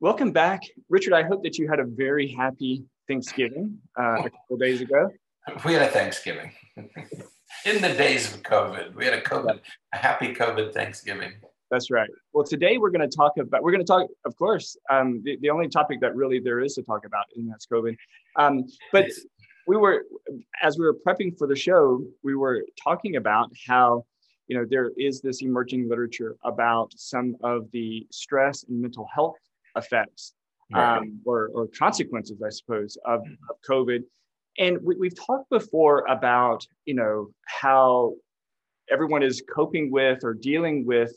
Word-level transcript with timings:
Welcome 0.00 0.32
back, 0.32 0.60
Richard. 0.88 1.12
I 1.12 1.22
hope 1.22 1.44
that 1.44 1.56
you 1.56 1.68
had 1.68 1.78
a 1.78 1.84
very 1.84 2.26
happy 2.26 2.84
Thanksgiving 3.06 3.78
uh, 3.98 4.24
a 4.24 4.30
couple 4.30 4.56
days 4.58 4.80
ago. 4.80 5.08
We 5.64 5.72
had 5.72 5.82
a 5.82 5.88
Thanksgiving 5.88 6.50
in 7.64 7.80
the 7.80 7.94
days 7.94 8.34
of 8.34 8.42
COVID. 8.42 8.96
We 8.96 9.04
had 9.04 9.14
a 9.14 9.22
COVID, 9.22 9.60
a 9.92 9.96
happy 9.96 10.34
COVID 10.34 10.74
Thanksgiving. 10.74 11.32
That's 11.70 11.92
right. 11.92 12.10
Well, 12.32 12.44
today 12.44 12.76
we're 12.76 12.90
going 12.90 13.08
to 13.08 13.16
talk 13.16 13.38
about, 13.38 13.62
we're 13.62 13.70
going 13.70 13.84
to 13.84 13.86
talk, 13.86 14.08
of 14.26 14.36
course, 14.36 14.76
um, 14.90 15.22
the, 15.24 15.38
the 15.40 15.50
only 15.50 15.68
topic 15.68 16.00
that 16.00 16.16
really 16.16 16.40
there 16.40 16.60
is 16.60 16.74
to 16.74 16.82
talk 16.82 17.06
about, 17.06 17.24
and 17.36 17.48
that's 17.48 17.66
COVID. 17.66 17.96
Um, 18.36 18.64
but 18.92 19.06
we 19.68 19.76
were, 19.76 20.04
as 20.60 20.76
we 20.76 20.84
were 20.84 20.96
prepping 21.06 21.38
for 21.38 21.46
the 21.46 21.56
show, 21.56 22.04
we 22.24 22.34
were 22.34 22.64
talking 22.82 23.14
about 23.14 23.50
how, 23.66 24.04
you 24.48 24.58
know, 24.58 24.66
there 24.68 24.90
is 24.98 25.20
this 25.20 25.40
emerging 25.40 25.88
literature 25.88 26.36
about 26.44 26.92
some 26.96 27.36
of 27.44 27.70
the 27.70 28.06
stress 28.10 28.64
and 28.64 28.82
mental 28.82 29.08
health 29.14 29.36
effects 29.76 30.34
um, 30.72 31.20
or, 31.24 31.50
or, 31.54 31.68
consequences, 31.68 32.42
I 32.44 32.50
suppose, 32.50 32.96
of, 33.04 33.20
of 33.20 33.56
COVID. 33.68 34.00
And 34.58 34.78
we, 34.82 34.96
have 35.06 35.26
talked 35.26 35.50
before 35.50 36.06
about, 36.08 36.64
you 36.84 36.94
know, 36.94 37.28
how 37.46 38.14
everyone 38.90 39.22
is 39.22 39.42
coping 39.54 39.90
with 39.90 40.24
or 40.24 40.34
dealing 40.34 40.86
with 40.86 41.12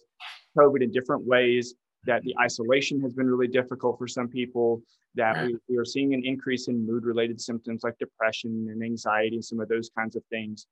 COVID 0.57 0.83
in 0.83 0.91
different 0.91 1.25
ways, 1.25 1.75
that 2.05 2.23
the 2.23 2.35
isolation 2.41 3.01
has 3.01 3.13
been 3.13 3.27
really 3.27 3.47
difficult 3.47 3.97
for 3.97 4.07
some 4.07 4.27
people, 4.27 4.81
that 5.15 5.45
we, 5.45 5.57
we 5.69 5.77
are 5.77 5.85
seeing 5.85 6.13
an 6.13 6.23
increase 6.25 6.67
in 6.67 6.85
mood 6.85 7.05
related 7.05 7.39
symptoms 7.39 7.83
like 7.83 7.97
depression 7.99 8.67
and 8.71 8.83
anxiety 8.83 9.35
and 9.35 9.45
some 9.45 9.59
of 9.59 9.67
those 9.67 9.89
kinds 9.97 10.15
of 10.15 10.23
things. 10.29 10.67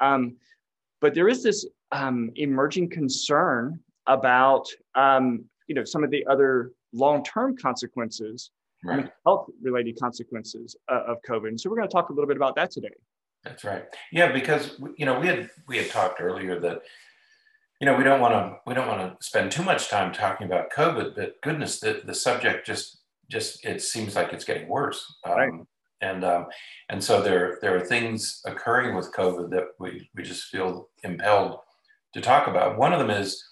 Um, 0.00 0.36
but 1.00 1.14
there 1.14 1.28
is 1.28 1.42
this 1.42 1.66
um, 1.92 2.30
emerging 2.36 2.90
concern 2.90 3.80
about 4.06 4.68
um, 4.94 5.44
you 5.66 5.74
know 5.74 5.84
some 5.84 6.04
of 6.04 6.10
the 6.10 6.26
other 6.26 6.72
long-term 6.92 7.56
consequences, 7.56 8.50
right. 8.84 9.10
health-related 9.24 9.98
consequences 9.98 10.76
uh, 10.90 11.02
of 11.06 11.18
COVID. 11.28 11.48
And 11.48 11.60
so 11.60 11.70
we're 11.70 11.76
going 11.76 11.88
to 11.88 11.92
talk 11.92 12.10
a 12.10 12.12
little 12.12 12.28
bit 12.28 12.36
about 12.36 12.56
that 12.56 12.70
today. 12.70 12.88
That's 13.44 13.64
right. 13.64 13.84
Yeah, 14.12 14.32
because 14.32 14.78
you 14.96 15.06
know 15.06 15.18
we 15.18 15.26
had 15.26 15.50
we 15.66 15.78
had 15.78 15.88
talked 15.88 16.20
earlier 16.20 16.60
that 16.60 16.82
you 17.80 17.86
know 17.86 17.96
we 17.96 18.04
don't 18.04 18.20
want 18.20 18.34
to 18.34 18.56
we 18.66 18.74
don't 18.74 18.86
want 18.86 19.00
to 19.00 19.26
spend 19.26 19.50
too 19.50 19.62
much 19.62 19.88
time 19.88 20.12
talking 20.12 20.46
about 20.46 20.70
COVID, 20.70 21.14
but 21.16 21.40
goodness, 21.42 21.80
the 21.80 22.02
the 22.04 22.14
subject 22.14 22.66
just 22.66 23.00
just 23.30 23.64
it 23.64 23.80
seems 23.80 24.14
like 24.14 24.32
it's 24.32 24.44
getting 24.44 24.68
worse. 24.68 25.16
Um, 25.24 25.32
right. 25.32 25.52
And 26.02 26.24
um, 26.24 26.46
and 26.90 27.02
so 27.02 27.22
there 27.22 27.58
there 27.62 27.74
are 27.76 27.84
things 27.84 28.42
occurring 28.44 28.94
with 28.94 29.12
COVID 29.12 29.50
that 29.50 29.68
we 29.78 30.10
we 30.14 30.22
just 30.22 30.44
feel 30.44 30.90
impelled 31.02 31.60
to 32.12 32.20
talk 32.20 32.46
about. 32.46 32.76
One 32.76 32.92
of 32.92 32.98
them 32.98 33.10
is 33.10 33.42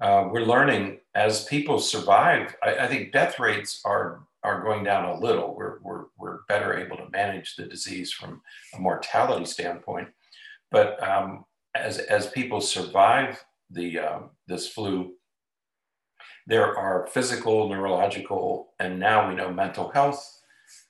uh, 0.00 0.28
we're 0.30 0.44
learning 0.44 0.98
as 1.14 1.44
people 1.44 1.78
survive. 1.78 2.54
I, 2.62 2.76
I, 2.76 2.86
think 2.86 3.12
death 3.12 3.38
rates 3.38 3.80
are 3.84 4.20
are 4.46 4.62
going 4.62 4.84
down 4.84 5.04
a 5.04 5.18
little. 5.18 5.56
We're, 5.56 5.78
we're, 5.82 6.04
we're 6.16 6.38
better 6.48 6.78
able 6.78 6.96
to 6.98 7.10
manage 7.10 7.56
the 7.56 7.64
disease 7.64 8.12
from 8.12 8.40
a 8.74 8.78
mortality 8.78 9.44
standpoint. 9.44 10.08
But 10.70 11.02
um, 11.02 11.44
as, 11.74 11.98
as 11.98 12.28
people 12.28 12.60
survive 12.60 13.44
the, 13.70 13.98
um, 13.98 14.30
this 14.46 14.68
flu, 14.68 15.14
there 16.46 16.78
are 16.78 17.08
physical, 17.08 17.68
neurological, 17.68 18.68
and 18.78 19.00
now 19.00 19.28
we 19.28 19.34
know 19.34 19.52
mental 19.52 19.88
health, 19.88 20.40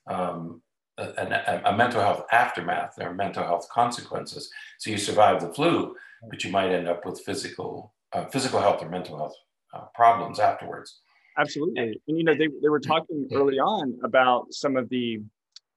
um, 0.06 0.60
a, 0.98 1.04
a, 1.04 1.62
a, 1.72 1.76
mental 1.76 2.02
health 2.02 2.26
aftermath. 2.30 2.92
There 2.96 3.08
are 3.08 3.14
mental 3.14 3.42
health 3.42 3.66
consequences. 3.70 4.50
So 4.78 4.91
you 4.91 4.98
survive 4.98 5.41
the 5.41 5.52
flu, 5.54 5.96
but 6.28 6.44
you 6.44 6.50
might 6.50 6.72
end 6.72 6.88
up 6.88 7.06
with 7.06 7.20
physical 7.20 7.94
uh, 8.12 8.26
physical 8.26 8.60
health 8.60 8.82
or 8.82 8.88
mental 8.88 9.16
health 9.16 9.34
uh, 9.74 9.84
problems 9.94 10.38
afterwards. 10.38 11.00
Absolutely. 11.38 11.82
And, 11.82 11.96
you 12.06 12.24
know, 12.24 12.34
they, 12.34 12.48
they 12.62 12.68
were 12.68 12.80
talking 12.80 13.28
early 13.32 13.58
on 13.58 13.98
about 14.03 14.53
some 14.53 14.76
of 14.76 14.88
the, 14.88 15.20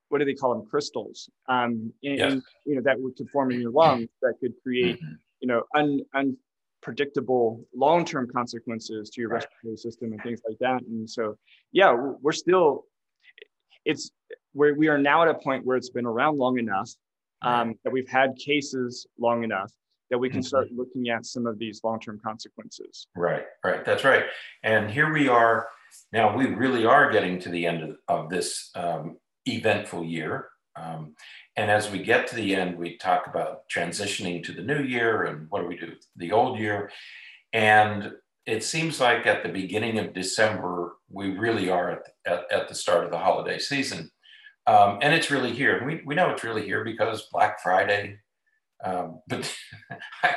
what 0.08 0.20
do 0.20 0.26
they 0.26 0.34
call 0.34 0.54
them? 0.54 0.66
Crystals, 0.66 1.30
um, 1.50 1.92
in, 2.02 2.18
yes. 2.18 2.42
you 2.66 2.76
know, 2.76 2.82
that 2.82 2.98
could 3.18 3.30
form 3.30 3.52
in 3.52 3.60
your 3.62 3.72
lungs 3.72 4.08
that 4.22 4.36
could 4.40 4.54
create, 4.64 4.96
mm-hmm. 4.96 5.14
you 5.42 5.48
know, 5.48 5.64
un, 5.76 6.00
unpredictable 6.82 7.66
long-term 7.76 8.30
consequences 8.34 9.10
to 9.10 9.22
your 9.22 9.30
right. 9.30 9.44
respiratory 9.44 9.78
system 9.78 10.14
and 10.14 10.24
things 10.24 10.42
like 10.48 10.58
that. 10.60 10.82
And 10.82 11.10
so, 11.10 11.36
yeah, 11.74 11.94
we're 11.94 12.32
still, 12.32 12.86
it's 13.86 14.12
where 14.54 14.74
we 14.76 14.88
are 14.88 14.98
now 14.98 15.24
at 15.24 15.28
a 15.28 15.34
point 15.36 15.66
where 15.66 15.78
it's 15.78 15.90
been 15.90 16.06
around 16.06 16.38
long 16.38 16.58
enough 16.58 16.90
um, 17.42 17.76
that 17.84 17.92
we've 17.92 18.10
had 18.10 18.36
cases 18.38 19.08
long 19.20 19.44
enough 19.44 19.72
that 20.10 20.18
we 20.18 20.30
can 20.30 20.42
start 20.44 20.68
mm-hmm. 20.68 20.80
looking 20.80 21.10
at 21.10 21.26
some 21.26 21.46
of 21.46 21.60
these 21.60 21.82
long-term 21.84 22.20
consequences. 22.24 23.08
Right, 23.16 23.46
right, 23.64 23.86
that's 23.86 24.04
right. 24.04 24.24
And 24.64 24.90
here 24.90 25.12
we 25.12 25.28
are 25.28 25.68
now. 26.12 26.36
We 26.36 26.48
really 26.48 26.86
are 26.86 27.12
getting 27.12 27.40
to 27.40 27.50
the 27.50 27.66
end 27.66 27.84
of, 27.84 27.96
of 28.08 28.30
this 28.30 28.72
um, 28.76 29.18
eventful 29.46 30.04
year. 30.04 30.50
Um, 30.76 31.16
and 31.56 31.70
as 31.70 31.92
we 31.92 32.02
get 32.04 32.28
to 32.28 32.36
the 32.36 32.56
end, 32.56 32.78
we 32.78 32.98
talk 32.98 33.28
about 33.28 33.68
transitioning 33.70 34.44
to 34.44 34.54
the 34.54 34.62
new 34.62 34.82
year 34.82 35.24
and 35.24 35.48
what 35.50 35.62
do 35.62 35.68
we 35.68 35.78
do 35.78 35.94
the 36.16 36.32
old 36.32 36.58
year. 36.58 36.90
And 37.52 38.14
it 38.46 38.64
seems 38.64 39.00
like 39.00 39.28
at 39.28 39.44
the 39.44 39.50
beginning 39.50 40.00
of 40.00 40.14
December, 40.14 40.94
we 41.10 41.32
really 41.32 41.70
are 41.70 41.92
at, 41.92 42.04
at, 42.26 42.52
at 42.52 42.68
the 42.68 42.76
start 42.76 43.04
of 43.04 43.12
the 43.12 43.18
holiday 43.18 43.60
season. 43.60 44.10
Um, 44.68 45.00
and 45.02 45.14
it's 45.14 45.32
really 45.32 45.52
here. 45.52 45.84
We, 45.86 46.02
we 46.06 46.16
know 46.16 46.30
it's 46.30 46.44
really 46.44 46.66
here 46.66 46.84
because 46.84 47.28
Black 47.32 47.62
Friday, 47.62 48.18
um, 48.84 49.22
but 49.28 49.54
I, 50.24 50.36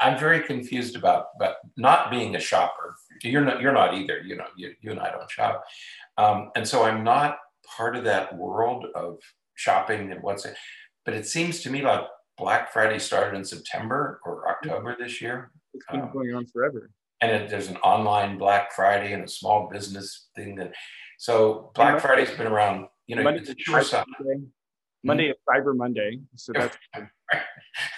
am 0.00 0.18
very 0.18 0.42
confused 0.42 0.96
about, 0.96 1.26
but 1.38 1.56
not 1.76 2.10
being 2.10 2.36
a 2.36 2.40
shopper. 2.40 2.96
You're 3.22 3.44
not, 3.44 3.60
you're 3.60 3.72
not 3.72 3.94
either. 3.94 4.20
You 4.20 4.36
know, 4.36 4.46
you, 4.56 4.74
you 4.80 4.90
and 4.90 5.00
I 5.00 5.10
don't 5.10 5.30
shop. 5.30 5.64
Um, 6.18 6.50
and 6.56 6.66
so 6.66 6.84
I'm 6.84 7.04
not 7.04 7.38
part 7.76 7.96
of 7.96 8.04
that 8.04 8.36
world 8.36 8.86
of 8.94 9.18
shopping 9.54 10.12
and 10.12 10.22
what's 10.22 10.44
it. 10.44 10.56
But 11.04 11.14
it 11.14 11.26
seems 11.26 11.60
to 11.62 11.70
me 11.70 11.82
like 11.82 12.02
Black 12.36 12.72
Friday 12.72 12.98
started 12.98 13.36
in 13.36 13.44
September 13.44 14.20
or 14.24 14.48
October 14.48 14.96
this 14.98 15.20
year. 15.20 15.52
It's 15.72 15.86
been 15.90 16.02
um, 16.02 16.10
going 16.12 16.34
on 16.34 16.46
forever. 16.46 16.90
And 17.20 17.30
it, 17.30 17.50
there's 17.50 17.68
an 17.68 17.76
online 17.78 18.38
Black 18.38 18.72
Friday 18.72 19.12
and 19.12 19.24
a 19.24 19.28
small 19.28 19.68
business 19.72 20.28
thing. 20.34 20.56
That, 20.56 20.72
so 21.18 21.70
Black 21.74 22.00
Friday's 22.00 22.30
been 22.32 22.46
around, 22.46 22.86
you 23.06 23.16
know, 23.16 23.22
Monday, 23.22 23.54
sure 23.58 23.82
Monday, 24.18 24.46
Monday 25.04 25.28
is 25.28 25.36
Cyber 25.48 25.76
Monday. 25.76 26.20
So 26.34 26.52
that's 26.52 26.76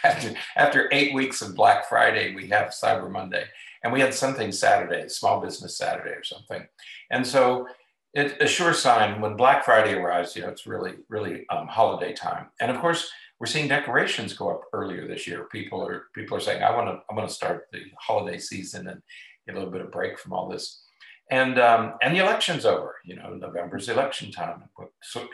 after, 0.05 0.35
after 0.57 0.89
eight 0.93 1.15
weeks 1.15 1.41
of 1.41 1.55
Black 1.55 1.89
Friday, 1.89 2.35
we 2.35 2.49
have 2.49 2.69
Cyber 2.71 3.11
Monday, 3.11 3.45
and 3.85 3.93
we 3.93 4.01
had 4.01 4.13
something 4.13 4.51
Saturday, 4.51 5.09
Small 5.09 5.41
Business 5.41 5.79
Saturday 5.79 6.11
or 6.11 6.25
something. 6.25 6.67
And 7.11 7.27
so 7.27 7.69
it's 8.13 8.35
a 8.41 8.47
sure 8.47 8.73
sign 8.73 9.21
when 9.21 9.37
Black 9.37 9.65
Friday 9.65 9.95
arrives, 9.95 10.35
you 10.35 10.43
know, 10.43 10.49
it's 10.49 10.67
really, 10.67 10.95
really 11.09 11.47
um, 11.51 11.69
holiday 11.69 12.13
time. 12.13 12.47
And 12.61 12.71
of 12.71 12.81
course, 12.81 13.09
we're 13.39 13.47
seeing 13.47 13.69
decorations 13.69 14.33
go 14.33 14.51
up 14.51 14.63
earlier 14.73 15.07
this 15.07 15.27
year. 15.27 15.45
People 15.53 15.87
are 15.87 16.05
people 16.15 16.37
are 16.37 16.41
saying, 16.41 16.63
I 16.63 16.75
want 16.75 16.89
to 16.89 17.03
I 17.11 17.15
want 17.15 17.29
to 17.29 17.35
start 17.35 17.67
the 17.73 17.83
holiday 17.99 18.39
season 18.39 18.89
and 18.89 19.03
get 19.47 19.55
a 19.55 19.59
little 19.59 19.73
bit 19.73 19.83
of 19.83 19.93
break 19.93 20.19
from 20.19 20.33
all 20.33 20.49
this. 20.49 20.83
And 21.31 21.59
um, 21.59 21.95
and 22.03 22.15
the 22.15 22.21
election's 22.23 22.65
over. 22.65 22.97
You 23.05 23.17
know, 23.17 23.35
November's 23.35 23.89
election 23.89 24.31
time. 24.31 24.63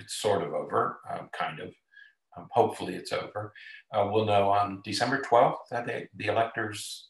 It's 0.00 0.14
sort 0.20 0.42
of 0.42 0.53
over, 0.53 1.00
um, 1.10 1.28
kind 1.32 1.60
of. 1.60 1.75
Um, 2.36 2.48
hopefully, 2.50 2.94
it's 2.94 3.12
over. 3.12 3.53
Uh, 3.92 4.08
we'll 4.10 4.25
know 4.25 4.48
on 4.48 4.81
December 4.84 5.20
12th 5.20 5.58
that 5.70 5.86
they, 5.86 6.08
the 6.16 6.26
electors 6.26 7.08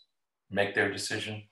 make 0.51 0.75
their 0.75 0.91
decision. 0.91 1.45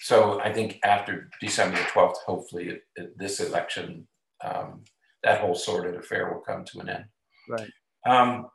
So 0.00 0.40
I 0.40 0.52
think 0.52 0.78
after 0.84 1.28
December 1.40 1.78
12th, 1.78 2.18
hopefully, 2.24 2.68
it, 2.68 2.82
it, 2.94 3.18
this 3.18 3.40
election, 3.40 4.06
um, 4.44 4.84
that 5.24 5.40
whole 5.40 5.56
sordid 5.56 5.96
affair 5.96 6.32
will 6.32 6.40
come 6.40 6.64
to 6.66 6.80
an 6.80 6.88
end. 6.88 7.04
Right. 7.48 7.70
Um, 8.06 8.48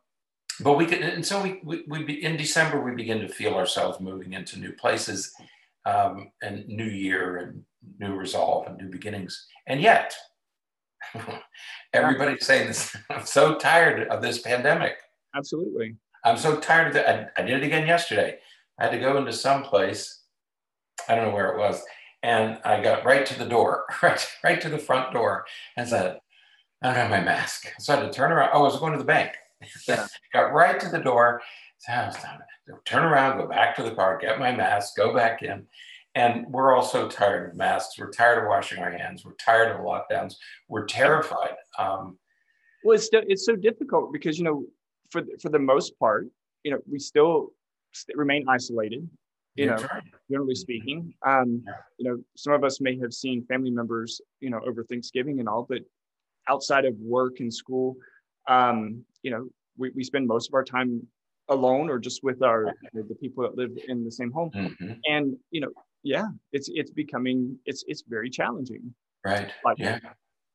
but 0.61 0.77
we 0.77 0.85
could, 0.85 1.01
and 1.01 1.25
so 1.25 1.41
we, 1.41 1.59
we, 1.63 1.83
we 1.87 2.03
be, 2.03 2.23
in 2.23 2.37
December, 2.37 2.81
we 2.81 2.95
begin 2.95 3.19
to 3.19 3.27
feel 3.27 3.55
ourselves 3.55 3.99
moving 3.99 4.33
into 4.33 4.59
new 4.59 4.73
places 4.73 5.33
um, 5.85 6.31
and 6.41 6.67
new 6.67 6.85
year 6.85 7.37
and 7.37 7.63
new 7.99 8.15
resolve 8.15 8.67
and 8.67 8.77
new 8.77 8.89
beginnings. 8.89 9.47
And 9.67 9.81
yet, 9.81 10.13
Everybody's 11.93 12.45
saying 12.45 12.67
this. 12.67 12.95
I'm 13.09 13.25
so 13.25 13.55
tired 13.55 14.07
of 14.07 14.21
this 14.21 14.39
pandemic. 14.39 14.95
Absolutely. 15.35 15.95
I'm 16.23 16.37
so 16.37 16.59
tired 16.59 16.89
of 16.89 16.95
it. 16.95 17.07
I, 17.07 17.41
I 17.41 17.45
did 17.45 17.61
it 17.61 17.65
again 17.65 17.87
yesterday. 17.87 18.37
I 18.79 18.85
had 18.85 18.91
to 18.91 18.99
go 18.99 19.17
into 19.17 19.33
some 19.33 19.63
place. 19.63 20.21
I 21.07 21.15
don't 21.15 21.27
know 21.27 21.33
where 21.33 21.53
it 21.53 21.59
was. 21.59 21.81
And 22.23 22.59
I 22.63 22.81
got 22.81 23.05
right 23.05 23.25
to 23.25 23.37
the 23.37 23.45
door, 23.45 23.85
right, 24.03 24.25
right 24.43 24.61
to 24.61 24.69
the 24.69 24.77
front 24.77 25.11
door, 25.11 25.45
and 25.75 25.87
said, 25.87 26.19
I 26.81 26.87
don't 26.87 26.95
have 26.95 27.09
my 27.09 27.21
mask. 27.21 27.67
So 27.79 27.93
I 27.93 27.97
had 27.97 28.05
to 28.05 28.13
turn 28.13 28.31
around. 28.31 28.51
Oh, 28.53 28.59
I 28.59 28.63
was 28.63 28.79
going 28.79 28.93
to 28.93 28.99
the 28.99 29.03
bank. 29.03 29.31
Yeah. 29.87 30.07
got 30.33 30.53
right 30.53 30.79
to 30.79 30.89
the 30.89 30.99
door. 30.99 31.41
So 31.79 32.11
turn 32.85 33.03
around, 33.03 33.37
go 33.37 33.47
back 33.47 33.75
to 33.75 33.83
the 33.83 33.91
car, 33.91 34.19
get 34.19 34.39
my 34.39 34.55
mask, 34.55 34.95
go 34.95 35.13
back 35.13 35.41
in. 35.41 35.65
And 36.13 36.45
we're 36.49 36.75
all 36.75 36.83
so 36.83 37.07
tired 37.07 37.49
of 37.49 37.55
masks. 37.55 37.97
We're 37.97 38.11
tired 38.11 38.43
of 38.43 38.49
washing 38.49 38.79
our 38.79 38.91
hands. 38.91 39.23
We're 39.23 39.35
tired 39.35 39.73
of 39.73 39.81
lockdowns. 39.81 40.35
We're 40.67 40.85
terrified. 40.85 41.55
Um, 41.79 42.17
well, 42.83 42.95
it's, 42.95 43.09
it's 43.13 43.45
so 43.45 43.55
difficult 43.55 44.11
because, 44.11 44.37
you 44.37 44.43
know, 44.43 44.65
for, 45.09 45.23
for 45.41 45.49
the 45.49 45.59
most 45.59 45.97
part, 45.99 46.27
you 46.63 46.71
know, 46.71 46.79
we 46.89 46.99
still 46.99 47.53
remain 48.15 48.45
isolated. 48.49 49.09
you 49.55 49.65
know, 49.65 49.77
generally 50.29 50.55
speaking. 50.55 51.13
Um, 51.25 51.63
you 51.97 52.09
know, 52.09 52.23
some 52.37 52.53
of 52.53 52.63
us 52.63 52.79
may 52.79 52.97
have 52.99 53.13
seen 53.13 53.45
family 53.45 53.71
members, 53.71 54.21
you 54.39 54.49
know, 54.49 54.61
over 54.65 54.83
Thanksgiving 54.83 55.39
and 55.39 55.49
all, 55.49 55.65
but 55.67 55.79
outside 56.47 56.85
of 56.85 56.95
work 56.99 57.39
and 57.39 57.53
school, 57.53 57.97
um, 58.47 59.03
you 59.23 59.31
know, 59.31 59.47
we, 59.77 59.91
we 59.95 60.03
spend 60.03 60.27
most 60.27 60.49
of 60.49 60.53
our 60.53 60.63
time 60.63 61.05
alone 61.49 61.89
or 61.89 61.99
just 61.99 62.23
with 62.23 62.41
our 62.43 62.73
the 62.93 63.15
people 63.15 63.43
that 63.43 63.55
live 63.55 63.71
in 63.87 64.03
the 64.03 64.11
same 64.11 64.31
home. 64.31 64.51
Mm-hmm. 64.51 64.91
And 65.05 65.37
you 65.51 65.61
know, 65.61 65.71
yeah, 66.03 66.27
it's 66.51 66.69
it's 66.73 66.91
becoming 66.91 67.57
it's 67.65 67.83
it's 67.87 68.03
very 68.07 68.29
challenging. 68.29 68.93
Right. 69.25 69.51
yeah. 69.77 69.99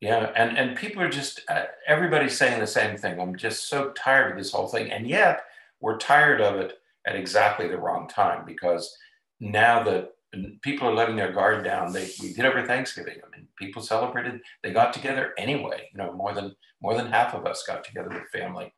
Yeah, 0.03 0.31
and 0.37 0.59
and 0.59 0.77
people 0.77 1.03
are 1.03 1.09
just 1.09 1.41
uh, 1.49 1.65
everybody's 1.87 2.37
saying 2.37 2.61
the 2.61 2.67
same 2.67 2.99
thing. 2.99 3.19
I'm 3.19 3.35
just 3.35 3.69
so 3.69 3.93
tired 3.93 4.33
of 4.33 4.39
this 4.39 4.53
whole 4.53 4.69
thing, 4.69 4.91
and 4.93 5.09
yet 5.09 5.41
we're 5.81 5.97
tired 5.97 6.43
of 6.43 6.57
it 6.57 6.79
at 7.07 7.17
exactly 7.17 7.67
the 7.67 7.79
wrong 7.79 8.07
time 8.07 8.45
because 8.45 8.95
now 9.41 9.83
that 9.85 10.13
people 10.61 10.89
are 10.89 10.95
letting 10.95 11.17
their 11.17 11.33
guard 11.33 11.65
down, 11.65 11.93
they 11.93 12.11
we 12.21 12.35
did 12.35 12.45
over 12.45 12.67
Thanksgiving. 12.67 13.17
I 13.25 13.37
mean, 13.37 13.49
people 13.59 13.81
celebrated. 13.81 14.41
They 14.63 14.73
got 14.73 14.93
together 14.93 15.33
anyway. 15.39 15.89
You 15.93 15.99
know, 15.99 16.13
more 16.13 16.35
than 16.35 16.55
more 16.83 16.95
than 16.95 17.11
half 17.11 17.35
of 17.35 17.47
us 17.47 17.65
got 17.67 17.83
together 17.83 18.11
with 18.11 18.29
family, 18.31 18.73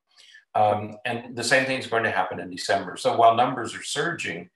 um, 0.55 0.97
and 1.05 1.37
the 1.37 1.45
same 1.45 1.67
thing 1.67 1.79
is 1.79 1.87
going 1.87 2.05
to 2.05 2.11
happen 2.11 2.41
in 2.41 2.50
December. 2.50 2.97
So 2.97 3.17
while 3.17 3.37
numbers 3.37 3.75
are 3.75 3.83
surging, 3.83 4.49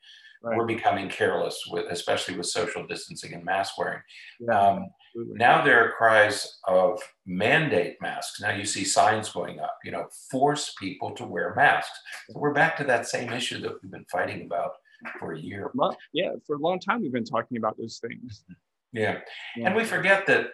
right. 0.43 0.57
we're 0.57 0.67
becoming 0.67 1.09
careless 1.09 1.65
with, 1.71 1.87
especially 1.91 2.37
with 2.37 2.47
social 2.47 2.87
distancing 2.87 3.35
and 3.35 3.45
mask 3.45 3.79
wearing. 3.79 4.03
Yeah. 4.41 4.59
Um, 4.59 4.87
now 5.15 5.63
there 5.63 5.85
are 5.85 5.93
cries 5.93 6.59
of 6.67 7.01
mandate 7.27 7.97
masks. 8.01 8.41
Now 8.41 8.53
you 8.53 8.65
see 8.65 8.85
signs 8.85 9.31
going 9.31 9.61
up, 9.61 9.77
you 9.85 9.91
know, 9.91 10.07
force 10.31 10.75
people 10.79 11.11
to 11.13 11.25
wear 11.25 11.55
masks. 11.55 11.99
So 12.31 12.39
we're 12.39 12.55
back 12.55 12.77
to 12.79 12.85
that 12.85 13.07
same 13.07 13.33
issue 13.33 13.61
that 13.61 13.75
we've 13.83 13.93
been 13.93 14.07
fighting 14.11 14.47
about 14.47 14.73
for 15.19 15.33
a 15.35 15.39
year. 15.39 15.71
Yeah, 16.13 16.31
for 16.47 16.57
a 16.57 16.59
long 16.59 16.81
time 16.81 17.03
we've 17.03 17.13
been 17.13 17.25
talking 17.25 17.59
about 17.59 17.77
those 17.77 17.99
things. 17.99 18.45
Yeah. 18.93 19.19
yeah. 19.57 19.67
And 19.67 19.75
we 19.75 19.85
forget 19.85 20.27
that 20.27 20.49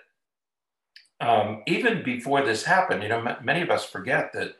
um, 1.20 1.62
even 1.66 2.02
before 2.04 2.42
this 2.42 2.64
happened, 2.64 3.02
you 3.02 3.08
know, 3.08 3.24
m- 3.24 3.44
many 3.44 3.62
of 3.62 3.70
us 3.70 3.84
forget 3.84 4.32
that 4.34 4.52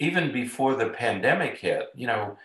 even 0.00 0.32
before 0.32 0.74
the 0.74 0.88
pandemic 0.88 1.58
hit, 1.58 1.88
you 1.94 2.06
know, 2.06 2.36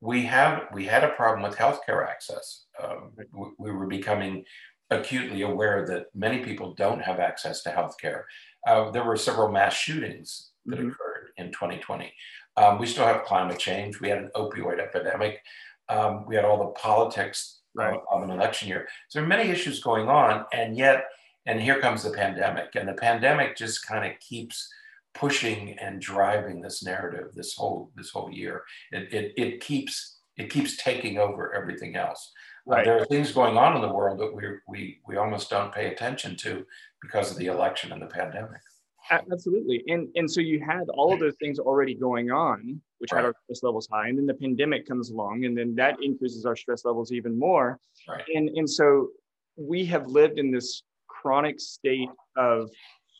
we 0.00 0.22
have 0.24 0.64
we 0.72 0.84
had 0.84 1.04
a 1.04 1.08
problem 1.10 1.48
with 1.48 1.56
healthcare 1.56 2.06
access. 2.06 2.66
Um, 2.82 3.12
we, 3.32 3.48
we 3.58 3.70
were 3.70 3.86
becoming 3.86 4.44
acutely 4.90 5.42
aware 5.42 5.86
that 5.86 6.06
many 6.14 6.40
people 6.44 6.74
don't 6.74 7.00
have 7.00 7.20
access 7.20 7.62
to 7.62 7.70
healthcare. 7.70 8.24
Uh, 8.66 8.90
there 8.90 9.04
were 9.04 9.16
several 9.16 9.50
mass 9.50 9.74
shootings 9.74 10.50
that 10.66 10.78
mm-hmm. 10.78 10.88
occurred 10.88 11.28
in 11.38 11.46
2020. 11.52 12.12
Um, 12.56 12.78
we 12.78 12.86
still 12.86 13.06
have 13.06 13.24
climate 13.24 13.58
change. 13.58 14.00
We 14.00 14.10
had 14.10 14.18
an 14.18 14.30
opioid 14.36 14.80
epidemic. 14.80 15.40
Um, 15.88 16.26
we 16.26 16.36
had 16.36 16.44
all 16.44 16.58
the 16.58 16.72
politics 16.80 17.60
right. 17.74 17.94
of, 17.94 18.00
of 18.10 18.22
an 18.22 18.30
election 18.30 18.68
year. 18.68 18.88
So 19.08 19.18
there 19.18 19.24
are 19.24 19.28
many 19.28 19.50
issues 19.50 19.82
going 19.82 20.08
on, 20.08 20.44
and 20.52 20.76
yet, 20.76 21.04
and 21.46 21.60
here 21.60 21.80
comes 21.80 22.02
the 22.02 22.10
pandemic, 22.10 22.74
and 22.74 22.88
the 22.88 22.94
pandemic 22.94 23.56
just 23.56 23.86
kind 23.86 24.10
of 24.10 24.18
keeps 24.20 24.68
pushing 25.14 25.78
and 25.78 26.00
driving 26.00 26.60
this 26.60 26.82
narrative 26.82 27.32
this 27.34 27.54
whole 27.54 27.90
this 27.96 28.10
whole 28.10 28.30
year. 28.30 28.64
It, 28.92 29.12
it, 29.12 29.32
it 29.36 29.60
keeps 29.60 30.18
it 30.36 30.50
keeps 30.50 30.76
taking 30.76 31.18
over 31.18 31.54
everything 31.54 31.96
else. 31.96 32.32
Right. 32.66 32.80
Uh, 32.80 32.84
there 32.84 33.02
are 33.02 33.06
things 33.06 33.32
going 33.32 33.56
on 33.56 33.76
in 33.76 33.82
the 33.82 33.92
world 33.92 34.18
that 34.20 34.34
we, 34.34 34.42
we, 34.66 35.00
we 35.06 35.16
almost 35.16 35.50
don't 35.50 35.72
pay 35.72 35.92
attention 35.92 36.34
to 36.38 36.64
because 37.02 37.30
of 37.30 37.36
the 37.36 37.46
election 37.46 37.92
and 37.92 38.00
the 38.00 38.06
pandemic. 38.06 38.60
Absolutely. 39.10 39.84
And, 39.88 40.08
and 40.14 40.30
so 40.30 40.40
you 40.40 40.64
had 40.64 40.88
all 40.94 41.12
of 41.12 41.20
those 41.20 41.34
things 41.38 41.58
already 41.58 41.94
going 41.94 42.30
on, 42.30 42.80
which 42.98 43.12
right. 43.12 43.18
had 43.18 43.26
our 43.26 43.34
stress 43.44 43.62
levels 43.62 43.86
high. 43.92 44.08
And 44.08 44.16
then 44.16 44.26
the 44.26 44.34
pandemic 44.34 44.88
comes 44.88 45.10
along, 45.10 45.44
and 45.44 45.56
then 45.56 45.74
that 45.74 45.96
increases 46.02 46.46
our 46.46 46.56
stress 46.56 46.86
levels 46.86 47.12
even 47.12 47.38
more. 47.38 47.78
Right. 48.08 48.24
And, 48.34 48.48
and 48.48 48.68
so 48.68 49.08
we 49.56 49.84
have 49.86 50.06
lived 50.06 50.38
in 50.38 50.50
this 50.50 50.82
chronic 51.06 51.60
state 51.60 52.08
of 52.36 52.70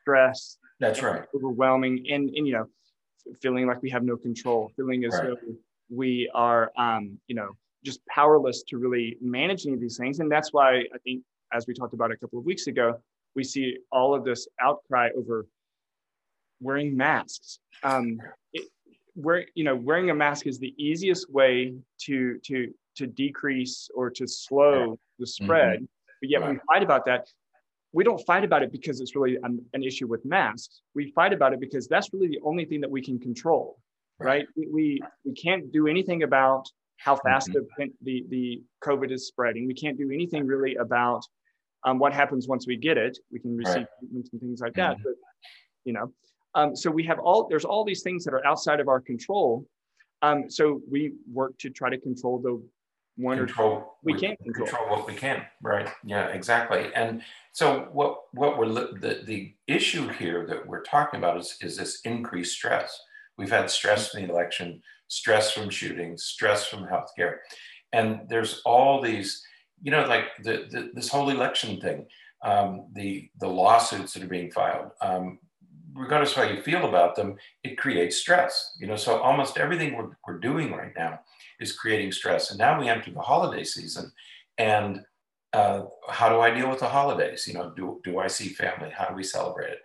stress. 0.00 0.56
That's 0.81 1.03
right. 1.03 1.23
Overwhelming. 1.35 2.06
And, 2.11 2.31
and, 2.31 2.47
you 2.47 2.53
know, 2.53 2.67
feeling 3.41 3.67
like 3.67 3.82
we 3.82 3.91
have 3.91 4.03
no 4.03 4.17
control, 4.17 4.71
feeling 4.76 5.05
as 5.05 5.15
right. 5.15 5.29
though 5.29 5.55
we 5.91 6.31
are, 6.35 6.73
um, 6.76 7.19
you 7.26 7.35
know, 7.35 7.50
just 7.85 8.05
powerless 8.06 8.62
to 8.69 8.79
really 8.79 9.17
manage 9.21 9.67
any 9.67 9.75
of 9.75 9.81
these 9.81 9.97
things. 9.97 10.21
And 10.21 10.31
that's 10.31 10.53
why 10.53 10.79
I 10.79 10.99
think, 11.05 11.23
as 11.53 11.67
we 11.67 11.75
talked 11.75 11.94
about 11.94 12.11
a 12.11 12.17
couple 12.17 12.38
of 12.38 12.44
weeks 12.44 12.67
ago, 12.67 12.99
we 13.37 13.44
see 13.44 13.79
all 13.93 14.15
of 14.15 14.25
this 14.25 14.49
outcry 14.61 15.11
over 15.17 15.47
wearing 16.61 16.97
masks. 16.97 17.61
Um, 17.82 18.19
it, 18.53 18.69
where 19.15 19.47
you 19.55 19.62
know 19.65 19.76
wearing 19.76 20.11
a 20.11 20.15
mask 20.15 20.47
is 20.47 20.59
the 20.59 20.75
easiest 20.76 21.31
way 21.31 21.75
to 22.00 22.38
to 22.44 22.73
to 22.97 23.06
decrease 23.06 23.88
or 23.94 24.11
to 24.11 24.26
slow 24.26 24.99
the 25.19 25.26
spread. 25.26 25.76
Mm-hmm. 25.76 25.85
But 26.21 26.31
yet 26.31 26.41
right. 26.41 26.50
we 26.53 26.61
fight 26.73 26.82
about 26.82 27.05
that. 27.06 27.29
We 27.94 28.02
don't 28.02 28.20
fight 28.26 28.44
about 28.44 28.62
it 28.62 28.73
because 28.73 29.00
it's 29.00 29.14
really 29.14 29.37
an, 29.43 29.64
an, 29.73 29.82
issue 29.85 30.08
with 30.08 30.25
masks. 30.25 30.82
We 30.94 31.12
fight 31.12 31.32
about 31.32 31.52
it 31.52 31.61
because 31.61 31.87
that's 31.87 32.12
really 32.12 32.26
the 32.26 32.41
only 32.44 32.64
thing 32.64 32.81
that 32.81 32.91
we 32.91 33.00
can 33.00 33.20
control, 33.20 33.79
right? 34.19 34.46
We, 34.56 34.67
we, 34.67 35.02
we 35.25 35.32
can't 35.32 35.73
do 35.73 35.87
anything 35.87 36.25
about 36.25 36.69
how 36.96 37.14
fast 37.14 37.50
mm-hmm. 37.50 37.61
the, 37.79 37.93
the, 38.02 38.25
the 38.31 38.62
COVID 38.82 39.12
is 39.12 39.29
spreading. 39.29 39.69
We 39.69 39.75
can't 39.75 39.96
do 39.96 40.11
anything 40.11 40.44
really 40.44 40.75
about 40.75 41.23
um, 41.85 42.00
what 42.00 42.12
happens 42.12 42.49
once 42.49 42.67
we 42.67 42.76
get 42.76 42.99
it. 42.99 43.17
We 43.31 43.38
can 43.38 43.56
receive 43.56 43.76
right. 43.76 43.87
treatments 44.00 44.31
and 44.32 44.40
things 44.40 44.61
like 44.61 44.75
that. 44.75 44.97
Mm-hmm. 44.97 45.02
But, 45.05 45.14
you 45.85 45.93
know, 45.93 46.12
um, 46.56 46.75
so 46.75 46.90
we 46.90 47.05
have 47.05 47.20
all, 47.20 47.47
there's 47.49 47.64
all 47.64 47.85
these 47.85 48.02
things 48.02 48.25
that 48.25 48.35
are 48.35 48.44
outside 48.44 48.81
of 48.81 48.88
our 48.88 49.00
control. 49.00 49.67
Um, 50.23 50.50
so 50.50 50.81
we 50.90 51.12
work 51.32 51.56
to 51.58 51.70
try 51.70 51.90
to 51.90 51.99
control 51.99 52.40
the 52.40 52.61
one 53.16 53.38
control, 53.38 53.72
or 53.72 53.90
we, 54.02 54.14
we 54.14 54.20
can't 54.20 54.38
control. 54.40 54.66
control. 54.66 54.90
what 54.90 55.06
we 55.06 55.14
can, 55.14 55.44
right? 55.62 55.88
Yeah, 56.05 56.26
exactly. 56.28 56.90
And 56.94 57.22
so 57.52 57.88
what, 57.93 58.19
what 58.32 58.58
we're, 58.58 58.69
the, 58.69 59.22
the 59.25 59.55
issue 59.69 60.08
here 60.08 60.46
that 60.46 60.66
we're 60.66 60.82
talking 60.82 61.19
about 61.19 61.38
is, 61.38 61.56
is 61.61 61.76
this 61.76 62.00
increased 62.05 62.56
stress. 62.56 63.00
We've 63.38 63.50
had 63.50 63.70
stress 63.70 64.14
in 64.14 64.26
the 64.26 64.32
election 64.32 64.82
stress 65.08 65.52
from 65.52 65.70
shootings, 65.70 66.25
stress 66.25 66.66
from 66.66 66.87
healthcare. 66.87 67.37
And 67.93 68.22
there's 68.28 68.61
all 68.64 69.00
these, 69.00 69.44
you 69.82 69.90
know, 69.90 70.06
like 70.06 70.25
the, 70.43 70.66
the 70.70 70.90
this 70.94 71.08
whole 71.08 71.31
election 71.31 71.81
thing, 71.81 72.06
um, 72.43 72.87
the, 72.94 73.28
the 73.38 73.49
lawsuits 73.49 74.14
that 74.14 74.22
are 74.25 74.28
being 74.28 74.50
filed, 74.50 74.90
um, 75.00 75.38
regardless 75.94 76.32
of 76.32 76.37
how 76.38 76.50
you 76.50 76.62
feel 76.62 76.88
about 76.88 77.14
them, 77.14 77.37
it 77.62 77.78
creates 77.78 78.16
stress. 78.16 78.76
You 78.81 78.88
know, 78.88 78.96
so 78.96 79.20
almost 79.20 79.58
everything 79.58 79.94
we're, 79.96 80.16
we're 80.26 80.40
doing 80.40 80.72
right 80.72 80.93
now 80.96 81.20
is 81.60 81.72
creating 81.72 82.12
stress. 82.12 82.50
And 82.50 82.58
now 82.58 82.78
we 82.78 82.88
enter 82.88 83.10
the 83.10 83.20
holiday 83.20 83.64
season. 83.64 84.12
And 84.58 85.04
uh, 85.52 85.84
how 86.08 86.28
do 86.28 86.40
I 86.40 86.50
deal 86.50 86.68
with 86.68 86.80
the 86.80 86.88
holidays? 86.88 87.46
You 87.46 87.54
know, 87.54 87.73
do, 87.76 88.00
do 88.02 88.18
I 88.18 88.26
see 88.26 88.49
family? 88.49 88.90
How 88.90 89.06
do 89.06 89.14
we 89.14 89.23
celebrate 89.23 89.70
it? 89.70 89.78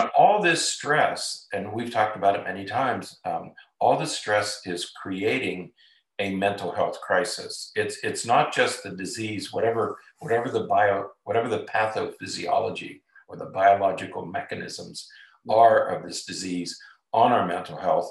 and 0.00 0.10
all 0.16 0.42
this 0.42 0.66
stress, 0.66 1.46
and 1.52 1.72
we've 1.72 1.90
talked 1.90 2.16
about 2.16 2.36
it 2.36 2.44
many 2.44 2.64
times, 2.64 3.18
um, 3.24 3.52
all 3.80 3.98
this 3.98 4.16
stress 4.16 4.62
is 4.66 4.90
creating 5.02 5.72
a 6.18 6.34
mental 6.34 6.72
health 6.72 7.00
crisis. 7.00 7.72
It's 7.74 7.98
it's 8.04 8.24
not 8.24 8.54
just 8.54 8.82
the 8.82 8.90
disease, 8.90 9.52
whatever 9.52 9.98
whatever 10.20 10.50
the 10.50 10.64
bio 10.64 11.10
whatever 11.24 11.48
the 11.48 11.64
pathophysiology 11.64 13.00
or 13.28 13.36
the 13.36 13.46
biological 13.46 14.24
mechanisms 14.24 15.08
are 15.48 15.88
of 15.88 16.04
this 16.04 16.24
disease 16.24 16.78
on 17.12 17.32
our 17.32 17.46
mental 17.46 17.76
health. 17.76 18.10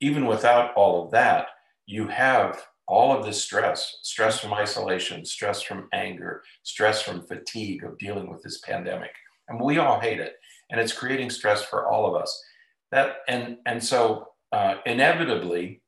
Even 0.00 0.26
without 0.26 0.72
all 0.74 1.04
of 1.04 1.10
that, 1.10 1.48
you 1.90 2.06
have 2.06 2.62
all 2.86 3.16
of 3.16 3.24
this 3.24 3.42
stress 3.42 3.98
stress 4.02 4.40
from 4.40 4.52
isolation, 4.54 5.24
stress 5.24 5.62
from 5.62 5.88
anger, 5.92 6.42
stress 6.62 7.02
from 7.02 7.26
fatigue 7.26 7.84
of 7.84 7.98
dealing 7.98 8.30
with 8.30 8.42
this 8.42 8.60
pandemic. 8.60 9.12
And 9.48 9.60
we 9.60 9.78
all 9.78 9.98
hate 10.00 10.20
it 10.20 10.34
and 10.70 10.80
it's 10.80 10.92
creating 10.92 11.30
stress 11.30 11.62
for 11.62 11.88
all 11.88 12.06
of 12.06 12.20
us. 12.20 12.42
That 12.92 13.16
and 13.28 13.58
and 13.66 13.82
so 13.82 14.28
uh, 14.52 14.76
inevitably, 14.86 15.82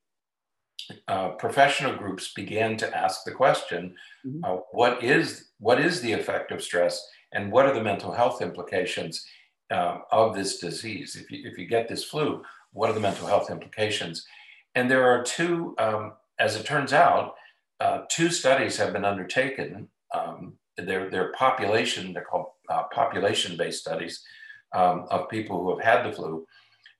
uh, 1.08 1.30
professional 1.30 1.96
groups 1.96 2.32
began 2.34 2.76
to 2.78 2.96
ask 2.96 3.24
the 3.24 3.32
question: 3.32 3.94
mm-hmm. 4.26 4.44
uh, 4.44 4.58
What 4.72 5.02
is 5.02 5.50
what 5.58 5.80
is 5.80 6.00
the 6.00 6.12
effect 6.12 6.50
of 6.52 6.62
stress, 6.62 7.04
and 7.32 7.50
what 7.50 7.66
are 7.66 7.74
the 7.74 7.82
mental 7.82 8.12
health 8.12 8.42
implications 8.42 9.24
uh, 9.70 9.98
of 10.10 10.34
this 10.34 10.58
disease? 10.58 11.16
If 11.16 11.30
you 11.30 11.48
if 11.50 11.58
you 11.58 11.66
get 11.66 11.88
this 11.88 12.04
flu, 12.04 12.42
what 12.72 12.90
are 12.90 12.94
the 12.94 13.00
mental 13.00 13.26
health 13.26 13.50
implications? 13.50 14.24
And 14.74 14.90
there 14.90 15.08
are 15.10 15.22
two, 15.22 15.74
um, 15.78 16.12
as 16.38 16.56
it 16.56 16.64
turns 16.64 16.92
out, 16.92 17.34
uh, 17.80 18.02
two 18.08 18.30
studies 18.30 18.76
have 18.76 18.92
been 18.92 19.04
undertaken. 19.04 19.88
Um, 20.14 20.54
they're, 20.76 21.10
they're 21.10 21.32
population, 21.32 22.12
they're 22.12 22.24
called 22.24 22.46
uh, 22.68 22.84
population-based 22.94 23.80
studies 23.80 24.22
um, 24.72 25.06
of 25.10 25.28
people 25.28 25.62
who 25.62 25.76
have 25.76 25.84
had 25.84 26.06
the 26.06 26.14
flu. 26.14 26.46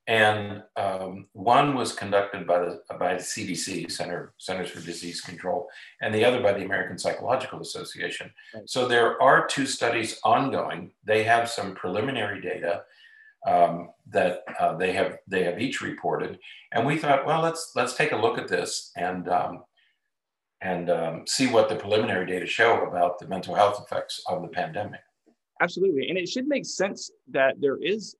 And 0.08 0.64
um, 0.76 1.28
one 1.32 1.76
was 1.76 1.92
conducted 1.94 2.46
by 2.46 2.58
the, 2.58 2.82
by 2.98 3.14
the 3.14 3.20
CDC, 3.20 3.90
Center, 3.90 4.34
Centers 4.36 4.70
for 4.70 4.80
Disease 4.80 5.20
Control, 5.20 5.68
and 6.00 6.12
the 6.12 6.24
other 6.24 6.42
by 6.42 6.52
the 6.52 6.64
American 6.64 6.98
Psychological 6.98 7.60
Association. 7.60 8.32
Right. 8.52 8.68
So 8.68 8.88
there 8.88 9.22
are 9.22 9.46
two 9.46 9.64
studies 9.64 10.18
ongoing. 10.24 10.90
They 11.04 11.22
have 11.22 11.48
some 11.48 11.74
preliminary 11.76 12.40
data 12.40 12.82
um, 13.46 13.90
that 14.10 14.42
uh, 14.60 14.76
they 14.76 14.92
have 14.92 15.18
they 15.26 15.44
have 15.44 15.60
each 15.60 15.80
reported, 15.80 16.38
and 16.72 16.86
we 16.86 16.96
thought, 16.96 17.26
well, 17.26 17.42
let's 17.42 17.72
let's 17.74 17.94
take 17.94 18.12
a 18.12 18.16
look 18.16 18.38
at 18.38 18.48
this 18.48 18.92
and 18.96 19.28
um, 19.28 19.64
and 20.60 20.90
um, 20.90 21.24
see 21.26 21.48
what 21.48 21.68
the 21.68 21.76
preliminary 21.76 22.26
data 22.26 22.46
show 22.46 22.84
about 22.86 23.18
the 23.18 23.26
mental 23.26 23.54
health 23.54 23.84
effects 23.84 24.22
of 24.28 24.42
the 24.42 24.48
pandemic. 24.48 25.00
Absolutely, 25.60 26.08
and 26.08 26.18
it 26.18 26.28
should 26.28 26.46
make 26.46 26.64
sense 26.64 27.10
that 27.30 27.60
there 27.60 27.78
is 27.82 28.16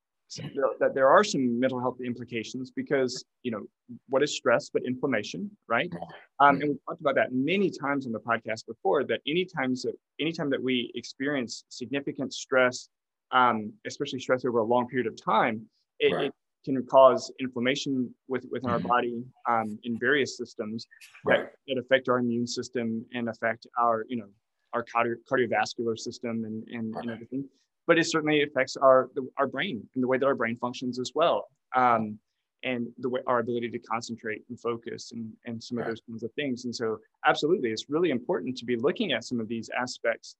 that 0.81 0.95
there 0.95 1.09
are 1.09 1.23
some 1.23 1.61
mental 1.61 1.79
health 1.79 1.99
implications 2.05 2.71
because 2.71 3.25
you 3.43 3.51
know 3.51 3.61
what 4.09 4.23
is 4.23 4.35
stress 4.35 4.71
but 4.73 4.83
inflammation 4.87 5.51
right? 5.69 5.93
Um, 6.41 6.61
and 6.61 6.71
we 6.71 6.77
talked 6.89 7.01
about 7.01 7.15
that 7.17 7.33
many 7.33 7.71
times 7.71 8.07
on 8.07 8.13
the 8.13 8.21
podcast 8.21 8.67
before 8.67 9.05
that 9.05 9.21
any 9.27 9.43
anytime 9.43 9.75
that 9.75 9.95
anytime 10.21 10.51
that 10.51 10.63
we 10.63 10.91
experience 10.95 11.65
significant 11.69 12.33
stress 12.33 12.89
um, 13.33 13.73
especially 13.87 14.21
stress 14.21 14.45
over 14.45 14.59
a 14.59 14.65
long 14.65 14.87
period 14.87 15.07
of 15.07 15.23
time 15.23 15.67
it, 15.99 16.15
right. 16.15 16.27
it 16.27 16.35
can 16.65 16.85
cause 16.87 17.33
inflammation 17.41 18.13
with, 18.29 18.45
within 18.51 18.71
mm-hmm. 18.71 18.87
our 18.87 18.89
body 18.89 19.25
um, 19.49 19.79
in 19.85 19.99
various 19.99 20.37
systems 20.37 20.87
right. 21.25 21.41
that, 21.41 21.53
that 21.67 21.81
affect 21.81 22.09
our 22.09 22.19
immune 22.19 22.47
system 22.47 23.05
and 23.15 23.29
affect 23.29 23.67
our 23.81 24.05
you 24.09 24.17
know 24.17 24.29
our 24.73 24.85
cardio- 24.85 25.17
cardiovascular 25.31 25.99
system 25.99 26.45
and, 26.45 26.65
and, 26.69 26.95
right. 26.95 27.05
and 27.05 27.13
everything 27.13 27.45
but 27.87 27.99
it 27.99 28.05
certainly 28.05 28.43
affects 28.43 28.77
our 28.77 29.11
our 29.39 29.47
brain 29.47 29.83
and 29.95 30.03
the 30.03 30.09
way 30.09 30.19
that 30.19 30.27
our 30.27 30.35
brain 30.35 30.57
functions 30.57 30.99
as 30.99 31.13
well 31.15 31.47
um, 31.75 32.19
and 32.65 32.87
the 32.99 33.09
way 33.09 33.21
our 33.27 33.41
ability 33.41 33.69
to 33.69 33.79
concentrate 33.81 34.43
and 34.49 34.61
focus 34.61 35.11
and, 35.13 35.33
and 35.47 35.63
some 35.63 35.79
right. 35.79 35.85
of 35.85 35.91
those 35.91 36.01
kinds 36.09 36.23
of 36.23 36.33
things 36.35 36.65
and 36.65 36.75
so 36.75 36.99
absolutely 37.27 37.71
it's 37.71 37.87
really 37.89 38.11
important 38.11 38.57
to 38.57 38.65
be 38.65 38.77
looking 38.77 39.13
at 39.13 39.25
some 39.25 39.41
of 39.41 39.49
these 39.49 39.69
aspects 39.79 40.37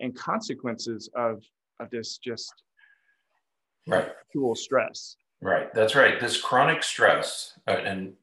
and 0.00 0.14
consequences 0.16 1.08
of 1.14 1.42
of 1.80 1.90
this 1.90 2.18
just 2.18 2.52
right 3.86 4.08
tool 4.32 4.54
stress 4.54 5.16
right 5.40 5.72
that's 5.74 5.94
right 5.94 6.20
this 6.20 6.40
chronic 6.40 6.82
stress 6.82 7.58
uh, 7.68 7.72
and 7.84 8.14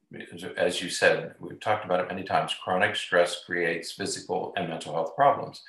as 0.56 0.82
you 0.82 0.88
said 0.88 1.34
we've 1.40 1.60
talked 1.60 1.84
about 1.84 2.00
it 2.00 2.08
many 2.08 2.22
times 2.22 2.54
chronic 2.62 2.96
stress 2.96 3.44
creates 3.44 3.92
physical 3.92 4.52
and 4.56 4.68
mental 4.68 4.92
health 4.92 5.14
problems 5.14 5.62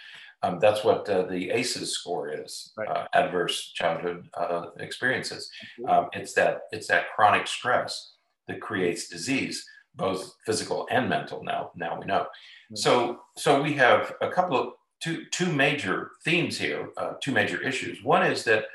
um, 0.45 0.59
that's 0.59 0.83
what 0.83 1.09
uh, 1.09 1.23
the 1.23 1.49
ACEs 1.49 1.91
score 1.91 2.29
is, 2.29 2.71
right. 2.77 2.87
uh, 2.87 3.07
adverse 3.13 3.71
childhood 3.73 4.29
uh, 4.35 4.67
experiences. 4.79 5.49
Um, 5.87 6.09
it's 6.13 6.33
that 6.33 6.61
it's 6.71 6.87
that 6.87 7.05
chronic 7.15 7.47
stress 7.47 8.13
that 8.47 8.61
creates 8.61 9.07
disease, 9.07 9.65
both 9.95 10.35
physical 10.45 10.87
and 10.91 11.09
mental. 11.09 11.43
Now, 11.43 11.71
now 11.75 11.99
we 11.99 12.05
know. 12.05 12.27
So, 12.75 13.21
so 13.37 13.61
we 13.61 13.73
have 13.73 14.13
a 14.21 14.29
couple 14.29 14.57
of 14.57 14.73
two 15.01 15.25
two 15.31 15.51
major 15.51 16.11
themes 16.23 16.57
here, 16.57 16.89
uh, 16.97 17.13
two 17.21 17.31
major 17.31 17.61
issues. 17.61 18.03
One 18.03 18.25
is 18.25 18.43
that 18.45 18.65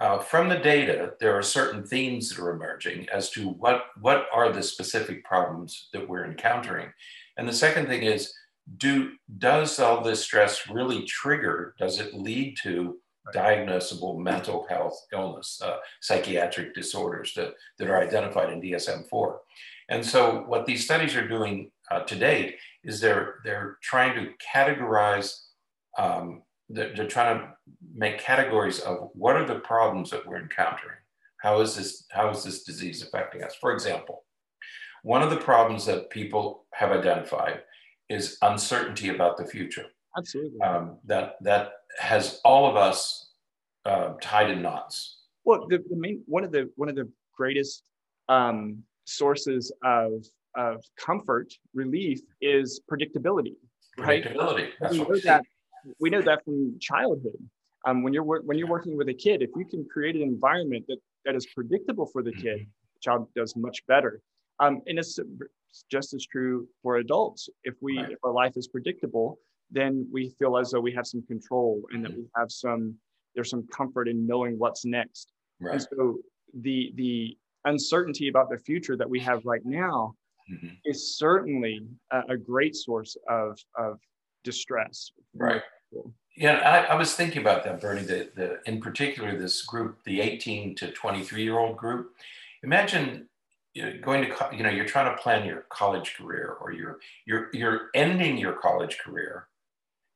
uh, 0.00 0.18
from 0.18 0.48
the 0.48 0.58
data, 0.58 1.14
there 1.20 1.36
are 1.36 1.42
certain 1.42 1.84
themes 1.84 2.30
that 2.30 2.42
are 2.42 2.50
emerging 2.50 3.08
as 3.12 3.30
to 3.30 3.48
what 3.48 3.86
what 4.00 4.26
are 4.32 4.52
the 4.52 4.62
specific 4.62 5.24
problems 5.24 5.88
that 5.92 6.08
we're 6.08 6.24
encountering, 6.24 6.92
and 7.36 7.48
the 7.48 7.52
second 7.52 7.86
thing 7.86 8.02
is 8.02 8.32
do 8.76 9.12
does 9.38 9.78
all 9.78 10.02
this 10.02 10.22
stress 10.22 10.68
really 10.68 11.04
trigger 11.04 11.74
does 11.78 11.98
it 12.00 12.14
lead 12.14 12.56
to 12.62 12.96
diagnosable 13.34 14.18
mental 14.18 14.66
health 14.68 14.98
illness 15.12 15.60
uh, 15.64 15.76
psychiatric 16.00 16.74
disorders 16.74 17.32
that, 17.34 17.54
that 17.78 17.88
are 17.88 18.00
identified 18.00 18.52
in 18.52 18.60
dsm-4 18.60 19.36
and 19.92 20.04
so 20.04 20.44
what 20.46 20.66
these 20.66 20.84
studies 20.84 21.14
are 21.14 21.28
doing 21.28 21.70
uh, 21.90 22.00
to 22.00 22.16
date 22.16 22.56
is 22.84 23.00
they're 23.00 23.36
they're 23.44 23.78
trying 23.82 24.14
to 24.14 24.32
categorize 24.54 25.28
um, 25.98 26.42
they're, 26.68 26.94
they're 26.94 27.06
trying 27.06 27.38
to 27.38 27.48
make 27.94 28.18
categories 28.18 28.80
of 28.80 29.10
what 29.14 29.36
are 29.36 29.46
the 29.46 29.60
problems 29.60 30.10
that 30.10 30.26
we're 30.26 30.42
encountering 30.42 30.98
how 31.42 31.60
is 31.60 31.76
this 31.76 32.06
how 32.10 32.30
is 32.30 32.42
this 32.42 32.64
disease 32.64 33.02
affecting 33.02 33.42
us 33.42 33.54
for 33.60 33.72
example 33.72 34.24
one 35.02 35.22
of 35.22 35.30
the 35.30 35.36
problems 35.36 35.84
that 35.86 36.10
people 36.10 36.64
have 36.72 36.92
identified 36.92 37.62
is 38.08 38.36
uncertainty 38.42 39.08
about 39.08 39.36
the 39.36 39.44
future. 39.44 39.86
Absolutely. 40.16 40.60
Um, 40.60 40.98
that 41.06 41.36
that 41.40 41.72
has 41.98 42.40
all 42.44 42.68
of 42.68 42.76
us 42.76 43.30
uh, 43.84 44.14
tied 44.20 44.50
in 44.50 44.62
knots. 44.62 45.18
Well, 45.44 45.66
the, 45.68 45.78
the, 45.88 45.96
main 45.96 46.22
one 46.26 46.44
of 46.44 46.52
the 46.52 46.70
one 46.76 46.88
of 46.88 46.94
the 46.94 47.08
greatest 47.36 47.82
um, 48.28 48.84
sources 49.04 49.72
of 49.84 50.24
of 50.54 50.82
comfort 50.96 51.52
relief 51.74 52.20
is 52.40 52.80
predictability. 52.90 53.54
Right? 53.98 54.24
Predictability. 54.24 54.68
we 54.90 54.98
know 54.98 55.18
that 55.24 55.42
we 56.00 56.10
know 56.10 56.22
that 56.22 56.44
from 56.44 56.78
childhood. 56.80 57.38
Um, 57.86 58.02
when 58.02 58.12
you're 58.12 58.24
when 58.24 58.58
you're 58.58 58.68
working 58.68 58.96
with 58.96 59.08
a 59.08 59.14
kid, 59.14 59.42
if 59.42 59.50
you 59.56 59.64
can 59.64 59.86
create 59.92 60.14
an 60.14 60.22
environment 60.22 60.84
that 60.88 60.98
that 61.24 61.34
is 61.34 61.46
predictable 61.54 62.06
for 62.06 62.22
the 62.22 62.30
mm-hmm. 62.30 62.42
kid, 62.42 62.58
the 62.60 63.00
child 63.00 63.28
does 63.34 63.56
much 63.56 63.84
better. 63.86 64.20
Um, 64.60 64.82
and 64.86 64.98
it's 64.98 65.18
just 65.90 66.14
as 66.14 66.26
true 66.26 66.68
for 66.82 66.96
adults. 66.96 67.48
If 67.64 67.74
we 67.80 67.98
right. 67.98 68.12
if 68.12 68.18
our 68.24 68.32
life 68.32 68.52
is 68.56 68.68
predictable, 68.68 69.38
then 69.70 70.06
we 70.12 70.34
feel 70.38 70.56
as 70.56 70.70
though 70.70 70.80
we 70.80 70.92
have 70.92 71.06
some 71.06 71.22
control 71.26 71.82
and 71.92 72.04
that 72.04 72.14
we 72.14 72.26
have 72.36 72.50
some 72.50 72.94
there's 73.34 73.50
some 73.50 73.66
comfort 73.68 74.08
in 74.08 74.26
knowing 74.26 74.58
what's 74.58 74.84
next. 74.84 75.32
Right. 75.60 75.74
And 75.74 75.82
so 75.82 76.18
the 76.60 76.92
the 76.96 77.36
uncertainty 77.64 78.28
about 78.28 78.50
the 78.50 78.58
future 78.58 78.96
that 78.96 79.08
we 79.08 79.20
have 79.20 79.44
right 79.44 79.64
now 79.64 80.14
mm-hmm. 80.50 80.68
is 80.84 81.16
certainly 81.16 81.86
a, 82.10 82.22
a, 82.30 82.36
great 82.36 82.74
source 82.74 83.16
of 83.28 83.58
of 83.78 83.98
distress. 84.44 85.12
Right. 85.34 85.62
Yeah, 86.36 86.86
I, 86.88 86.92
I, 86.92 86.94
was 86.94 87.14
thinking 87.14 87.42
about 87.42 87.62
that, 87.64 87.80
Berney. 87.80 88.02
The, 88.02 88.30
the 88.34 88.60
in 88.66 88.80
particular 88.80 89.38
this 89.38 89.62
group, 89.62 90.02
the 90.04 90.20
18 90.20 90.74
to 90.76 90.90
23 90.90 91.42
year 91.42 91.58
old 91.58 91.76
group. 91.76 92.12
Imagine 92.62 93.28
you're 93.74 93.98
going 93.98 94.22
to 94.22 94.48
you 94.52 94.62
know 94.62 94.70
you're 94.70 94.86
trying 94.86 95.14
to 95.14 95.22
plan 95.22 95.46
your 95.46 95.64
college 95.68 96.14
career 96.16 96.56
or 96.60 96.72
you're 96.72 96.98
you're 97.26 97.48
you're 97.52 97.90
ending 97.94 98.36
your 98.36 98.52
college 98.54 98.98
career 98.98 99.48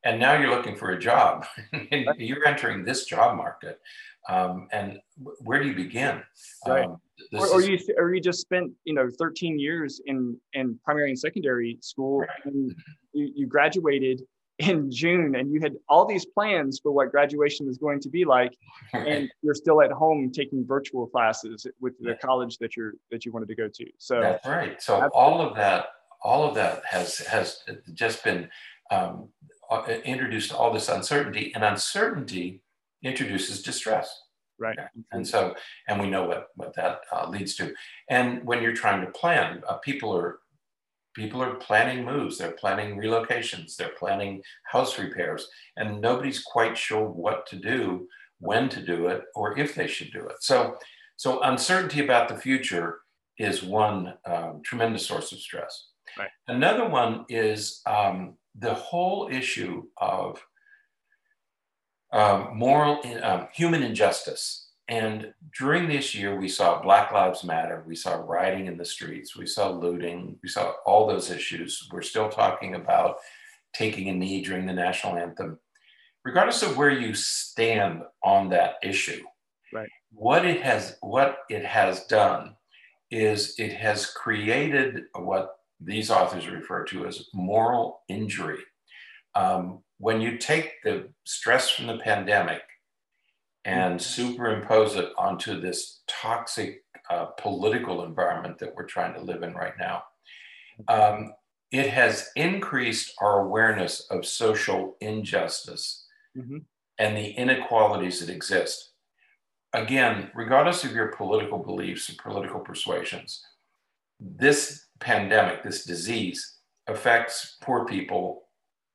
and 0.03 0.19
now 0.19 0.39
you're 0.39 0.49
looking 0.49 0.75
for 0.75 0.91
a 0.91 0.99
job 0.99 1.45
and 1.73 2.07
you're 2.17 2.45
entering 2.47 2.85
this 2.85 3.05
job 3.05 3.35
market 3.35 3.79
um, 4.27 4.67
and 4.71 4.99
where 5.43 5.61
do 5.61 5.69
you 5.69 5.75
begin 5.75 6.21
right. 6.67 6.85
Um, 6.85 6.97
or, 7.33 7.47
or, 7.47 7.61
you 7.61 7.79
or 7.97 8.13
you 8.13 8.21
just 8.21 8.41
spent 8.41 8.71
you 8.85 8.93
know 8.93 9.09
13 9.17 9.59
years 9.59 10.01
in 10.05 10.37
in 10.53 10.79
primary 10.83 11.09
and 11.09 11.19
secondary 11.19 11.77
school 11.81 12.19
right. 12.19 12.29
and 12.45 12.75
you, 13.13 13.31
you 13.35 13.47
graduated 13.47 14.21
in 14.59 14.89
June 14.91 15.35
and 15.35 15.51
you 15.51 15.61
had 15.61 15.73
all 15.87 16.05
these 16.05 16.25
plans 16.25 16.79
for 16.81 16.91
what 16.91 17.11
graduation 17.11 17.67
is 17.67 17.77
going 17.77 17.99
to 17.99 18.09
be 18.09 18.25
like 18.25 18.57
and 18.93 19.29
you're 19.41 19.53
still 19.53 19.81
at 19.81 19.91
home 19.91 20.31
taking 20.31 20.65
virtual 20.65 21.07
classes 21.07 21.67
with 21.79 21.93
the 21.99 22.15
college 22.15 22.57
that 22.57 22.75
you're 22.75 22.93
that 23.11 23.25
you 23.25 23.31
wanted 23.31 23.47
to 23.47 23.55
go 23.55 23.67
to 23.67 23.85
so 23.97 24.19
that's 24.21 24.47
right 24.47 24.81
so 24.81 24.95
absolutely. 24.95 25.19
all 25.19 25.41
of 25.41 25.55
that 25.55 25.87
all 26.23 26.47
of 26.47 26.55
that 26.55 26.83
has 26.85 27.19
has 27.19 27.59
just 27.93 28.23
been 28.23 28.49
um, 28.89 29.27
uh, 29.69 29.83
introduced 30.05 30.49
to 30.49 30.57
all 30.57 30.73
this 30.73 30.89
uncertainty 30.89 31.51
and 31.53 31.63
uncertainty 31.63 32.61
introduces 33.03 33.61
distress 33.61 34.09
right 34.59 34.77
and 35.11 35.27
so 35.27 35.53
and 35.87 36.01
we 36.01 36.09
know 36.09 36.23
what 36.27 36.47
what 36.55 36.75
that 36.75 37.01
uh, 37.11 37.29
leads 37.29 37.55
to 37.55 37.73
and 38.09 38.43
when 38.43 38.61
you're 38.61 38.73
trying 38.73 39.05
to 39.05 39.11
plan 39.11 39.61
uh, 39.67 39.77
people 39.77 40.15
are 40.15 40.39
people 41.17 41.41
are 41.41 41.55
planning 41.55 42.05
moves, 42.05 42.37
they're 42.37 42.51
planning 42.51 42.95
relocations, 42.95 43.75
they're 43.75 43.97
planning 43.97 44.39
house 44.71 44.99
repairs, 44.99 45.49
and 45.75 45.99
nobody's 45.99 46.43
quite 46.43 46.77
sure 46.77 47.09
what 47.09 47.47
to 47.47 47.55
do, 47.55 48.07
when 48.39 48.69
to 48.69 48.85
do 48.85 49.07
it, 49.07 49.23
or 49.33 49.57
if 49.57 49.73
they 49.73 49.87
should 49.87 50.11
do 50.13 50.27
it. 50.27 50.35
So, 50.41 50.77
so 51.15 51.41
uncertainty 51.41 52.03
about 52.03 52.29
the 52.29 52.37
future 52.37 52.99
is 53.39 53.63
one 53.63 54.13
um, 54.27 54.61
tremendous 54.63 55.07
source 55.07 55.31
of 55.31 55.39
stress. 55.39 55.87
Right. 56.19 56.29
Another 56.47 56.87
one 56.87 57.25
is 57.29 57.81
um, 57.87 58.35
the 58.53 58.75
whole 58.75 59.27
issue 59.31 59.85
of 59.97 60.39
um, 62.13 62.57
moral, 62.57 63.01
um, 63.23 63.47
human 63.53 63.83
injustice 63.83 64.67
and 64.89 65.33
during 65.57 65.87
this 65.87 66.15
year, 66.15 66.39
we 66.39 66.47
saw 66.47 66.81
Black 66.81 67.11
Lives 67.11 67.43
Matter, 67.43 67.83
we 67.85 67.95
saw 67.95 68.15
rioting 68.15 68.67
in 68.67 68.77
the 68.77 68.85
streets, 68.85 69.35
we 69.35 69.45
saw 69.45 69.69
looting, 69.69 70.39
we 70.41 70.47
saw 70.47 70.73
all 70.85 71.07
those 71.07 71.29
issues. 71.29 71.89
We're 71.91 72.01
still 72.01 72.29
talking 72.29 72.75
about 72.75 73.17
taking 73.73 74.07
a 74.07 74.13
knee 74.13 74.41
during 74.41 74.65
the 74.65 74.73
national 74.73 75.17
anthem. 75.17 75.59
Regardless 76.23 76.63
of 76.63 76.77
where 76.77 76.89
you 76.89 77.13
stand 77.13 78.03
on 78.23 78.49
that 78.49 78.75
issue, 78.81 79.23
right. 79.73 79.89
what 80.11 80.45
it 80.45 80.61
has 80.61 80.97
what 81.01 81.39
it 81.49 81.65
has 81.65 82.05
done 82.05 82.55
is 83.11 83.55
it 83.59 83.73
has 83.73 84.05
created 84.05 85.03
what 85.15 85.55
these 85.81 86.09
authors 86.09 86.47
refer 86.47 86.85
to 86.85 87.05
as 87.05 87.27
moral 87.33 88.01
injury. 88.07 88.59
Um, 89.35 89.83
when 89.99 90.21
you 90.21 90.37
take 90.37 90.81
the 90.83 91.09
stress 91.25 91.69
from 91.69 91.87
the 91.87 91.97
pandemic 91.97 92.61
and 93.65 94.01
superimpose 94.01 94.95
it 94.95 95.09
onto 95.17 95.59
this 95.59 96.01
toxic 96.07 96.83
uh, 97.09 97.25
political 97.37 98.05
environment 98.05 98.57
that 98.59 98.73
we're 98.75 98.85
trying 98.85 99.13
to 99.13 99.21
live 99.21 99.43
in 99.43 99.53
right 99.53 99.73
now. 99.77 100.03
Um, 100.87 101.33
it 101.71 101.89
has 101.89 102.29
increased 102.35 103.13
our 103.19 103.45
awareness 103.45 104.07
of 104.09 104.25
social 104.25 104.95
injustice 105.01 106.05
mm-hmm. 106.37 106.59
and 106.97 107.17
the 107.17 107.31
inequalities 107.31 108.19
that 108.19 108.33
exist. 108.33 108.91
Again, 109.73 110.31
regardless 110.33 110.85
of 110.85 110.93
your 110.93 111.07
political 111.07 111.59
beliefs 111.59 112.07
and 112.07 112.17
political 112.17 112.61
persuasions, 112.61 113.43
this 114.19 114.85
pandemic, 114.99 115.63
this 115.63 115.83
disease, 115.83 116.57
affects 116.87 117.57
poor 117.61 117.85
people 117.85 118.46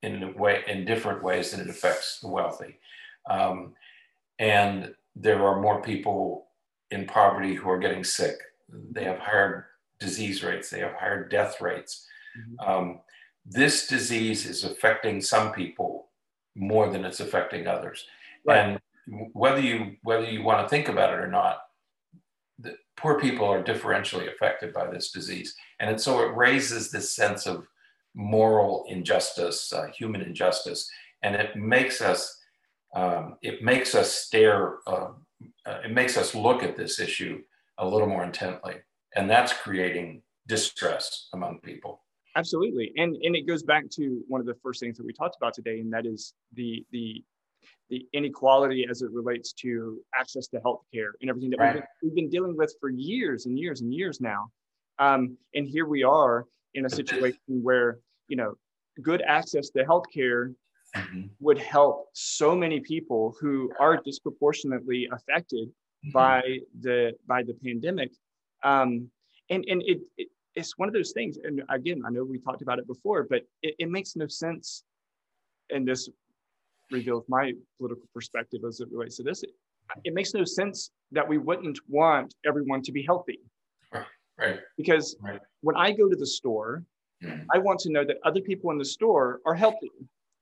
in 0.02 0.34
way 0.34 0.62
in 0.66 0.84
different 0.84 1.22
ways 1.22 1.50
than 1.50 1.60
it 1.60 1.70
affects 1.70 2.20
the 2.20 2.28
wealthy. 2.28 2.78
Um, 3.30 3.74
and 4.38 4.94
there 5.14 5.44
are 5.46 5.60
more 5.60 5.82
people 5.82 6.48
in 6.90 7.06
poverty 7.06 7.54
who 7.54 7.70
are 7.70 7.78
getting 7.78 8.04
sick. 8.04 8.36
They 8.68 9.04
have 9.04 9.18
higher 9.18 9.68
disease 10.00 10.42
rates. 10.42 10.70
They 10.70 10.80
have 10.80 10.94
higher 10.94 11.28
death 11.28 11.60
rates. 11.60 12.06
Mm-hmm. 12.38 12.70
Um, 12.70 13.00
this 13.46 13.86
disease 13.86 14.46
is 14.46 14.64
affecting 14.64 15.20
some 15.20 15.52
people 15.52 16.08
more 16.54 16.90
than 16.90 17.04
it's 17.04 17.20
affecting 17.20 17.66
others. 17.66 18.04
Right. 18.44 18.58
And 18.58 18.80
whether 19.32 19.60
you 19.60 19.96
whether 20.02 20.24
you 20.24 20.42
want 20.42 20.64
to 20.64 20.68
think 20.68 20.88
about 20.88 21.12
it 21.12 21.18
or 21.18 21.28
not, 21.28 21.62
the 22.58 22.76
poor 22.96 23.20
people 23.20 23.46
are 23.46 23.62
differentially 23.62 24.32
affected 24.32 24.72
by 24.72 24.88
this 24.88 25.10
disease, 25.10 25.54
and 25.80 26.00
so 26.00 26.20
it 26.22 26.36
raises 26.36 26.90
this 26.90 27.14
sense 27.14 27.46
of 27.46 27.66
moral 28.14 28.84
injustice, 28.88 29.72
uh, 29.72 29.86
human 29.96 30.20
injustice, 30.20 30.90
and 31.22 31.34
it 31.34 31.56
makes 31.56 32.00
us 32.00 32.38
um, 32.94 33.36
it 33.42 33.62
makes 33.62 33.94
us 33.94 34.12
stare, 34.12 34.78
uh, 34.86 35.12
uh, 35.64 35.78
it 35.84 35.92
makes 35.92 36.18
us 36.18 36.34
look 36.34 36.62
at 36.62 36.76
this 36.76 37.00
issue 37.00 37.40
a 37.78 37.88
little 37.88 38.06
more 38.06 38.22
intently, 38.22 38.74
and 39.16 39.30
that's 39.30 39.52
creating 39.52 40.22
distress 40.46 41.28
among 41.32 41.60
people. 41.60 42.02
Absolutely, 42.36 42.92
and 42.96 43.16
and 43.22 43.34
it 43.34 43.46
goes 43.46 43.62
back 43.62 43.88
to 43.90 44.22
one 44.28 44.40
of 44.40 44.46
the 44.46 44.54
first 44.62 44.80
things 44.80 44.96
that 44.98 45.06
we 45.06 45.12
talked 45.12 45.36
about 45.36 45.54
today, 45.54 45.80
and 45.80 45.92
that 45.92 46.06
is 46.06 46.34
the 46.54 46.84
the 46.90 47.24
the 47.88 48.06
inequality 48.12 48.86
as 48.90 49.02
it 49.02 49.10
relates 49.10 49.52
to 49.52 50.00
access 50.18 50.46
to 50.48 50.58
healthcare 50.60 51.10
and 51.20 51.28
everything 51.28 51.50
that 51.50 51.58
right. 51.58 51.74
we've, 51.74 51.82
been, 51.82 51.88
we've 52.02 52.14
been 52.14 52.30
dealing 52.30 52.56
with 52.56 52.74
for 52.80 52.88
years 52.88 53.46
and 53.46 53.58
years 53.58 53.82
and 53.82 53.92
years 53.92 54.20
now. 54.20 54.48
Um, 54.98 55.36
and 55.54 55.68
here 55.68 55.86
we 55.86 56.02
are 56.02 56.46
in 56.74 56.86
a 56.86 56.90
situation 56.90 57.40
where 57.46 57.98
you 58.28 58.36
know 58.36 58.54
good 59.00 59.22
access 59.22 59.70
to 59.70 59.84
healthcare 59.84 60.54
mm-hmm. 60.94 61.22
would 61.40 61.58
help 61.58 62.08
so 62.12 62.54
many 62.54 62.80
people 62.80 63.34
who 63.40 63.70
are 63.80 63.96
disproportionately 63.96 65.08
affected 65.12 65.68
mm-hmm. 65.68 66.10
by 66.12 66.58
the 66.80 67.12
by 67.26 67.42
the 67.42 67.54
pandemic. 67.54 68.10
Um, 68.62 69.10
and 69.50 69.64
and 69.68 69.82
it, 69.82 70.00
it, 70.16 70.28
it's 70.54 70.76
one 70.76 70.88
of 70.88 70.94
those 70.94 71.12
things. 71.12 71.38
And 71.42 71.62
again, 71.70 72.02
I 72.06 72.10
know 72.10 72.24
we 72.24 72.38
talked 72.38 72.62
about 72.62 72.78
it 72.78 72.86
before, 72.86 73.26
but 73.28 73.42
it, 73.62 73.74
it 73.78 73.90
makes 73.90 74.16
no 74.16 74.26
sense. 74.26 74.84
And 75.70 75.88
this 75.88 76.08
reveals 76.90 77.24
my 77.28 77.52
political 77.78 78.06
perspective 78.12 78.60
as 78.66 78.80
it 78.80 78.88
relates 78.90 79.16
to 79.16 79.22
this. 79.22 79.42
It, 79.42 79.50
it 80.04 80.14
makes 80.14 80.34
no 80.34 80.44
sense 80.44 80.90
that 81.10 81.26
we 81.26 81.38
wouldn't 81.38 81.78
want 81.88 82.34
everyone 82.46 82.82
to 82.82 82.92
be 82.92 83.02
healthy. 83.02 83.40
Right. 84.38 84.60
Because 84.76 85.16
right. 85.20 85.40
when 85.60 85.76
I 85.76 85.92
go 85.92 86.08
to 86.08 86.16
the 86.16 86.26
store, 86.26 86.84
mm. 87.22 87.44
I 87.54 87.58
want 87.58 87.78
to 87.80 87.90
know 87.90 88.04
that 88.04 88.16
other 88.24 88.40
people 88.40 88.70
in 88.70 88.78
the 88.78 88.84
store 88.84 89.40
are 89.46 89.54
healthy. 89.54 89.90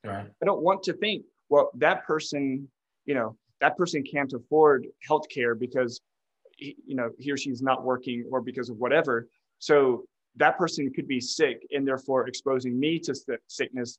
Right. 0.05 0.27
I 0.43 0.45
don't 0.45 0.63
want 0.63 0.83
to 0.85 0.93
think, 0.95 1.25
well, 1.49 1.71
that 1.75 2.07
person, 2.07 2.69
you 3.05 3.15
know, 3.15 3.37
that 3.61 3.77
person 3.77 4.03
can't 4.03 4.33
afford 4.33 4.87
health 5.07 5.29
care 5.29 5.55
because, 5.55 6.01
he, 6.57 6.77
you 6.87 6.95
know, 6.95 7.11
he 7.19 7.31
or 7.31 7.37
she's 7.37 7.61
not 7.61 7.85
working 7.85 8.25
or 8.31 8.41
because 8.41 8.71
of 8.71 8.77
whatever. 8.79 9.29
So 9.59 10.05
that 10.37 10.57
person 10.57 10.91
could 10.93 11.09
be 11.09 11.21
sick 11.21 11.67
and 11.73 11.87
therefore 11.87 12.29
exposing 12.29 12.79
me 12.79 12.99
to 13.01 13.15
sickness. 13.49 13.99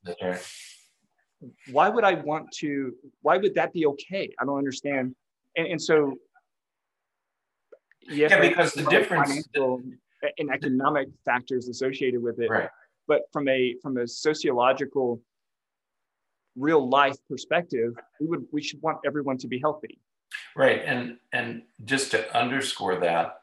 Why 1.70 1.88
would 1.88 2.04
I 2.04 2.14
want 2.14 2.50
to? 2.58 2.92
Why 3.20 3.36
would 3.36 3.54
that 3.54 3.72
be 3.72 3.86
okay? 3.86 4.30
I 4.40 4.44
don't 4.44 4.58
understand. 4.58 5.14
And, 5.56 5.66
and 5.66 5.82
so, 5.82 6.14
yes, 8.08 8.30
yeah, 8.30 8.40
because 8.40 8.72
the 8.72 8.84
difference 8.84 9.48
and 10.38 10.50
economic 10.52 11.08
factors 11.24 11.68
associated 11.68 12.22
with 12.22 12.40
it. 12.40 12.48
Right. 12.48 12.68
But 13.08 13.22
from 13.32 13.48
a 13.48 13.74
from 13.82 13.98
a 13.98 14.06
sociological 14.06 15.20
real 16.56 16.88
life 16.88 17.16
perspective, 17.28 17.94
we 18.20 18.26
would 18.26 18.46
we 18.52 18.62
should 18.62 18.80
want 18.82 18.98
everyone 19.04 19.38
to 19.38 19.48
be 19.48 19.58
healthy. 19.58 19.98
Right. 20.56 20.82
And 20.84 21.18
and 21.32 21.62
just 21.84 22.10
to 22.12 22.36
underscore 22.36 23.00
that, 23.00 23.40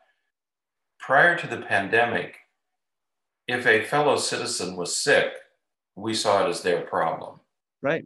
prior 0.99 1.37
to 1.37 1.47
the 1.47 1.57
pandemic, 1.57 2.37
if 3.47 3.65
a 3.65 3.83
fellow 3.83 4.15
citizen 4.15 4.75
was 4.75 4.95
sick, 4.95 5.33
we 5.95 6.13
saw 6.13 6.45
it 6.45 6.49
as 6.49 6.61
their 6.61 6.81
problem. 6.81 7.39
Right. 7.81 8.05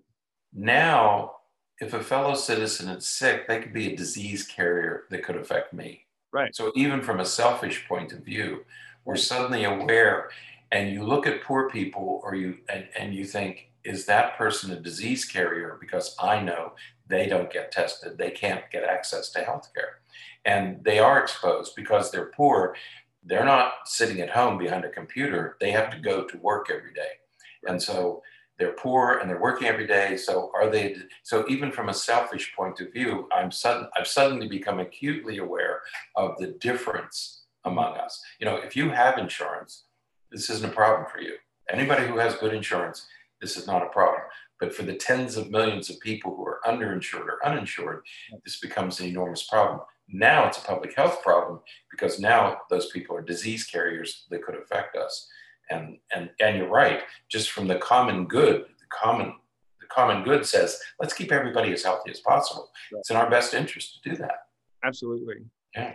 Now, 0.54 1.34
if 1.80 1.94
a 1.94 2.04
fellow 2.04 2.36
citizen 2.36 2.89
is 2.89 3.08
sick, 3.08 3.48
they 3.48 3.60
could 3.60 3.74
be 3.74 3.94
a 3.94 3.98
disease 3.98 4.46
carrier 4.46 5.04
that 5.10 5.24
could 5.24 5.36
affect 5.36 5.74
me. 5.74 6.03
Right. 6.34 6.56
So 6.56 6.72
even 6.76 7.02
from 7.02 7.19
a 7.19 7.26
selfish 7.26 7.88
point 7.88 8.12
of 8.12 8.26
view, 8.26 8.65
we're 9.06 9.15
suddenly 9.15 9.63
aware 9.63 10.32
and 10.72 10.91
you 10.91 11.04
look 11.04 11.28
at 11.28 11.43
poor 11.43 11.69
people 11.69 12.19
or 12.24 12.34
you 12.34 12.58
and, 12.67 12.88
and 12.98 13.13
you 13.13 13.24
think 13.24 13.69
is 13.84 14.06
that 14.08 14.36
person 14.38 14.72
a 14.72 14.80
disease 14.80 15.26
carrier 15.26 15.78
because 15.80 16.15
I 16.19 16.41
know 16.41 16.74
they 17.08 17.28
don't 17.28 17.54
get 17.54 17.72
tested, 17.72 18.17
they 18.17 18.32
can't 18.32 18.63
get 18.72 18.84
access 18.84 19.30
to 19.32 19.43
healthcare. 19.43 20.00
And 20.46 20.84
they 20.84 21.00
are 21.00 21.22
exposed 21.22 21.76
because 21.76 22.10
they're 22.10 22.32
poor. 22.36 22.76
They're 23.24 23.46
not 23.46 23.74
sitting 23.86 24.19
at 24.19 24.32
home 24.32 24.58
behind 24.58 24.84
a 24.84 24.89
computer, 24.89 25.58
they 25.62 25.72
have 25.72 25.91
to 25.91 26.00
go 26.00 26.26
to 26.26 26.38
work 26.38 26.72
every 26.72 26.93
day. 26.93 27.19
And 27.67 27.82
so 27.82 28.24
they're 28.60 28.74
poor 28.74 29.18
and 29.18 29.30
they're 29.30 29.42
working 29.42 29.68
every 29.68 29.88
day. 29.88 30.16
So 30.18 30.52
are 30.56 30.70
they? 30.70 30.96
So 31.24 31.46
even 31.50 31.72
from 31.72 31.89
a 31.89 31.94
selfish 31.94 32.54
point 32.56 32.80
of 32.80 32.94
view, 32.94 33.28
I'm 33.32 33.52
sudden, 33.52 33.88
I've 33.98 34.08
suddenly 34.08 34.48
become 34.48 34.80
acutely 34.80 35.39
aware 35.39 35.82
of 36.16 36.38
the 36.38 36.48
difference 36.60 37.44
among 37.66 37.98
us. 37.98 38.22
You 38.39 38.46
know, 38.46 38.58
if 38.58 38.76
you 38.76 38.89
have 38.89 39.18
insurance, 39.18 39.86
this 40.32 40.50
isn't 40.50 40.72
a 40.72 40.76
problem 40.76 41.08
for 41.12 41.22
you. 41.22 41.34
Anybody 41.70 42.06
who 42.06 42.18
has 42.18 42.36
good 42.36 42.54
insurance 42.54 43.08
this 43.44 43.58
is 43.58 43.68
not 43.68 43.84
a 43.84 43.89
problem. 43.89 44.22
But 44.60 44.74
for 44.74 44.84
the 44.84 44.96
tens 44.96 45.36
of 45.36 45.52
millions 45.52 45.89
of 45.89 46.00
people 46.00 46.34
who 46.34 46.46
are 46.46 46.62
underinsured 46.66 47.28
or 47.28 47.46
uninsured, 47.46 48.04
this 48.46 48.60
becomes 48.62 49.00
an 49.00 49.08
enormous 49.08 49.44
problem. 49.44 49.82
Now 50.08 50.48
it's 50.48 50.58
a 50.58 50.62
public 50.62 50.96
health 50.96 51.22
problem 51.22 51.60
because 51.92 52.20
now 52.20 52.60
those 52.70 52.89
people 52.92 53.18
are 53.18 53.22
disease 53.22 53.66
carriers 53.66 54.26
that 54.30 54.44
could 54.44 54.56
affect 54.56 54.96
us. 54.96 55.28
And, 55.69 55.97
and, 56.15 56.30
and 56.39 56.58
you're 56.58 56.69
right, 56.69 57.02
just 57.30 57.52
from 57.52 57.67
the 57.67 57.76
common 57.78 58.26
good, 58.26 58.65
the 58.80 58.86
common, 58.89 59.34
the 59.80 59.88
common 59.88 60.23
good 60.23 60.45
says, 60.45 60.80
let's 60.99 61.13
keep 61.13 61.32
everybody 61.32 61.71
as 61.73 61.84
healthy 61.84 62.12
as 62.12 62.19
possible. 62.19 62.69
Right. 62.91 62.99
It's 62.99 63.10
in 63.10 63.15
our 63.15 63.30
best 63.30 63.54
interest 63.54 64.02
to 64.04 64.10
do 64.10 64.15
that. 64.17 64.47
Absolutely. 64.84 65.38
Yeah. 65.76 65.93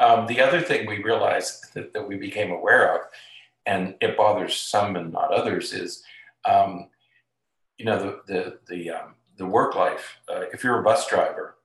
Um, 0.00 0.26
the 0.26 0.40
other 0.40 0.60
thing 0.60 0.86
we 0.86 1.02
realized 1.02 1.74
that, 1.74 1.92
that 1.92 2.06
we 2.06 2.16
became 2.16 2.52
aware 2.52 2.94
of, 2.94 3.00
and 3.66 3.94
it 4.00 4.16
bothers 4.16 4.56
some 4.56 4.96
and 4.96 5.12
not 5.12 5.32
others, 5.32 5.72
is 5.72 6.02
um, 6.44 6.88
you 7.76 7.84
know, 7.84 7.98
the 7.98 8.32
the 8.32 8.58
the 8.68 8.90
um, 8.90 9.14
the 9.36 9.46
work 9.46 9.74
life. 9.74 10.18
Uh, 10.28 10.42
if 10.52 10.64
you're 10.64 10.80
a 10.80 10.82
bus 10.82 11.08
driver, 11.08 11.56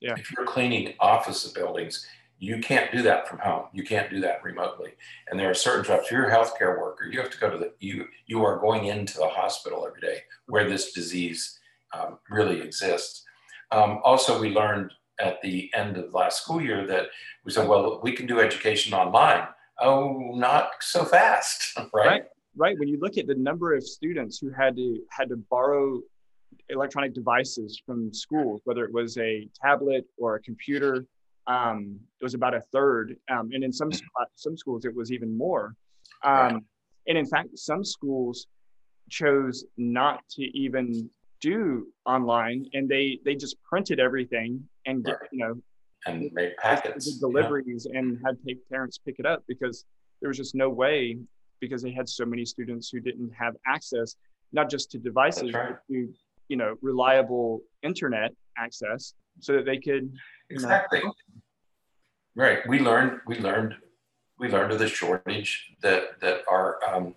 yeah. 0.00 0.14
if 0.16 0.30
you're 0.30 0.46
cleaning 0.46 0.94
office 1.00 1.46
buildings, 1.52 2.06
you 2.38 2.58
can't 2.58 2.92
do 2.92 3.02
that 3.02 3.28
from 3.28 3.38
home. 3.38 3.66
You 3.72 3.82
can't 3.82 4.10
do 4.10 4.20
that 4.20 4.42
remotely. 4.44 4.92
And 5.28 5.38
there 5.38 5.50
are 5.50 5.54
certain 5.54 5.84
jobs. 5.84 6.10
You're 6.10 6.28
a 6.28 6.34
healthcare 6.34 6.78
worker, 6.78 7.06
you 7.06 7.20
have 7.20 7.30
to 7.30 7.38
go 7.38 7.50
to 7.50 7.58
the 7.58 7.72
you 7.80 8.06
you 8.26 8.44
are 8.44 8.58
going 8.58 8.86
into 8.86 9.16
the 9.16 9.28
hospital 9.28 9.86
every 9.86 10.00
day 10.00 10.22
where 10.46 10.68
this 10.68 10.92
disease 10.92 11.58
um, 11.92 12.18
really 12.30 12.60
exists. 12.60 13.24
Um, 13.72 14.00
also, 14.04 14.40
we 14.40 14.50
learned 14.50 14.92
at 15.18 15.40
the 15.42 15.70
end 15.74 15.96
of 15.96 16.12
last 16.12 16.42
school 16.42 16.60
year 16.60 16.86
that 16.86 17.06
we 17.44 17.50
said, 17.50 17.66
well, 17.66 18.00
we 18.02 18.12
can 18.12 18.26
do 18.26 18.38
education 18.38 18.92
online. 18.92 19.48
Oh, 19.80 20.32
not 20.34 20.70
so 20.80 21.04
fast, 21.04 21.76
right? 21.94 22.06
right 22.06 22.24
right 22.56 22.78
when 22.78 22.88
you 22.88 22.98
look 22.98 23.18
at 23.18 23.26
the 23.26 23.34
number 23.34 23.74
of 23.74 23.86
students 23.86 24.38
who 24.38 24.50
had 24.50 24.76
to 24.76 24.98
had 25.10 25.28
to 25.28 25.36
borrow 25.36 26.00
electronic 26.70 27.12
devices 27.12 27.80
from 27.84 28.12
schools 28.12 28.60
whether 28.64 28.84
it 28.84 28.92
was 28.92 29.16
a 29.18 29.48
tablet 29.62 30.04
or 30.16 30.36
a 30.36 30.40
computer 30.40 31.04
um, 31.46 31.98
it 32.20 32.24
was 32.24 32.34
about 32.34 32.54
a 32.54 32.60
third 32.72 33.16
um, 33.30 33.50
and 33.52 33.62
in 33.62 33.72
some 33.72 33.90
some 34.34 34.56
schools 34.56 34.84
it 34.84 34.94
was 34.94 35.12
even 35.12 35.36
more. 35.36 35.74
Um, 36.22 36.64
and 37.06 37.16
in 37.16 37.26
fact 37.26 37.58
some 37.58 37.84
schools 37.84 38.46
chose 39.10 39.64
not 39.76 40.20
to 40.30 40.42
even 40.58 41.08
do 41.40 41.86
online 42.06 42.66
and 42.72 42.88
they 42.88 43.18
they 43.24 43.34
just 43.34 43.56
printed 43.62 44.00
everything 44.00 44.62
and 44.86 45.06
you 45.30 45.38
know 45.44 45.54
and 46.06 46.32
made 46.32 46.56
packets. 46.58 47.18
Deliveries 47.18 47.86
yeah. 47.90 47.98
and 47.98 48.18
had 48.24 48.36
parents 48.70 48.98
pick 48.98 49.16
it 49.18 49.26
up 49.26 49.42
because 49.46 49.84
there 50.20 50.28
was 50.28 50.36
just 50.36 50.54
no 50.54 50.68
way 50.70 51.18
because 51.60 51.82
they 51.82 51.92
had 51.92 52.08
so 52.08 52.24
many 52.24 52.44
students 52.44 52.90
who 52.90 53.00
didn't 53.00 53.30
have 53.30 53.54
access 53.66 54.16
not 54.52 54.70
just 54.70 54.90
to 54.92 54.98
devices 54.98 55.52
right. 55.52 55.70
but 55.70 55.80
to 55.88 56.08
you 56.48 56.56
know 56.56 56.74
reliable 56.80 57.60
internet 57.82 58.32
access 58.56 59.14
so 59.40 59.54
that 59.54 59.64
they 59.64 59.78
could 59.78 60.12
exactly 60.50 61.00
know, 61.00 61.12
right 62.34 62.66
we 62.68 62.78
learned 62.80 63.20
we 63.26 63.38
learned 63.38 63.74
we 64.38 64.48
learned 64.48 64.72
of 64.72 64.78
the 64.78 64.88
shortage 64.88 65.72
that 65.80 66.20
that 66.20 66.42
our 66.50 66.78
um, 66.88 67.14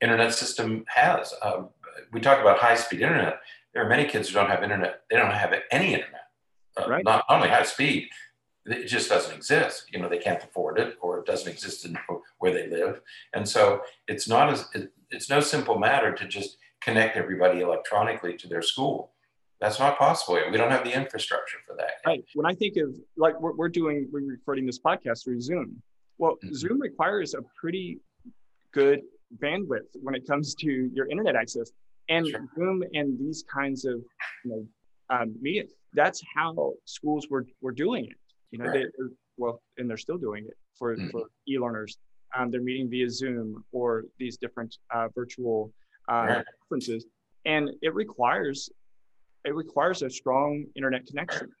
internet 0.00 0.32
system 0.32 0.84
has 0.88 1.34
um, 1.42 1.68
we 2.12 2.20
talk 2.20 2.40
about 2.40 2.58
high 2.58 2.74
speed 2.74 3.00
internet 3.00 3.40
there 3.74 3.84
are 3.84 3.88
many 3.88 4.04
kids 4.04 4.28
who 4.28 4.34
don't 4.34 4.50
have 4.50 4.62
internet 4.62 5.02
they 5.10 5.16
don't 5.16 5.32
have 5.32 5.54
any 5.70 5.94
internet 5.94 6.26
uh, 6.76 6.88
right. 6.88 7.04
not 7.04 7.24
only 7.28 7.48
high 7.48 7.62
speed 7.62 8.08
it 8.70 8.86
just 8.86 9.08
doesn't 9.08 9.34
exist. 9.34 9.86
You 9.92 10.00
know, 10.00 10.08
they 10.08 10.18
can't 10.18 10.42
afford 10.42 10.78
it 10.78 10.98
or 11.00 11.18
it 11.20 11.26
doesn't 11.26 11.50
exist 11.50 11.84
in 11.84 11.98
where 12.38 12.52
they 12.52 12.68
live. 12.68 13.00
And 13.34 13.48
so 13.48 13.82
it's 14.06 14.28
not 14.28 14.50
as, 14.50 14.68
it, 14.74 14.92
it's 15.10 15.30
no 15.30 15.40
simple 15.40 15.78
matter 15.78 16.12
to 16.12 16.26
just 16.26 16.58
connect 16.80 17.16
everybody 17.16 17.60
electronically 17.60 18.36
to 18.36 18.48
their 18.48 18.62
school. 18.62 19.12
That's 19.60 19.78
not 19.78 19.98
possible. 19.98 20.38
Yet. 20.38 20.50
We 20.50 20.56
don't 20.56 20.70
have 20.70 20.84
the 20.84 20.94
infrastructure 20.94 21.58
for 21.66 21.74
that. 21.76 21.94
Right. 22.06 22.24
When 22.34 22.46
I 22.46 22.54
think 22.54 22.76
of 22.76 22.96
like 23.16 23.40
we're, 23.40 23.54
we're 23.54 23.68
doing, 23.68 24.08
we're 24.12 24.20
recording 24.20 24.66
this 24.66 24.78
podcast 24.78 25.24
through 25.24 25.40
Zoom. 25.40 25.82
Well, 26.18 26.32
mm-hmm. 26.44 26.54
Zoom 26.54 26.80
requires 26.80 27.34
a 27.34 27.42
pretty 27.60 27.98
good 28.72 29.00
bandwidth 29.42 29.88
when 30.02 30.14
it 30.14 30.26
comes 30.26 30.54
to 30.56 30.90
your 30.92 31.08
internet 31.08 31.36
access, 31.36 31.70
and 32.08 32.26
sure. 32.26 32.46
Zoom 32.56 32.82
and 32.92 33.18
these 33.18 33.44
kinds 33.52 33.84
of 33.84 34.00
you 34.44 34.50
know 34.50 34.66
um, 35.10 35.34
media. 35.40 35.64
That's 35.92 36.22
how 36.34 36.74
schools 36.84 37.28
were 37.30 37.46
were 37.60 37.72
doing 37.72 38.04
it. 38.04 38.16
You 38.50 38.58
know, 38.58 38.66
right. 38.66 38.86
they 38.96 39.04
well, 39.36 39.62
and 39.76 39.88
they're 39.88 39.96
still 39.96 40.18
doing 40.18 40.44
it 40.44 40.56
for 40.78 40.96
mm-hmm. 40.96 41.08
for 41.10 41.24
e-learners. 41.48 41.98
Um, 42.36 42.50
they're 42.50 42.60
meeting 42.60 42.90
via 42.90 43.08
Zoom 43.08 43.64
or 43.72 44.04
these 44.18 44.36
different 44.36 44.76
uh, 44.94 45.08
virtual 45.14 45.72
uh, 46.10 46.26
right. 46.28 46.44
conferences, 46.60 47.06
and 47.46 47.70
it 47.80 47.94
requires 47.94 48.68
it 49.44 49.54
requires 49.54 50.02
a 50.02 50.10
strong 50.10 50.66
internet 50.76 51.06
connection. 51.06 51.52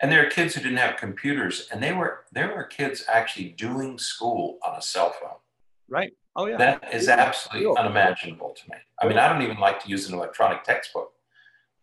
And 0.00 0.12
there 0.12 0.24
are 0.26 0.30
kids 0.30 0.54
who 0.54 0.60
didn't 0.60 0.78
have 0.78 0.96
computers, 0.96 1.68
and 1.72 1.82
they 1.82 1.92
were 1.92 2.24
there 2.32 2.54
were 2.54 2.64
kids 2.64 3.04
actually 3.08 3.50
doing 3.50 3.98
school 3.98 4.58
on 4.62 4.76
a 4.76 4.82
cell 4.82 5.14
phone. 5.20 5.38
Right. 5.88 6.12
Oh 6.36 6.46
yeah. 6.46 6.56
That 6.58 6.92
is 6.92 7.08
absolutely 7.08 7.74
unimaginable 7.76 8.50
to 8.50 8.70
me. 8.70 8.76
I 9.00 9.08
mean, 9.08 9.18
I 9.18 9.28
don't 9.28 9.42
even 9.42 9.58
like 9.58 9.82
to 9.82 9.88
use 9.88 10.08
an 10.08 10.14
electronic 10.14 10.64
textbook 10.64 11.12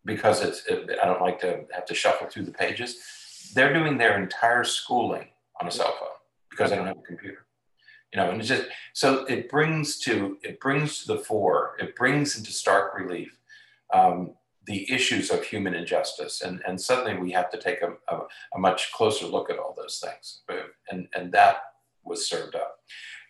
because 0.06 0.42
it's 0.42 0.66
it, 0.68 0.98
I 1.02 1.06
don't 1.06 1.22
like 1.22 1.40
to 1.42 1.66
have 1.74 1.86
to 1.86 1.96
shuffle 1.96 2.28
through 2.28 2.46
the 2.46 2.52
pages. 2.52 3.52
They're 3.54 3.74
doing 3.74 3.98
their 3.98 4.22
entire 4.22 4.64
schooling 4.64 5.28
on 5.60 5.68
a 5.68 5.72
cell 5.72 5.96
phone 6.00 6.10
because 6.50 6.70
they 6.70 6.76
don't 6.76 6.88
have 6.88 6.98
a 6.98 7.02
computer. 7.08 7.46
You 8.14 8.22
know, 8.22 8.30
and 8.32 8.40
it's 8.40 8.48
just 8.48 8.66
so 8.94 9.26
it 9.26 9.50
brings 9.50 10.00
to 10.00 10.38
it 10.44 10.60
brings 10.60 11.02
to 11.02 11.14
the 11.14 11.20
fore, 11.20 11.76
it 11.80 11.96
brings 11.96 12.38
into 12.38 12.52
stark 12.52 12.98
relief 12.98 13.38
um, 13.94 14.34
the 14.68 14.92
issues 14.92 15.32
of 15.32 15.44
human 15.44 15.74
injustice. 15.74 16.42
And, 16.42 16.62
and 16.68 16.80
suddenly 16.80 17.20
we 17.20 17.32
have 17.32 17.50
to 17.52 17.58
take 17.58 17.82
a, 17.82 17.94
a, 18.14 18.20
a, 18.56 18.60
much 18.60 18.92
closer 18.92 19.26
look 19.26 19.50
at 19.50 19.58
all 19.58 19.74
those 19.76 20.04
things. 20.04 20.42
And, 20.92 21.08
and 21.16 21.32
that 21.32 21.58
was 22.04 22.28
served 22.28 22.56
up. 22.56 22.76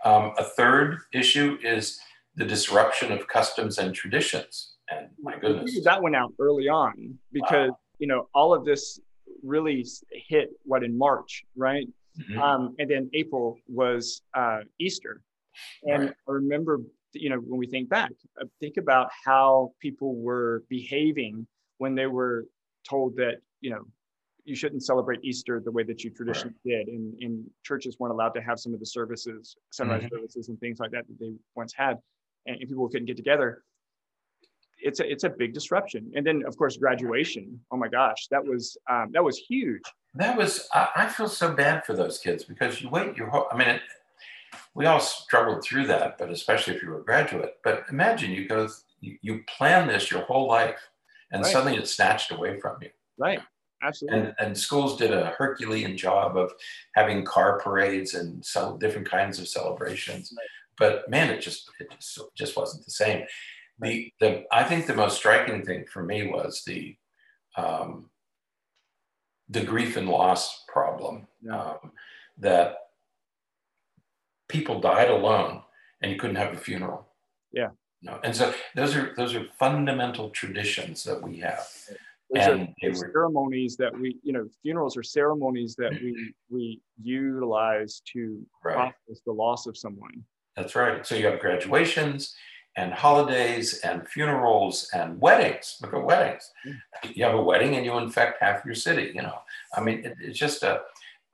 Um, 0.04 0.34
a 0.38 0.44
third 0.44 0.98
issue 1.14 1.58
is 1.64 2.00
the 2.36 2.46
disruption 2.46 3.12
of 3.12 3.28
customs 3.28 3.78
and 3.78 3.94
traditions. 3.94 4.78
And 4.90 5.10
my 5.22 5.38
goodness. 5.38 5.80
That 5.84 6.02
went 6.02 6.16
out 6.16 6.34
early 6.40 6.68
on 6.68 7.18
because, 7.32 7.70
wow. 7.70 7.80
you 8.00 8.08
know, 8.08 8.30
all 8.34 8.54
of 8.54 8.66
this 8.66 9.00
really 9.44 9.86
hit 10.12 10.50
what 10.64 10.84
in 10.84 10.98
March, 10.98 11.46
right? 11.56 11.88
Mm-hmm. 12.20 12.42
Um, 12.42 12.76
and 12.80 12.90
then 12.90 13.10
April 13.14 13.58
was 13.68 14.22
uh, 14.34 14.62
Easter. 14.80 15.22
And 15.84 16.04
right. 16.04 16.14
I 16.28 16.32
remember 16.32 16.82
you 17.22 17.30
know, 17.30 17.38
when 17.38 17.60
we 17.60 17.68
think 17.68 17.90
back, 17.90 18.12
uh, 18.42 18.46
think 18.60 18.78
about 18.78 19.10
how 19.26 19.72
people 19.80 20.16
were 20.16 20.64
behaving 20.70 21.48
when 21.78 21.96
they 21.96 22.08
were 22.08 22.46
told 22.90 23.16
that, 23.18 23.38
you 23.62 23.70
know, 23.70 23.84
you 24.46 24.56
shouldn't 24.56 24.84
celebrate 24.84 25.20
Easter 25.24 25.60
the 25.60 25.72
way 25.72 25.84
that 25.84 26.04
you 26.04 26.10
traditionally 26.10 26.56
right. 26.66 26.86
did. 26.86 26.88
And, 26.88 27.14
and 27.22 27.46
churches 27.64 27.98
weren't 28.00 28.14
allowed 28.14 28.30
to 28.30 28.42
have 28.42 28.60
some 28.60 28.74
of 28.74 28.80
the 28.80 28.86
services, 28.86 29.58
sunrise 29.72 30.04
mm-hmm. 30.04 30.16
services 30.16 30.48
and 30.48 30.58
things 30.60 30.80
like 30.80 30.92
that 30.92 31.06
that 31.08 31.20
they 31.20 31.34
once 31.56 31.74
had. 31.76 31.98
And, 32.46 32.56
and 32.60 32.70
people 32.70 32.88
couldn't 32.88 33.08
get 33.08 33.18
together. 33.18 33.64
It's 34.80 35.00
a, 35.00 35.12
it's 35.12 35.26
a 35.26 35.30
big 35.30 35.54
disruption. 35.54 36.12
And 36.16 36.26
then 36.26 36.44
of 36.48 36.56
course, 36.56 36.78
graduation. 36.78 37.60
Oh 37.72 37.78
my 37.78 37.90
gosh, 37.90 38.28
that 38.32 38.46
was, 38.46 38.78
um, 38.90 39.10
that 39.12 39.24
was 39.24 39.38
huge. 39.38 39.82
That 40.14 40.38
was, 40.38 40.68
I, 40.74 40.88
I 40.96 41.08
feel 41.08 41.28
so 41.28 41.52
bad 41.52 41.86
for 41.86 41.94
those 41.94 42.18
kids 42.18 42.44
because 42.46 42.82
you 42.82 42.90
wait 42.90 43.18
your 43.18 43.30
whole, 43.30 43.48
I 43.52 43.58
mean, 43.58 43.68
it, 43.68 43.82
we 44.74 44.86
all 44.86 45.00
struggled 45.00 45.64
through 45.64 45.88
that, 45.88 46.18
but 46.18 46.30
especially 46.30 46.76
if 46.76 46.82
you 46.82 46.90
were 46.90 47.02
a 47.02 47.06
graduate. 47.06 47.56
But 47.64 47.86
imagine 47.90 48.32
you 48.32 48.48
go, 48.48 48.68
you, 49.02 49.18
you 49.22 49.42
plan 49.58 49.88
this 49.88 50.12
your 50.12 50.22
whole 50.22 50.48
life, 50.48 50.80
and 51.32 51.44
right. 51.44 51.52
suddenly 51.52 51.78
it's 51.78 51.96
snatched 51.96 52.32
away 52.32 52.60
from 52.60 52.78
you. 52.82 52.90
Right. 53.18 53.40
Absolutely. 53.84 54.20
And, 54.20 54.36
and 54.40 54.58
schools 54.58 54.98
did 54.98 55.12
a 55.12 55.36
Herculean 55.38 55.98
job 55.98 56.36
of 56.36 56.52
having 56.96 57.24
car 57.24 57.60
parades 57.60 58.16
and 58.16 58.44
different 58.80 59.10
kinds 59.10 59.40
of 59.40 59.48
celebrations. 59.48 60.34
Right. 60.36 60.48
But 60.78 61.10
man, 61.10 61.30
it 61.30 61.42
just 61.42 61.70
it 61.80 61.92
just, 61.92 62.20
just 62.36 62.58
wasn't 62.58 62.86
the 62.86 62.92
same. 62.92 63.26
The 63.80 64.12
the 64.20 64.46
I 64.52 64.64
think 64.64 64.88
the 64.88 64.96
most 64.96 65.18
striking 65.18 65.64
thing 65.64 65.86
for 65.92 66.04
me 66.04 66.28
was 66.28 66.64
the 66.66 66.96
um, 67.56 68.10
the 69.50 69.64
grief 69.64 69.98
and 69.98 70.10
loss 70.10 70.64
problem 70.68 71.28
yeah. 71.42 71.60
um, 71.60 71.92
that 72.40 72.76
people 74.48 74.80
died 74.80 75.10
alone 75.10 75.62
and 76.02 76.12
you 76.12 76.18
couldn't 76.18 76.36
have 76.36 76.54
a 76.54 76.58
funeral. 76.58 77.08
Yeah. 77.52 77.70
No. 78.02 78.20
And 78.24 78.36
so 78.36 78.54
those 78.76 78.96
are 78.96 79.14
those 79.18 79.36
are 79.36 79.46
fundamental 79.58 80.30
traditions 80.30 81.04
that 81.04 81.22
we 81.22 81.38
have. 81.38 81.68
Those 82.30 82.46
and 82.46 82.62
are 82.84 82.90
were, 82.90 83.12
ceremonies 83.14 83.78
that 83.78 83.98
we, 83.98 84.18
you 84.22 84.34
know, 84.34 84.48
funerals 84.62 84.98
are 84.98 85.04
ceremonies 85.04 85.76
that 85.78 85.94
we 85.94 86.34
we 86.50 86.82
utilize 87.02 88.02
to 88.14 88.46
right. 88.64 88.76
process 88.76 89.22
the 89.26 89.32
loss 89.32 89.66
of 89.66 89.78
someone. 89.78 90.24
That's 90.56 90.76
right. 90.76 91.06
So 91.06 91.16
you 91.16 91.26
have 91.28 91.40
graduations 91.40 92.36
and 92.76 92.94
holidays 92.94 93.80
and 93.80 94.08
funerals 94.08 94.90
and 94.94 95.20
weddings. 95.20 95.78
Look 95.82 95.94
at 95.94 96.04
weddings. 96.04 96.52
Mm. 96.66 97.16
You 97.16 97.24
have 97.26 97.34
a 97.34 97.42
wedding 97.42 97.76
and 97.76 97.86
you 97.86 97.98
infect 97.98 98.42
half 98.42 98.64
your 98.66 98.76
city. 98.76 99.12
You 99.16 99.24
know, 99.24 99.40
I 99.76 99.82
mean, 99.82 100.06
it, 100.06 100.16
it's 100.20 100.38
just 100.38 100.64
a 100.64 100.82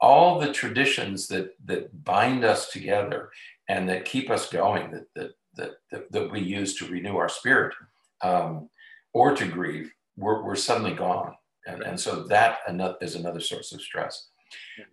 all 0.00 0.38
the 0.38 0.52
traditions 0.52 1.28
that 1.28 1.54
that 1.64 2.04
bind 2.04 2.44
us 2.44 2.70
together 2.70 3.30
and 3.68 3.88
that 3.88 4.04
keep 4.04 4.30
us 4.30 4.50
going 4.50 4.90
that 4.90 5.06
that 5.14 5.30
that, 5.56 5.70
that, 5.92 6.10
that 6.10 6.32
we 6.32 6.40
use 6.40 6.74
to 6.76 6.86
renew 6.86 7.16
our 7.16 7.28
spirit 7.28 7.74
um, 8.22 8.68
or 9.12 9.36
to 9.36 9.46
grieve 9.46 9.92
we're, 10.16 10.42
we're 10.44 10.56
suddenly 10.56 10.92
gone. 10.92 11.34
And, 11.66 11.82
and 11.82 11.98
so 11.98 12.24
that 12.24 12.58
is 13.00 13.14
another 13.14 13.40
source 13.40 13.72
of 13.72 13.80
stress. 13.80 14.28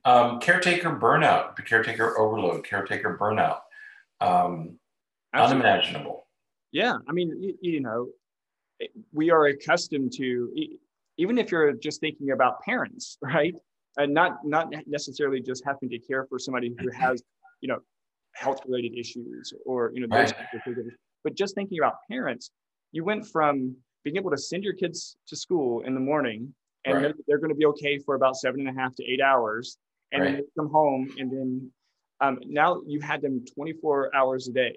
Um, 0.05 0.39
caretaker 0.39 0.89
burnout 0.89 1.55
caretaker 1.65 2.17
overload 2.17 2.63
caretaker 2.65 3.17
burnout 3.19 3.59
um, 4.19 4.79
unimaginable. 5.33 6.25
Yeah 6.71 6.95
i 7.07 7.11
mean 7.11 7.35
you, 7.39 7.57
you 7.61 7.79
know 7.81 8.07
we 9.11 9.29
are 9.29 9.47
accustomed 9.47 10.13
to 10.13 10.51
even 11.17 11.37
if 11.37 11.51
you're 11.51 11.73
just 11.73 11.99
thinking 11.99 12.31
about 12.31 12.61
parents 12.61 13.17
right 13.21 13.53
and 13.97 14.13
not 14.13 14.45
not 14.45 14.73
necessarily 14.87 15.41
just 15.41 15.63
having 15.65 15.89
to 15.89 15.99
care 15.99 16.25
for 16.25 16.39
somebody 16.39 16.73
who 16.79 16.89
has 16.91 17.21
you 17.61 17.67
know 17.67 17.79
health 18.33 18.61
related 18.65 18.97
issues 18.97 19.53
or 19.65 19.91
you 19.93 20.05
know 20.05 20.07
those 20.15 20.31
right. 20.33 20.75
but 21.23 21.35
just 21.35 21.55
thinking 21.55 21.77
about 21.79 21.95
parents 22.09 22.51
you 22.91 23.03
went 23.03 23.25
from 23.27 23.75
being 24.03 24.17
able 24.17 24.31
to 24.31 24.37
send 24.37 24.63
your 24.63 24.73
kids 24.73 25.17
to 25.27 25.35
school 25.35 25.81
in 25.81 25.93
the 25.93 25.99
morning 25.99 26.53
and 26.85 26.95
right. 26.95 27.01
they're, 27.01 27.13
they're, 27.27 27.37
going 27.37 27.49
to 27.49 27.55
be 27.55 27.65
okay 27.65 27.99
for 27.99 28.15
about 28.15 28.35
seven 28.35 28.65
and 28.65 28.69
a 28.75 28.81
half 28.81 28.95
to 28.95 29.03
eight 29.03 29.21
hours 29.21 29.77
and 30.11 30.23
right. 30.23 30.31
then 30.33 30.43
come 30.57 30.69
home 30.69 31.09
and 31.17 31.31
then 31.31 31.71
um, 32.21 32.39
now 32.45 32.81
you 32.87 32.99
had 33.01 33.21
them 33.21 33.43
24 33.53 34.15
hours 34.15 34.47
a 34.47 34.53
day 34.53 34.75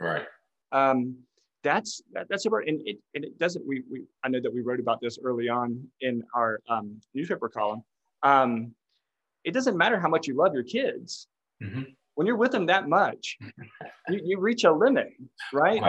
right 0.00 0.26
um, 0.72 1.16
that's 1.62 2.00
that, 2.12 2.26
that's 2.28 2.46
about 2.46 2.68
and 2.68 2.80
it 2.86 2.98
and 3.14 3.24
it 3.24 3.38
doesn't 3.38 3.66
we, 3.66 3.82
we 3.90 4.04
i 4.22 4.28
know 4.28 4.40
that 4.40 4.52
we 4.52 4.60
wrote 4.60 4.80
about 4.80 5.00
this 5.00 5.18
early 5.24 5.48
on 5.48 5.82
in 6.00 6.22
our 6.34 6.60
um, 6.68 7.00
newspaper 7.14 7.48
column 7.48 7.82
um, 8.24 8.74
it 9.44 9.52
doesn't 9.52 9.76
matter 9.76 10.00
how 10.00 10.08
much 10.08 10.26
you 10.26 10.34
love 10.34 10.54
your 10.54 10.64
kids. 10.64 11.28
Mm-hmm. 11.62 11.82
When 12.14 12.26
you're 12.26 12.36
with 12.36 12.52
them 12.52 12.66
that 12.66 12.88
much, 12.88 13.38
you, 14.08 14.20
you 14.24 14.40
reach 14.40 14.64
a 14.64 14.72
limit, 14.72 15.12
right? 15.52 15.82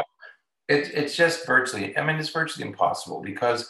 It, 0.67 0.91
it's 0.93 1.15
just 1.15 1.45
virtually, 1.45 1.97
I 1.97 2.05
mean, 2.05 2.17
it's 2.17 2.29
virtually 2.29 2.67
impossible 2.67 3.21
because 3.21 3.69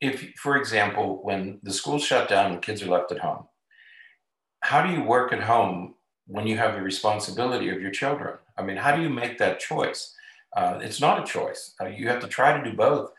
if, 0.00 0.32
for 0.36 0.56
example, 0.56 1.20
when 1.22 1.60
the 1.62 1.72
school's 1.72 2.04
shut 2.04 2.28
down 2.28 2.52
and 2.52 2.62
kids 2.62 2.82
are 2.82 2.88
left 2.88 3.12
at 3.12 3.18
home, 3.18 3.44
how 4.60 4.84
do 4.84 4.92
you 4.92 5.02
work 5.02 5.32
at 5.32 5.42
home 5.42 5.94
when 6.26 6.46
you 6.46 6.56
have 6.56 6.74
the 6.74 6.82
responsibility 6.82 7.68
of 7.68 7.80
your 7.80 7.90
children? 7.90 8.38
I 8.56 8.62
mean, 8.62 8.76
how 8.76 8.96
do 8.96 9.02
you 9.02 9.10
make 9.10 9.38
that 9.38 9.60
choice? 9.60 10.14
Uh, 10.56 10.78
it's 10.82 11.00
not 11.00 11.20
a 11.20 11.30
choice. 11.30 11.74
Uh, 11.80 11.86
you 11.86 12.08
have 12.08 12.20
to 12.20 12.26
try 12.28 12.56
to 12.56 12.70
do 12.70 12.76
both, 12.76 13.10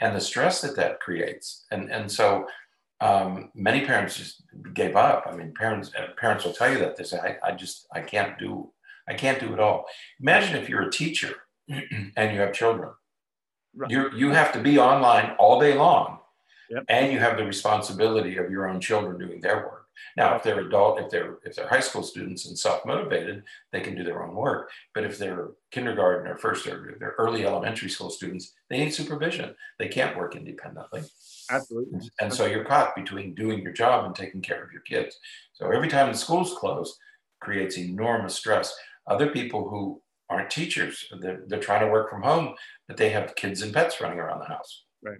and 0.00 0.16
the 0.16 0.20
stress 0.20 0.60
that 0.62 0.76
that 0.76 1.00
creates. 1.00 1.66
And 1.70 1.90
and 1.90 2.10
so 2.10 2.46
um, 3.00 3.50
many 3.54 3.86
parents 3.86 4.16
just 4.16 4.42
gave 4.74 4.96
up. 4.96 5.26
I 5.26 5.34
mean, 5.34 5.54
parents 5.54 5.90
uh, 5.98 6.08
parents 6.18 6.44
will 6.44 6.52
tell 6.52 6.70
you 6.70 6.78
that 6.78 6.96
they 6.96 7.04
say, 7.04 7.18
I, 7.18 7.48
I 7.48 7.52
just 7.52 7.86
I 7.94 8.00
can't 8.00 8.38
do 8.38 8.72
I 9.08 9.14
can't 9.14 9.40
do 9.40 9.52
it 9.52 9.60
all. 9.60 9.86
Imagine 10.20 10.56
if 10.56 10.68
you're 10.68 10.82
a 10.82 10.90
teacher 10.90 11.34
and 11.68 12.34
you 12.34 12.40
have 12.40 12.52
children. 12.52 12.90
Right. 13.74 13.90
You 13.90 14.10
you 14.14 14.30
have 14.30 14.52
to 14.52 14.60
be 14.60 14.78
online 14.78 15.34
all 15.38 15.60
day 15.60 15.74
long, 15.74 16.18
yep. 16.68 16.84
and 16.88 17.12
you 17.12 17.18
have 17.20 17.36
the 17.36 17.44
responsibility 17.44 18.36
of 18.36 18.50
your 18.50 18.68
own 18.68 18.80
children 18.80 19.18
doing 19.18 19.40
their 19.40 19.58
work. 19.58 19.80
Now, 20.16 20.34
if 20.34 20.42
they're 20.42 20.60
adult, 20.60 21.00
if 21.00 21.10
they're 21.10 21.38
if 21.44 21.54
they're 21.54 21.68
high 21.68 21.80
school 21.80 22.02
students 22.02 22.46
and 22.46 22.58
self 22.58 22.84
motivated, 22.84 23.44
they 23.72 23.80
can 23.80 23.94
do 23.94 24.04
their 24.04 24.22
own 24.22 24.34
work. 24.34 24.70
But 24.94 25.04
if 25.04 25.18
they're 25.18 25.50
kindergarten 25.70 26.30
or 26.30 26.36
first 26.36 26.66
or 26.66 26.96
they're 26.98 27.14
early 27.18 27.46
elementary 27.46 27.88
school 27.88 28.10
students, 28.10 28.52
they 28.68 28.78
need 28.78 28.92
supervision. 28.92 29.54
They 29.78 29.88
can't 29.88 30.16
work 30.16 30.36
independently. 30.36 31.02
Absolutely. 31.50 32.00
And 32.20 32.32
so 32.32 32.46
you're 32.46 32.64
caught 32.64 32.94
between 32.94 33.34
doing 33.34 33.60
your 33.62 33.72
job 33.72 34.04
and 34.04 34.14
taking 34.14 34.40
care 34.40 34.62
of 34.62 34.72
your 34.72 34.82
kids. 34.82 35.18
So 35.52 35.70
every 35.70 35.88
time 35.88 36.10
the 36.10 36.18
schools 36.18 36.54
close, 36.58 36.96
creates 37.40 37.78
enormous 37.78 38.34
stress. 38.34 38.74
Other 39.06 39.30
people 39.30 39.68
who 39.68 40.02
aren't 40.28 40.50
teachers. 40.50 41.04
They're, 41.20 41.42
they're 41.48 41.58
trying 41.58 41.84
to 41.84 41.90
work 41.90 42.10
from 42.10 42.22
home, 42.22 42.54
but 42.86 42.96
they 42.96 43.10
have 43.10 43.34
kids 43.34 43.62
and 43.62 43.74
pets 43.74 44.00
running 44.00 44.20
around 44.20 44.40
the 44.40 44.46
house. 44.46 44.84
Right. 45.02 45.18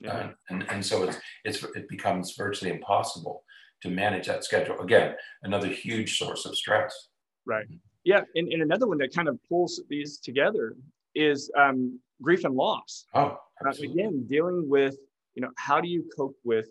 Yeah. 0.00 0.12
Uh, 0.12 0.30
and, 0.50 0.66
and 0.70 0.84
so 0.84 1.04
it's, 1.04 1.16
it's, 1.44 1.62
it 1.74 1.88
becomes 1.88 2.34
virtually 2.36 2.70
impossible 2.70 3.44
to 3.82 3.88
manage 3.88 4.26
that 4.26 4.44
schedule. 4.44 4.78
Again, 4.80 5.14
another 5.42 5.68
huge 5.68 6.18
source 6.18 6.44
of 6.44 6.56
stress. 6.56 7.08
Right. 7.46 7.66
Yeah. 8.04 8.22
And, 8.34 8.52
and 8.52 8.62
another 8.62 8.86
one 8.86 8.98
that 8.98 9.14
kind 9.14 9.28
of 9.28 9.38
pulls 9.48 9.80
these 9.88 10.18
together 10.18 10.76
is 11.14 11.50
um, 11.58 11.98
grief 12.20 12.44
and 12.44 12.54
loss. 12.54 13.06
Oh, 13.14 13.38
uh, 13.64 13.70
again, 13.82 14.26
dealing 14.28 14.68
with, 14.68 14.96
you 15.34 15.42
know, 15.42 15.50
how 15.56 15.80
do 15.80 15.88
you 15.88 16.04
cope 16.16 16.36
with 16.44 16.68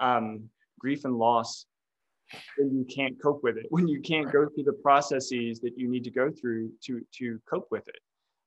um, 0.00 0.48
grief 0.78 1.04
and 1.04 1.16
loss 1.16 1.66
when 2.56 2.76
you 2.76 2.84
can't 2.84 3.20
cope 3.22 3.42
with 3.42 3.56
it, 3.56 3.66
when 3.70 3.88
you 3.88 4.00
can't 4.00 4.30
go 4.30 4.46
through 4.48 4.64
the 4.64 4.78
processes 4.82 5.60
that 5.60 5.72
you 5.76 5.88
need 5.88 6.04
to 6.04 6.10
go 6.10 6.30
through 6.30 6.70
to 6.84 7.00
to 7.18 7.40
cope 7.48 7.68
with 7.70 7.86
it. 7.88 8.00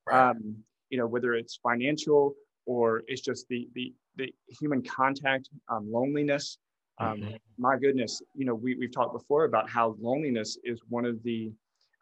Right. 0.07 0.29
Um, 0.29 0.55
you 0.89 0.97
know, 0.97 1.07
whether 1.07 1.33
it's 1.33 1.59
financial 1.61 2.35
or 2.65 3.03
it's 3.07 3.21
just 3.21 3.47
the 3.49 3.67
the 3.75 3.93
the 4.17 4.33
human 4.59 4.83
contact, 4.83 5.49
um, 5.69 5.91
loneliness. 5.91 6.57
Um, 6.99 7.17
mm-hmm. 7.17 7.35
My 7.57 7.77
goodness, 7.77 8.21
you 8.35 8.45
know, 8.45 8.53
we 8.53 8.75
we've 8.75 8.93
talked 8.93 9.13
before 9.13 9.45
about 9.45 9.69
how 9.69 9.95
loneliness 9.99 10.57
is 10.63 10.81
one 10.89 11.05
of 11.05 11.21
the 11.23 11.51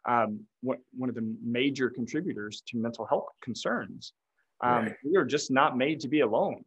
um, 0.08 0.40
one, 0.62 0.78
one 0.96 1.08
of 1.08 1.14
the 1.14 1.36
major 1.42 1.90
contributors 1.90 2.62
to 2.68 2.78
mental 2.78 3.06
health 3.06 3.26
concerns. 3.42 4.12
Um, 4.62 4.86
right. 4.86 4.94
We 5.04 5.16
are 5.16 5.24
just 5.24 5.50
not 5.50 5.76
made 5.76 6.00
to 6.00 6.08
be 6.08 6.20
alone. 6.20 6.62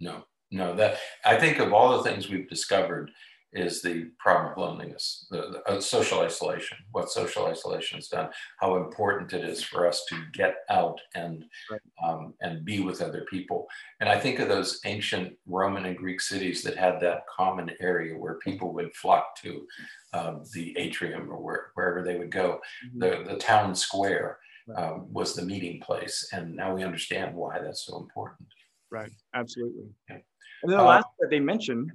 No, 0.00 0.24
no. 0.50 0.74
That 0.74 0.98
I 1.24 1.36
think 1.36 1.58
of 1.58 1.72
all 1.72 1.96
the 1.96 2.08
things 2.08 2.28
we've 2.28 2.48
discovered 2.48 3.10
is 3.52 3.80
the 3.80 4.10
problem 4.18 4.52
of 4.52 4.58
loneliness, 4.58 5.26
the, 5.30 5.62
the 5.66 5.72
uh, 5.72 5.80
social 5.80 6.20
isolation, 6.20 6.76
what 6.92 7.10
social 7.10 7.46
isolation 7.46 7.96
has 7.96 8.08
done, 8.08 8.28
how 8.60 8.76
important 8.76 9.32
it 9.32 9.44
is 9.44 9.62
for 9.62 9.86
us 9.86 10.04
to 10.08 10.16
get 10.32 10.56
out 10.68 11.00
and 11.14 11.44
right. 11.70 11.80
um, 12.04 12.34
and 12.42 12.64
be 12.64 12.80
with 12.80 13.00
other 13.00 13.24
people. 13.30 13.66
And 14.00 14.08
I 14.08 14.18
think 14.18 14.40
of 14.40 14.48
those 14.48 14.80
ancient 14.84 15.34
Roman 15.46 15.86
and 15.86 15.96
Greek 15.96 16.20
cities 16.20 16.62
that 16.62 16.76
had 16.76 17.00
that 17.00 17.22
common 17.34 17.70
area 17.80 18.16
where 18.16 18.38
people 18.38 18.74
would 18.74 18.94
flock 18.94 19.36
to, 19.42 19.66
um, 20.12 20.42
the 20.52 20.76
atrium 20.76 21.30
or 21.30 21.38
where, 21.40 21.66
wherever 21.74 22.02
they 22.02 22.18
would 22.18 22.30
go. 22.30 22.60
Mm-hmm. 22.86 22.98
The, 22.98 23.32
the 23.32 23.38
town 23.38 23.74
square 23.74 24.38
right. 24.66 24.92
um, 24.92 25.06
was 25.10 25.34
the 25.34 25.46
meeting 25.46 25.80
place, 25.80 26.28
and 26.32 26.54
now 26.54 26.74
we 26.74 26.84
understand 26.84 27.34
why 27.34 27.58
that's 27.60 27.86
so 27.86 27.98
important. 27.98 28.48
Right, 28.96 29.12
absolutely. 29.34 29.88
And 30.08 30.22
then 30.62 30.78
the 30.78 30.84
uh, 30.84 30.84
last 30.84 31.06
that 31.20 31.28
they 31.30 31.40
mentioned 31.40 31.92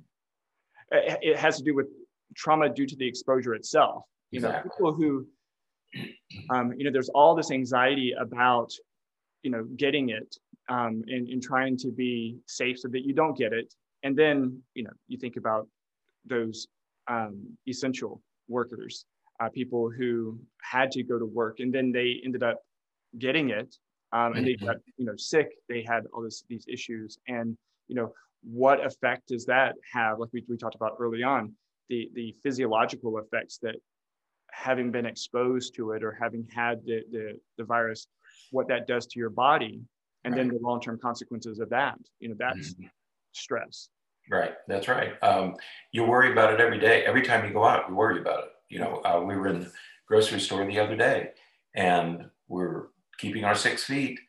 it 0.91 1.37
has 1.37 1.57
to 1.57 1.63
do 1.63 1.73
with 1.73 1.87
trauma 2.35 2.69
due 2.69 2.85
to 2.85 2.95
the 2.95 3.07
exposure 3.07 3.53
itself. 3.53 4.03
You 4.31 4.37
exactly. 4.37 4.69
know, 4.69 4.75
people 4.75 4.93
who, 4.93 5.27
um, 6.53 6.73
you 6.77 6.83
know, 6.85 6.91
there's 6.91 7.09
all 7.09 7.33
this 7.35 7.51
anxiety 7.51 8.13
about, 8.19 8.71
you 9.41 9.51
know, 9.51 9.63
getting 9.77 10.09
it 10.09 10.35
um, 10.69 11.03
and, 11.07 11.27
and 11.29 11.41
trying 11.41 11.77
to 11.77 11.91
be 11.91 12.37
safe 12.45 12.79
so 12.79 12.87
that 12.89 13.05
you 13.05 13.13
don't 13.13 13.37
get 13.37 13.51
it. 13.53 13.73
And 14.03 14.15
then, 14.17 14.61
you 14.73 14.83
know, 14.83 14.91
you 15.07 15.17
think 15.17 15.37
about 15.37 15.67
those 16.25 16.67
um, 17.07 17.57
essential 17.67 18.21
workers, 18.47 19.05
uh, 19.39 19.49
people 19.49 19.89
who 19.89 20.39
had 20.61 20.91
to 20.91 21.03
go 21.03 21.17
to 21.17 21.25
work 21.25 21.59
and 21.59 21.73
then 21.73 21.91
they 21.91 22.21
ended 22.23 22.43
up 22.43 22.59
getting 23.17 23.49
it 23.49 23.75
um, 24.13 24.33
and 24.33 24.45
they 24.45 24.53
mm-hmm. 24.53 24.65
got, 24.65 24.77
you 24.97 25.05
know, 25.05 25.15
sick. 25.15 25.51
They 25.69 25.83
had 25.87 26.05
all 26.13 26.21
this, 26.21 26.43
these 26.49 26.65
issues. 26.67 27.17
And, 27.27 27.57
you 27.87 27.95
know, 27.95 28.13
what 28.43 28.85
effect 28.85 29.27
does 29.27 29.45
that 29.45 29.75
have? 29.93 30.19
Like 30.19 30.29
we, 30.33 30.43
we 30.47 30.57
talked 30.57 30.75
about 30.75 30.95
early 30.99 31.23
on, 31.23 31.53
the, 31.89 32.09
the 32.13 32.35
physiological 32.43 33.17
effects 33.19 33.59
that 33.61 33.75
having 34.51 34.91
been 34.91 35.05
exposed 35.05 35.75
to 35.75 35.91
it 35.91 36.03
or 36.03 36.17
having 36.19 36.47
had 36.53 36.83
the, 36.85 37.01
the, 37.11 37.39
the 37.57 37.63
virus, 37.63 38.07
what 38.51 38.67
that 38.67 38.87
does 38.87 39.05
to 39.07 39.19
your 39.19 39.29
body, 39.29 39.81
and 40.23 40.33
right. 40.33 40.39
then 40.39 40.47
the 40.49 40.59
long-term 40.61 40.99
consequences 41.01 41.59
of 41.59 41.69
that. 41.69 41.97
You 42.19 42.29
know, 42.29 42.35
that's 42.37 42.73
mm-hmm. 42.73 42.87
stress. 43.31 43.89
Right. 44.29 44.53
That's 44.67 44.87
right. 44.87 45.13
Um, 45.23 45.55
you 45.91 46.03
worry 46.03 46.31
about 46.31 46.53
it 46.53 46.59
every 46.59 46.79
day. 46.79 47.03
Every 47.05 47.21
time 47.21 47.45
you 47.45 47.53
go 47.53 47.63
out, 47.63 47.89
you 47.89 47.95
worry 47.95 48.19
about 48.19 48.43
it. 48.43 48.49
You 48.69 48.79
know, 48.79 49.01
uh, 49.03 49.21
we 49.21 49.35
were 49.35 49.47
in 49.47 49.61
the 49.61 49.71
grocery 50.07 50.39
store 50.39 50.65
the 50.65 50.79
other 50.79 50.95
day, 50.95 51.31
and 51.75 52.29
we're 52.47 52.87
keeping 53.21 53.45
our 53.45 53.55
six 53.55 53.83
feet 53.83 54.19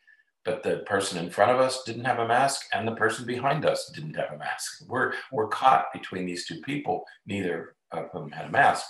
but 0.45 0.63
the 0.63 0.77
person 0.85 1.23
in 1.23 1.31
front 1.31 1.51
of 1.51 1.59
us 1.59 1.83
didn't 1.83 2.05
have 2.05 2.19
a 2.19 2.27
mask 2.27 2.67
and 2.73 2.87
the 2.87 2.95
person 2.95 3.25
behind 3.25 3.65
us 3.65 3.91
didn't 3.93 4.15
have 4.15 4.31
a 4.33 4.37
mask. 4.37 4.83
We're, 4.87 5.13
we're 5.31 5.47
caught 5.47 5.93
between 5.93 6.25
these 6.25 6.45
two 6.45 6.59
people, 6.61 7.05
neither 7.25 7.75
of 7.91 8.09
whom 8.11 8.31
had 8.31 8.47
a 8.47 8.51
mask. 8.51 8.85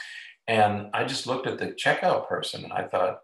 And 0.47 0.87
I 0.93 1.03
just 1.03 1.27
looked 1.27 1.47
at 1.47 1.59
the 1.59 1.67
checkout 1.67 2.27
person 2.27 2.63
and 2.63 2.73
I 2.73 2.83
thought, 2.87 3.19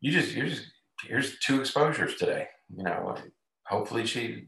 you 0.00 0.12
just, 0.12 0.34
you're 0.34 0.46
just, 0.46 0.66
here's 1.04 1.38
two 1.38 1.60
exposures 1.60 2.16
today. 2.16 2.48
You 2.76 2.84
know, 2.84 3.16
hopefully 3.66 4.04
she, 4.04 4.44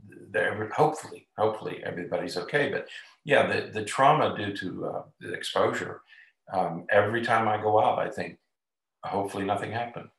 hopefully, 0.77 1.27
hopefully 1.39 1.83
everybody's 1.85 2.37
okay. 2.37 2.71
But 2.71 2.87
yeah, 3.25 3.47
the, 3.47 3.71
the 3.73 3.85
trauma 3.85 4.37
due 4.37 4.55
to 4.57 4.87
uh, 4.87 5.03
the 5.21 5.33
exposure, 5.33 6.03
um, 6.53 6.85
every 6.91 7.23
time 7.23 7.49
I 7.49 7.61
go 7.61 7.83
out, 7.83 7.99
I 7.99 8.11
think, 8.11 8.37
hopefully 9.03 9.45
nothing 9.45 9.73
happened. 9.73 10.11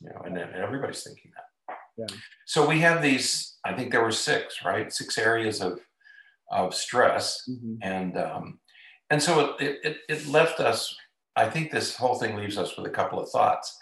You 0.00 0.10
know, 0.10 0.22
and, 0.24 0.38
and 0.38 0.54
everybody's 0.54 1.02
thinking 1.02 1.32
that. 1.34 1.76
Yeah. 1.98 2.16
So 2.46 2.68
we 2.68 2.78
have 2.80 3.02
these, 3.02 3.56
I 3.64 3.72
think 3.72 3.90
there 3.90 4.04
were 4.04 4.12
six, 4.12 4.64
right? 4.64 4.92
Six 4.92 5.18
areas 5.18 5.60
of, 5.60 5.80
of 6.50 6.72
stress. 6.72 7.42
Mm-hmm. 7.50 7.74
And, 7.82 8.16
um, 8.16 8.60
and 9.10 9.20
so 9.20 9.56
it, 9.58 9.80
it, 9.82 9.96
it 10.08 10.26
left 10.28 10.60
us, 10.60 10.94
I 11.34 11.48
think 11.48 11.72
this 11.72 11.96
whole 11.96 12.14
thing 12.14 12.36
leaves 12.36 12.56
us 12.56 12.76
with 12.76 12.86
a 12.86 12.90
couple 12.90 13.18
of 13.20 13.28
thoughts. 13.30 13.76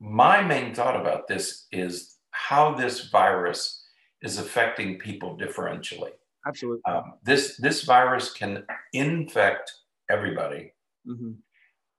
My 0.00 0.42
main 0.42 0.74
thought 0.74 1.00
about 1.00 1.28
this 1.28 1.66
is 1.70 2.16
how 2.32 2.74
this 2.74 3.08
virus 3.10 3.86
is 4.22 4.38
affecting 4.38 4.98
people 4.98 5.38
differentially. 5.38 6.10
Absolutely. 6.46 6.82
Um, 6.86 7.14
this, 7.22 7.56
this 7.58 7.84
virus 7.84 8.32
can 8.32 8.64
infect 8.92 9.72
everybody, 10.10 10.72
mm-hmm. 11.06 11.32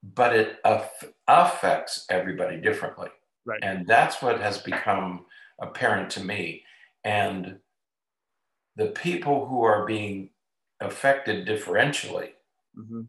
but 0.04 0.36
it 0.36 0.58
aff- 0.66 1.14
affects 1.28 2.06
everybody 2.10 2.58
differently. 2.60 3.10
Right. 3.46 3.60
And 3.64 3.88
that's 3.88 4.22
what 4.22 4.40
has 4.40 4.60
become 4.60 5.26
apparent 5.60 6.10
to 6.12 6.24
me. 6.24 6.64
And 7.04 7.58
the 8.76 8.88
people 8.88 9.48
who 9.48 9.64
are 9.64 9.86
being 9.86 10.30
affected 10.80 11.48
differentially 11.48 12.30
mm-hmm. 12.78 13.02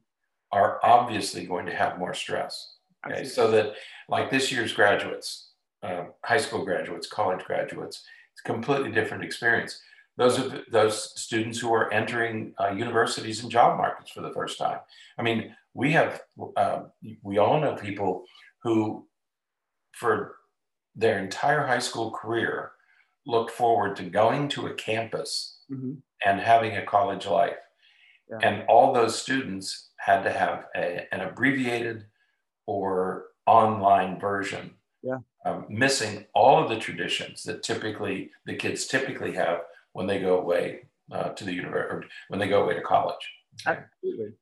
are 0.51 0.81
obviously 0.83 1.47
going 1.47 1.67
to 1.67 1.75
have 1.75 1.99
more 1.99 2.15
stress. 2.15 2.77
Okay, 3.07 3.25
so 3.25 3.51
that 3.51 3.73
like 4.09 4.31
this 4.31 4.53
year's 4.53 4.73
graduates, 4.73 5.51
uh, 5.83 6.05
high 6.25 6.39
school 6.39 6.65
graduates, 6.65 7.09
college 7.09 7.45
graduates, 7.45 8.05
it's 8.33 8.43
a 8.45 8.53
completely 8.53 8.93
different 8.93 9.25
experience. 9.25 9.81
Those 10.17 10.39
are 10.39 10.49
the, 10.49 10.65
those 10.71 11.21
students 11.21 11.59
who 11.59 11.73
are 11.73 11.93
entering 11.93 12.55
uh, 12.61 12.69
universities 12.69 13.43
and 13.43 13.51
job 13.51 13.77
markets 13.77 14.11
for 14.11 14.21
the 14.21 14.33
first 14.33 14.59
time. 14.59 14.79
I 15.19 15.23
mean, 15.23 15.55
we 15.75 15.93
have 15.93 16.23
uh, 16.57 16.83
we 17.23 17.39
all 17.39 17.61
know 17.61 17.75
people 17.75 18.25
who 18.63 19.07
for 19.93 20.37
their 20.95 21.19
entire 21.19 21.67
high 21.67 21.79
school 21.79 22.11
career 22.11 22.73
looked 23.27 23.51
forward 23.51 23.97
to 23.97 24.03
going 24.05 24.49
to 24.49 24.67
a 24.67 24.75
campus 24.75 25.61
mm-hmm. 25.71 25.95
and 26.25 26.41
having 26.41 26.77
a 26.77 26.85
college 26.85 27.27
life. 27.27 27.57
Yeah. 28.31 28.39
And 28.43 28.65
all 28.69 28.93
those 28.93 29.21
students 29.21 29.91
had 29.99 30.23
to 30.23 30.31
have 30.31 30.67
a, 30.77 31.07
an 31.13 31.21
abbreviated 31.21 32.05
or 32.67 33.27
online 33.47 34.19
version, 34.19 34.73
yeah. 35.03 35.19
um, 35.45 35.67
missing 35.69 36.27
all 36.35 36.63
of 36.63 36.69
the 36.69 36.79
traditions 36.79 37.43
that 37.45 37.63
typically 37.63 38.31
the 38.47 38.55
kids 38.55 38.87
typically 38.87 39.33
have 39.33 39.61
when 39.93 40.07
they 40.07 40.21
go 40.21 40.39
away 40.39 40.89
uh, 41.11 41.31
to 41.31 41.45
the 41.45 41.53
university 41.53 41.95
or 41.95 42.05
when 42.29 42.41
they 42.41 42.49
go 42.49 42.63
away 42.63 42.75
to 42.75 42.81
college. 42.81 43.31
Absolutely. 43.67 44.33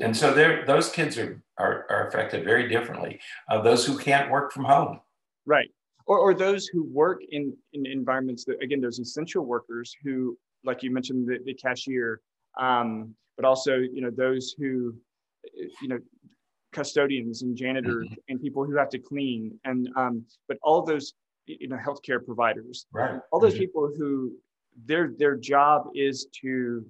And 0.00 0.16
so 0.16 0.32
there, 0.32 0.64
those 0.66 0.90
kids 0.90 1.18
are, 1.18 1.42
are, 1.58 1.86
are 1.90 2.08
affected 2.08 2.44
very 2.44 2.68
differently. 2.68 3.20
Uh, 3.50 3.60
those 3.60 3.84
who 3.84 3.98
can't 3.98 4.30
work 4.30 4.52
from 4.52 4.64
home. 4.64 5.00
Right. 5.44 5.70
Or, 6.06 6.18
or 6.18 6.34
those 6.34 6.66
who 6.66 6.84
work 6.84 7.20
in, 7.30 7.56
in 7.72 7.86
environments 7.86 8.44
that, 8.46 8.62
again, 8.62 8.80
there's 8.80 8.98
essential 8.98 9.44
workers 9.44 9.94
who, 10.02 10.36
like 10.64 10.82
you 10.82 10.90
mentioned, 10.90 11.28
the, 11.28 11.38
the 11.44 11.54
cashier, 11.54 12.20
um, 12.58 13.14
but 13.36 13.44
also, 13.44 13.76
you 13.76 14.00
know, 14.00 14.10
those 14.10 14.54
who, 14.58 14.94
you 15.80 15.88
know, 15.88 15.98
custodians 16.72 17.42
and 17.42 17.56
janitors 17.56 18.06
mm-hmm. 18.06 18.14
and 18.28 18.40
people 18.40 18.64
who 18.64 18.74
have 18.76 18.88
to 18.88 18.98
clean 18.98 19.58
and, 19.64 19.88
um, 19.96 20.24
but 20.48 20.56
all 20.62 20.82
those, 20.82 21.14
you 21.46 21.68
know, 21.68 21.76
healthcare 21.76 22.24
providers, 22.24 22.86
right. 22.92 23.20
all 23.30 23.40
those 23.40 23.52
mm-hmm. 23.52 23.60
people 23.60 23.92
who 23.96 24.32
their, 24.86 25.12
their 25.18 25.36
job 25.36 25.88
is 25.94 26.26
to 26.40 26.84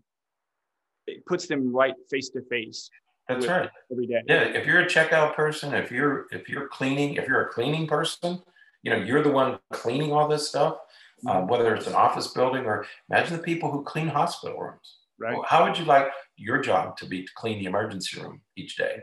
it 1.13 1.27
puts 1.27 1.47
them 1.47 1.75
right 1.75 1.95
face 2.11 2.29
to 2.31 2.43
face. 2.43 2.91
That's 3.29 3.47
right. 3.47 3.71
Every 3.91 4.07
day. 4.07 4.23
Yeah. 4.27 4.43
If 4.43 4.67
you're 4.67 4.81
a 4.81 4.87
checkout 4.87 5.35
person, 5.35 5.73
if 5.75 5.91
you're 5.91 6.27
if 6.33 6.49
you're 6.49 6.69
cleaning, 6.69 7.15
if 7.15 7.29
you're 7.29 7.43
a 7.43 7.49
cleaning 7.49 7.87
person, 7.87 8.43
you 8.83 8.91
know 8.91 8.99
you're 8.99 9.23
the 9.23 9.31
one 9.31 9.59
cleaning 9.73 10.13
all 10.13 10.29
this 10.29 10.49
stuff. 10.49 10.79
Um, 11.25 11.37
mm-hmm. 11.37 11.51
whether 11.51 11.73
it's 11.77 11.87
an 11.87 11.95
office 11.95 12.29
building 12.29 12.65
or 12.65 12.85
imagine 13.09 13.37
the 13.37 13.43
people 13.43 13.71
who 13.71 13.85
clean 13.85 14.09
hospital 14.09 14.59
rooms. 14.59 14.97
Right. 15.21 15.39
How 15.47 15.65
would 15.65 15.79
you 15.79 15.85
like 15.85 16.09
your 16.37 16.61
job 16.61 16.97
to 16.97 17.07
be 17.07 17.23
to 17.23 17.33
clean 17.37 17.61
the 17.61 17.67
emergency 17.67 18.21
room 18.21 18.41
each 18.57 18.77
day, 18.77 18.97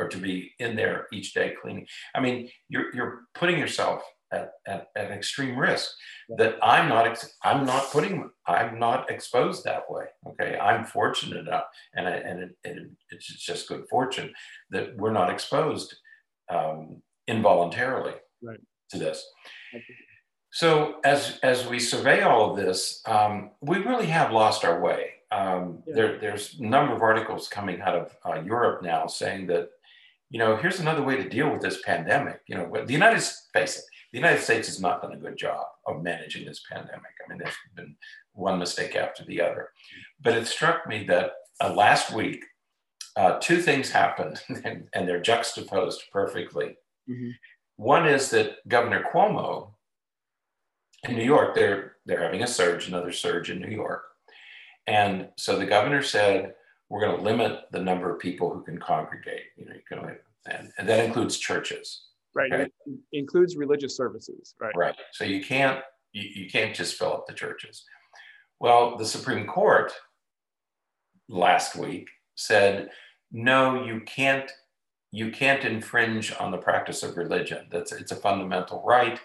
or 0.00 0.08
to 0.08 0.16
be 0.16 0.52
in 0.58 0.74
there 0.74 1.06
each 1.12 1.34
day 1.34 1.54
cleaning. 1.60 1.86
I 2.14 2.20
mean, 2.20 2.48
you're, 2.68 2.94
you're 2.94 3.22
putting 3.34 3.58
yourself 3.58 4.02
at, 4.32 4.52
at, 4.66 4.88
at 4.96 5.10
extreme 5.10 5.58
risk 5.58 5.90
that 6.38 6.56
I'm 6.62 6.88
not, 6.88 7.24
I'm 7.42 7.64
not 7.64 7.90
putting, 7.90 8.30
I'm 8.46 8.78
not 8.78 9.10
exposed 9.10 9.64
that 9.64 9.90
way. 9.90 10.04
Okay. 10.28 10.58
I'm 10.58 10.84
fortunate 10.84 11.38
enough 11.38 11.64
and, 11.94 12.06
I, 12.06 12.12
and 12.12 12.40
it, 12.40 12.50
it, 12.64 12.90
it's 13.10 13.26
just 13.26 13.68
good 13.68 13.88
fortune 13.88 14.32
that 14.70 14.96
we're 14.96 15.12
not 15.12 15.30
exposed 15.30 15.94
um, 16.48 17.02
involuntarily 17.26 18.14
right. 18.42 18.60
to 18.90 18.98
this. 18.98 19.26
So 20.52 20.96
as, 21.04 21.38
as 21.42 21.66
we 21.66 21.78
survey 21.78 22.22
all 22.22 22.50
of 22.50 22.56
this, 22.56 23.02
um, 23.06 23.50
we 23.60 23.78
really 23.78 24.06
have 24.06 24.32
lost 24.32 24.64
our 24.64 24.80
way. 24.80 25.12
Um, 25.32 25.84
yeah. 25.86 25.94
there, 25.94 26.18
there's 26.18 26.58
a 26.58 26.64
number 26.64 26.92
of 26.92 27.02
articles 27.02 27.46
coming 27.46 27.80
out 27.80 27.94
of 27.94 28.16
uh, 28.26 28.40
Europe 28.42 28.82
now 28.82 29.06
saying 29.06 29.46
that, 29.46 29.68
you 30.28 30.38
know, 30.38 30.56
here's 30.56 30.80
another 30.80 31.02
way 31.02 31.16
to 31.16 31.28
deal 31.28 31.50
with 31.50 31.60
this 31.60 31.82
pandemic. 31.82 32.40
You 32.48 32.56
know, 32.56 32.84
the 32.84 32.92
United 32.92 33.20
States, 33.20 33.82
the 34.12 34.18
United 34.18 34.42
States 34.42 34.66
has 34.68 34.80
not 34.80 35.02
done 35.02 35.12
a 35.12 35.16
good 35.16 35.36
job 35.36 35.64
of 35.86 36.02
managing 36.02 36.44
this 36.44 36.62
pandemic. 36.70 37.12
I 37.24 37.28
mean, 37.28 37.38
there's 37.38 37.54
been 37.76 37.96
one 38.32 38.58
mistake 38.58 38.96
after 38.96 39.24
the 39.24 39.40
other. 39.40 39.70
But 40.20 40.36
it 40.36 40.46
struck 40.46 40.86
me 40.86 41.04
that 41.04 41.32
uh, 41.62 41.72
last 41.74 42.12
week, 42.12 42.44
uh, 43.16 43.38
two 43.40 43.60
things 43.60 43.90
happened, 43.90 44.40
and, 44.64 44.88
and, 44.94 45.08
they're 45.08 45.20
juxtaposed 45.20 46.02
perfectly. 46.12 46.76
Mm-hmm. 47.08 47.30
One 47.76 48.06
is 48.06 48.30
that 48.30 48.56
Governor 48.68 49.04
Cuomo 49.12 49.72
in 51.08 51.16
New 51.16 51.24
York, 51.24 51.54
they're 51.54 51.96
they're 52.06 52.22
having 52.22 52.42
a 52.42 52.46
surge, 52.46 52.88
another 52.88 53.12
surge 53.12 53.50
in 53.50 53.60
New 53.60 53.74
York, 53.74 54.04
and 54.86 55.28
so 55.36 55.58
the 55.58 55.66
governor 55.66 56.02
said 56.02 56.54
we're 56.88 57.00
going 57.00 57.16
to 57.16 57.22
limit 57.22 57.60
the 57.72 57.80
number 57.80 58.12
of 58.12 58.20
people 58.20 58.52
who 58.52 58.62
can 58.62 58.78
congregate. 58.78 59.44
You 59.56 59.66
know, 59.66 59.74
you 59.74 59.80
can 59.88 59.98
only, 60.00 60.14
and, 60.46 60.72
and 60.76 60.88
that 60.88 61.04
includes 61.04 61.38
churches. 61.38 62.02
Right. 62.34 62.70
Includes 63.12 63.56
religious 63.56 63.96
services. 63.96 64.54
Right. 64.60 64.76
Right. 64.76 64.94
So 65.12 65.24
you 65.24 65.42
can't 65.42 65.80
you, 66.12 66.42
you 66.42 66.50
can't 66.50 66.74
just 66.74 66.96
fill 66.96 67.12
up 67.12 67.26
the 67.26 67.34
churches. 67.34 67.84
Well, 68.60 68.96
the 68.96 69.04
Supreme 69.04 69.46
Court 69.46 69.92
last 71.28 71.76
week 71.76 72.08
said 72.34 72.90
no, 73.32 73.84
you 73.84 74.00
can't 74.00 74.50
you 75.12 75.30
can't 75.30 75.64
infringe 75.64 76.32
on 76.38 76.50
the 76.50 76.58
practice 76.58 77.02
of 77.02 77.16
religion. 77.16 77.66
That's 77.70 77.92
it's 77.92 78.12
a 78.12 78.16
fundamental 78.16 78.82
right 78.86 79.20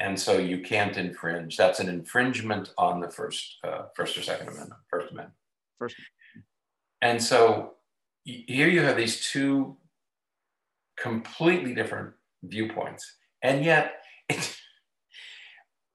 and 0.00 0.18
so 0.18 0.38
you 0.38 0.60
can't 0.60 0.96
infringe. 0.96 1.56
That's 1.56 1.80
an 1.80 1.88
infringement 1.88 2.72
on 2.78 3.00
the 3.00 3.10
first, 3.10 3.56
uh, 3.64 3.86
first 3.96 4.16
or 4.16 4.22
second 4.22 4.48
amendment, 4.48 4.80
First 4.88 5.10
Amendment. 5.10 5.34
First. 5.78 5.96
And 7.02 7.22
so 7.22 7.74
here 8.24 8.68
you 8.68 8.82
have 8.82 8.96
these 8.96 9.28
two 9.30 9.76
completely 10.96 11.74
different 11.74 12.12
viewpoints, 12.42 13.16
and 13.42 13.64
yet 13.64 13.94
it, 14.28 14.56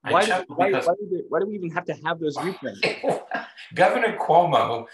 why, 0.02 0.26
do, 0.26 0.32
why, 0.48 0.72
why, 0.72 0.82
do 0.82 1.08
we, 1.12 1.24
why 1.30 1.40
do 1.40 1.48
we 1.48 1.56
even 1.56 1.72
have 1.72 1.86
to 1.86 1.96
have 2.06 2.20
those 2.20 2.36
viewpoints? 2.38 2.82
Governor 3.76 4.18
Cuomo 4.18 4.86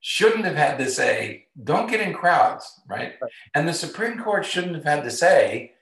shouldn't 0.00 0.44
have 0.44 0.56
had 0.56 0.78
to 0.78 0.90
say, 0.90 1.46
"Don't 1.62 1.90
get 1.90 2.00
in 2.00 2.12
crowds," 2.12 2.80
right? 2.88 3.14
right? 3.20 3.30
And 3.54 3.66
the 3.66 3.72
Supreme 3.72 4.18
Court 4.18 4.44
shouldn't 4.44 4.74
have 4.74 4.84
had 4.84 5.04
to 5.04 5.10
say, 5.10 5.72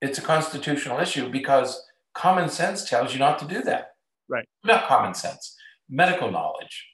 "It's 0.00 0.18
a 0.18 0.22
constitutional 0.22 1.00
issue," 1.00 1.30
because 1.30 1.86
common 2.14 2.48
sense 2.48 2.88
tells 2.88 3.12
you 3.12 3.18
not 3.18 3.38
to 3.40 3.44
do 3.44 3.62
that. 3.62 3.94
Right. 4.28 4.48
Not 4.64 4.86
common 4.86 5.14
sense, 5.14 5.56
medical 5.88 6.30
knowledge 6.30 6.86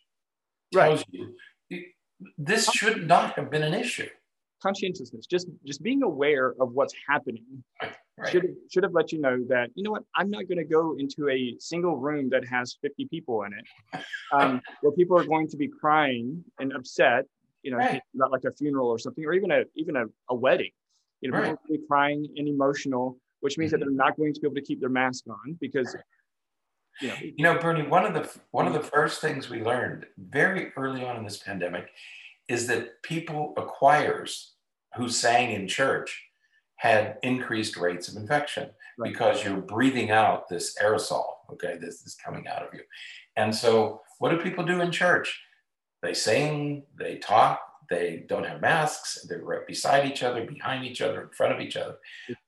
tells 0.73 1.01
right. 1.01 1.09
you 1.13 1.35
this 2.39 2.71
should 2.71 3.07
not 3.07 3.35
have 3.35 3.51
been 3.51 3.63
an 3.63 3.75
issue. 3.75 4.09
Conscientiousness, 4.67 5.27
just 5.27 5.49
just 5.65 5.83
being 5.83 6.03
aware 6.03 6.55
of 6.61 6.73
what's 6.73 6.95
happening, 7.09 7.45
right. 7.81 7.93
should 8.31 8.43
have, 8.43 8.53
should 8.73 8.83
have 8.83 8.93
let 8.93 9.13
you 9.13 9.21
know 9.21 9.39
that 9.49 9.71
you 9.75 9.83
know 9.83 9.91
what 9.91 10.05
I'm 10.15 10.31
not 10.31 10.49
going 10.49 10.59
to 10.59 10.65
go 10.65 10.97
into 10.99 11.29
a 11.29 11.55
single 11.59 11.97
room 11.97 12.29
that 12.31 12.45
has 12.47 12.77
50 12.83 13.07
people 13.07 13.43
in 13.45 13.53
it, 13.53 14.05
um, 14.33 14.61
where 14.81 14.93
people 14.93 15.19
are 15.19 15.25
going 15.25 15.49
to 15.49 15.57
be 15.57 15.69
crying 15.69 16.45
and 16.59 16.73
upset, 16.73 17.25
you 17.63 17.71
know, 17.71 17.79
right. 17.79 18.03
about 18.15 18.33
like 18.33 18.45
a 18.45 18.53
funeral 18.53 18.89
or 18.89 18.99
something, 18.99 19.25
or 19.25 19.33
even 19.33 19.51
a 19.51 19.63
even 19.75 19.97
a, 19.97 20.05
a 20.31 20.35
wedding. 20.35 20.71
You 21.21 21.31
know, 21.31 21.41
people 21.41 21.59
will 21.69 21.77
be 21.79 21.83
crying 21.89 22.27
and 22.37 22.47
emotional 22.47 23.19
which 23.41 23.59
means 23.59 23.73
mm-hmm. 23.73 23.81
that 23.81 23.87
they're 23.87 23.95
not 23.95 24.17
going 24.17 24.35
to 24.35 24.41
be 24.41 24.47
able 24.47 24.55
to 24.55 24.63
keep 24.63 24.81
their 24.81 24.89
mask 24.89 25.25
on 25.29 25.57
because 25.61 25.95
you 27.01 27.09
know, 27.09 27.15
you 27.21 27.45
know 27.45 27.59
Berney 27.59 27.87
one 27.87 28.05
of 28.05 28.15
the 28.15 28.29
one 28.51 28.67
of 28.67 28.73
the 28.73 28.81
first 28.81 29.21
things 29.21 29.49
we 29.49 29.63
learned 29.63 30.07
very 30.19 30.73
early 30.77 31.05
on 31.05 31.17
in 31.17 31.25
this 31.25 31.39
pandemic 31.39 31.91
is 32.49 32.67
that 32.69 33.03
people 33.03 33.55
acquires 33.57 34.55
who 34.97 35.09
sang 35.09 35.53
in 35.53 35.69
church 35.69 36.25
had 36.77 37.19
increased 37.23 37.77
rates 37.77 38.09
of 38.09 38.17
infection 38.17 38.71
right. 38.99 39.13
because 39.13 39.45
you're 39.45 39.57
breathing 39.57 40.11
out 40.11 40.49
this 40.49 40.77
aerosol 40.83 41.27
okay 41.51 41.77
this 41.81 42.03
is 42.03 42.17
coming 42.23 42.47
out 42.49 42.63
of 42.63 42.75
you 42.75 42.81
and 43.37 43.55
so 43.55 44.01
what 44.19 44.31
do 44.31 44.39
people 44.39 44.65
do 44.65 44.81
in 44.81 44.91
church 44.91 45.41
they 46.03 46.15
sing 46.15 46.83
they 46.99 47.17
talk 47.17 47.61
they 47.89 48.25
don't 48.29 48.47
have 48.47 48.61
masks. 48.61 49.25
They're 49.29 49.43
right 49.43 49.67
beside 49.67 50.07
each 50.11 50.23
other, 50.23 50.45
behind 50.45 50.85
each 50.85 51.01
other, 51.01 51.23
in 51.23 51.29
front 51.31 51.55
of 51.55 51.61
each 51.61 51.77
other. 51.77 51.97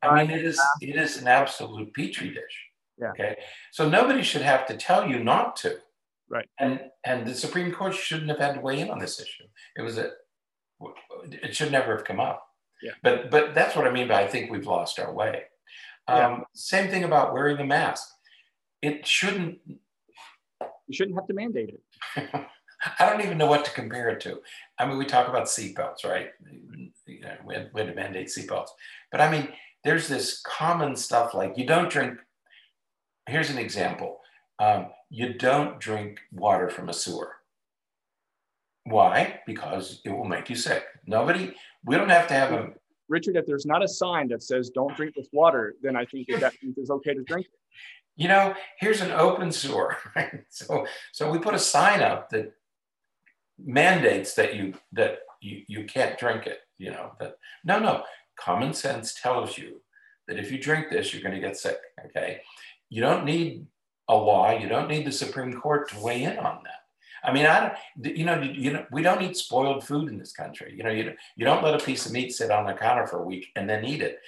I 0.03 0.23
mean, 0.23 0.31
it 0.31 0.45
is 0.45 0.61
it 0.81 0.97
is 0.97 1.19
an 1.19 1.29
absolute 1.29 1.93
petri 1.95 2.31
dish. 2.31 2.67
Yeah. 3.01 3.11
Okay. 3.11 3.37
So 3.71 3.89
nobody 3.89 4.23
should 4.23 4.43
have 4.43 4.67
to 4.67 4.77
tell 4.77 5.09
you 5.09 5.23
not 5.23 5.57
to. 5.57 5.79
Right. 6.29 6.49
And 6.59 6.81
and 7.05 7.27
the 7.27 7.35
Supreme 7.35 7.73
Court 7.73 7.95
shouldn't 7.95 8.31
have 8.31 8.39
had 8.39 8.55
to 8.55 8.61
weigh 8.61 8.81
in 8.81 8.91
on 8.91 8.99
this 8.99 9.21
issue. 9.21 9.45
It 9.77 9.83
was 9.83 9.99
a 9.99 10.11
it 11.25 11.55
should 11.55 11.73
never 11.73 11.97
have 11.97 12.05
come 12.05 12.21
up. 12.21 12.47
Yeah. 12.83 12.93
But 13.03 13.31
but 13.31 13.55
that's 13.55 13.75
what 13.75 13.87
I 13.87 13.91
mean 13.91 14.09
by 14.09 14.23
I 14.23 14.29
think 14.29 14.51
we've 14.51 14.67
lost 14.67 14.99
our 14.99 15.12
way. 15.12 15.43
Um, 16.07 16.17
yeah. 16.17 16.41
Same 16.55 16.91
thing 16.91 17.05
about 17.05 17.33
wearing 17.33 17.59
a 17.59 17.64
mask. 17.64 18.09
It 18.83 19.07
shouldn't. 19.07 19.59
You 19.67 20.95
shouldn't 20.95 21.17
have 21.17 21.27
to 21.27 21.35
mandate 21.35 21.75
it. 22.17 22.31
I 22.99 23.11
don't 23.11 23.23
even 23.23 23.38
know 23.38 23.47
what 23.47 23.64
to 23.64 23.73
compare 23.73 24.09
it 24.11 24.21
to. 24.21 24.41
I 24.79 24.87
mean, 24.87 24.99
we 24.99 25.05
talk 25.05 25.29
about 25.29 25.47
seatbelts, 25.47 26.05
right? 26.05 26.29
You 27.07 27.21
know, 27.21 27.37
we, 27.45 27.55
had, 27.55 27.71
we 27.75 27.81
had 27.81 27.88
to 27.88 27.95
mandate 27.95 28.29
seatbelts. 28.29 28.69
But 29.11 29.21
I 29.21 29.31
mean, 29.31 29.49
there's 29.85 30.07
this 30.07 30.41
common 30.43 30.95
stuff 30.95 31.35
like 31.35 31.59
you 31.59 31.67
don't 31.67 31.91
drink. 31.91 32.19
Here's 33.27 33.51
an 33.51 33.59
example 33.59 34.21
um, 34.59 34.88
you 35.11 35.35
don't 35.35 35.79
drink 35.79 36.21
water 36.33 36.69
from 36.69 36.88
a 36.88 36.93
sewer. 36.93 37.33
Why? 38.85 39.41
Because 39.47 40.01
it 40.05 40.11
will 40.11 40.25
make 40.25 40.49
you 40.49 40.57
sick. 40.57 40.85
Nobody, 41.07 41.53
we 41.85 41.97
don't 41.97 42.09
have 42.09 42.27
to 42.29 42.35
have 42.35 42.53
a. 42.53 42.71
Richard, 43.09 43.37
if 43.37 43.47
there's 43.47 43.67
not 43.67 43.83
a 43.83 43.88
sign 43.88 44.29
that 44.29 44.43
says 44.43 44.71
don't 44.71 44.95
drink 44.97 45.14
this 45.14 45.29
water, 45.33 45.75
then 45.83 45.97
I 45.97 46.05
think 46.05 46.29
that, 46.29 46.41
that 46.41 46.55
it's 46.62 46.91
okay 46.91 47.14
to 47.14 47.23
drink 47.23 47.47
it. 47.47 47.53
You 48.17 48.29
know, 48.29 48.55
here's 48.81 49.01
an 49.01 49.12
open 49.12 49.53
sewer. 49.53 49.97
Right? 50.17 50.41
So, 50.51 50.87
so 51.12 51.31
we 51.31 51.38
put 51.38 51.55
a 51.55 51.59
sign 51.59 52.03
up 52.03 52.31
that 52.31 52.53
mandates 53.59 54.35
that 54.35 54.55
you 54.55 54.75
that 54.93 55.21
you, 55.41 55.62
you 55.67 55.85
can't 55.85 56.19
drink 56.19 56.47
it 56.47 56.61
you 56.79 56.91
know 56.91 57.12
that 57.19 57.37
no 57.64 57.79
no 57.79 58.03
common 58.38 58.73
sense 58.73 59.21
tells 59.21 59.59
you 59.59 59.81
that 60.29 60.38
if 60.38 60.51
you 60.51 60.59
drink 60.59 60.87
this 60.91 61.12
you're 61.12 61.23
going 61.23 61.35
to 61.35 61.41
get 61.41 61.57
sick 61.57 61.79
okay 62.05 62.41
you 62.88 63.01
don't 63.01 63.25
need 63.25 63.67
a 64.09 64.14
law 64.14 64.57
you 64.57 64.69
don't 64.69 64.88
need 64.88 65.05
the 65.05 65.12
supreme 65.12 65.53
court 65.61 65.91
to 65.91 65.99
weigh 66.01 66.23
in 66.23 66.38
on 66.38 66.61
that 66.64 66.78
i 67.25 67.33
mean 67.33 67.47
i 67.47 67.61
don't 67.61 68.17
you 68.17 68.25
know 68.25 68.41
you 68.41 68.73
know 68.73 68.85
we 68.91 69.03
don't 69.03 69.23
eat 69.23 69.37
spoiled 69.37 69.85
food 69.85 70.09
in 70.09 70.19
this 70.19 70.33
country 70.33 70.75
you 70.77 70.83
know 70.83 70.91
you, 70.91 71.13
you 71.37 71.45
don't 71.45 71.65
let 71.65 71.81
a 71.81 71.85
piece 71.85 72.07
of 72.07 72.13
meat 72.13 72.33
sit 72.33 72.51
on 72.51 72.67
the 72.67 72.73
counter 72.73 73.07
for 73.07 73.21
a 73.21 73.27
week 73.27 73.49
and 73.57 73.69
then 73.69 73.85
eat 73.85 74.03
it 74.03 74.19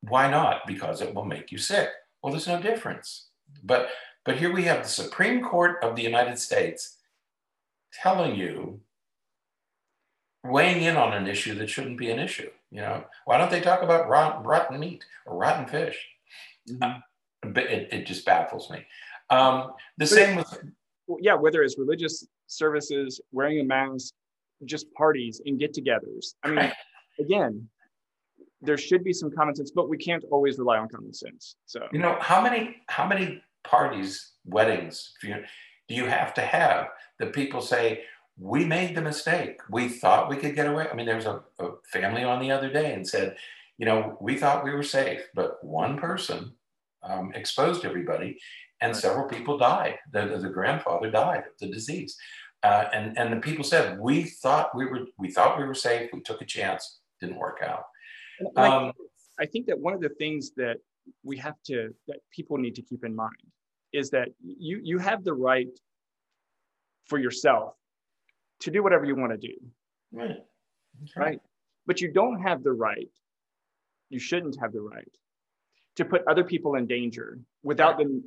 why 0.00 0.30
not 0.30 0.66
because 0.66 1.00
it 1.00 1.14
will 1.14 1.24
make 1.24 1.52
you 1.52 1.58
sick 1.58 1.88
well 2.22 2.32
there's 2.32 2.48
no 2.48 2.60
difference 2.60 3.28
but 3.62 3.88
but 4.24 4.36
here 4.36 4.52
we 4.52 4.64
have 4.64 4.82
the 4.82 4.88
supreme 4.88 5.42
court 5.42 5.82
of 5.82 5.96
the 5.96 6.02
united 6.02 6.38
states 6.38 6.98
telling 7.92 8.34
you, 8.34 8.80
weighing 10.44 10.82
in 10.82 10.96
on 10.96 11.12
an 11.12 11.26
issue 11.26 11.54
that 11.54 11.70
shouldn't 11.70 11.98
be 11.98 12.10
an 12.10 12.18
issue. 12.18 12.50
You 12.70 12.80
know, 12.80 13.04
why 13.26 13.38
don't 13.38 13.50
they 13.50 13.60
talk 13.60 13.82
about 13.82 14.08
rotten, 14.08 14.42
rotten 14.44 14.80
meat 14.80 15.04
or 15.26 15.36
rotten 15.36 15.66
fish? 15.66 16.08
Mm-hmm. 16.68 17.56
It, 17.56 17.88
it 17.92 18.06
just 18.06 18.24
baffles 18.24 18.70
me. 18.70 18.86
Um, 19.30 19.72
the 19.98 20.04
but 20.04 20.08
same 20.08 20.36
with 20.36 20.64
yeah, 21.20 21.34
whether 21.34 21.62
it's 21.62 21.78
religious 21.78 22.26
services, 22.46 23.20
wearing 23.32 23.60
a 23.60 23.64
mask, 23.64 24.14
just 24.64 24.92
parties 24.94 25.40
and 25.44 25.58
get-togethers. 25.58 26.34
I 26.44 26.50
mean, 26.50 26.72
again, 27.20 27.68
there 28.60 28.78
should 28.78 29.02
be 29.02 29.12
some 29.12 29.30
common 29.30 29.54
sense, 29.54 29.72
but 29.72 29.88
we 29.88 29.98
can't 29.98 30.24
always 30.30 30.58
rely 30.58 30.78
on 30.78 30.88
common 30.88 31.12
sense. 31.12 31.56
So 31.66 31.86
you 31.92 31.98
know, 31.98 32.16
how 32.20 32.40
many 32.40 32.76
how 32.88 33.06
many 33.06 33.42
parties, 33.64 34.32
weddings, 34.44 35.14
do 35.22 35.34
you 35.88 36.06
have 36.06 36.34
to 36.34 36.42
have 36.42 36.88
that 37.18 37.32
people 37.32 37.60
say, 37.60 38.04
we 38.38 38.64
made 38.64 38.94
the 38.94 39.02
mistake. 39.02 39.60
We 39.70 39.88
thought 39.88 40.30
we 40.30 40.36
could 40.36 40.54
get 40.54 40.66
away. 40.66 40.88
I 40.90 40.94
mean, 40.94 41.06
there 41.06 41.16
was 41.16 41.26
a, 41.26 41.42
a, 41.58 41.72
family 41.92 42.24
on 42.24 42.40
the 42.40 42.50
other 42.50 42.72
day 42.72 42.94
and 42.94 43.06
said, 43.06 43.36
you 43.78 43.86
know, 43.86 44.16
we 44.20 44.36
thought 44.36 44.64
we 44.64 44.72
were 44.72 44.82
safe, 44.82 45.20
but 45.34 45.62
one 45.62 45.98
person 45.98 46.52
um, 47.02 47.32
exposed 47.34 47.84
everybody 47.84 48.38
and 48.82 48.94
several 48.94 49.26
people 49.28 49.56
died. 49.56 49.98
The, 50.12 50.38
the, 50.38 50.50
grandfather 50.50 51.10
died 51.10 51.44
of 51.46 51.58
the 51.60 51.68
disease. 51.68 52.16
Uh, 52.62 52.86
and, 52.92 53.16
and 53.16 53.32
the 53.32 53.40
people 53.40 53.64
said, 53.64 53.98
we 53.98 54.24
thought 54.24 54.76
we 54.76 54.86
were, 54.86 55.06
we 55.18 55.30
thought 55.30 55.58
we 55.58 55.64
were 55.64 55.74
safe. 55.74 56.10
We 56.12 56.20
took 56.20 56.42
a 56.42 56.44
chance. 56.44 56.98
Didn't 57.20 57.38
work 57.38 57.60
out. 57.64 57.84
Um, 58.56 58.92
I 59.38 59.46
think 59.46 59.66
that 59.66 59.78
one 59.78 59.94
of 59.94 60.00
the 60.00 60.08
things 60.08 60.50
that 60.56 60.78
we 61.22 61.36
have 61.38 61.54
to 61.66 61.94
that 62.08 62.18
people 62.32 62.58
need 62.58 62.74
to 62.74 62.82
keep 62.82 63.04
in 63.04 63.14
mind 63.14 63.30
is 63.92 64.10
that 64.10 64.28
you 64.40 64.80
you 64.82 64.98
have 64.98 65.22
the 65.22 65.32
right 65.32 65.68
for 67.06 67.18
yourself 67.18 67.74
to 68.60 68.70
do 68.70 68.82
whatever 68.82 69.04
you 69.04 69.14
want 69.14 69.32
to 69.32 69.38
do. 69.38 69.54
Right. 70.12 70.38
right. 71.16 71.26
Right. 71.26 71.40
But 71.86 72.00
you 72.00 72.12
don't 72.12 72.40
have 72.40 72.62
the 72.62 72.72
right, 72.72 73.10
you 74.08 74.18
shouldn't 74.18 74.56
have 74.60 74.72
the 74.72 74.80
right 74.80 75.12
to 75.96 76.04
put 76.04 76.22
other 76.28 76.44
people 76.44 76.74
in 76.76 76.86
danger 76.86 77.38
without 77.62 77.98
them 77.98 78.24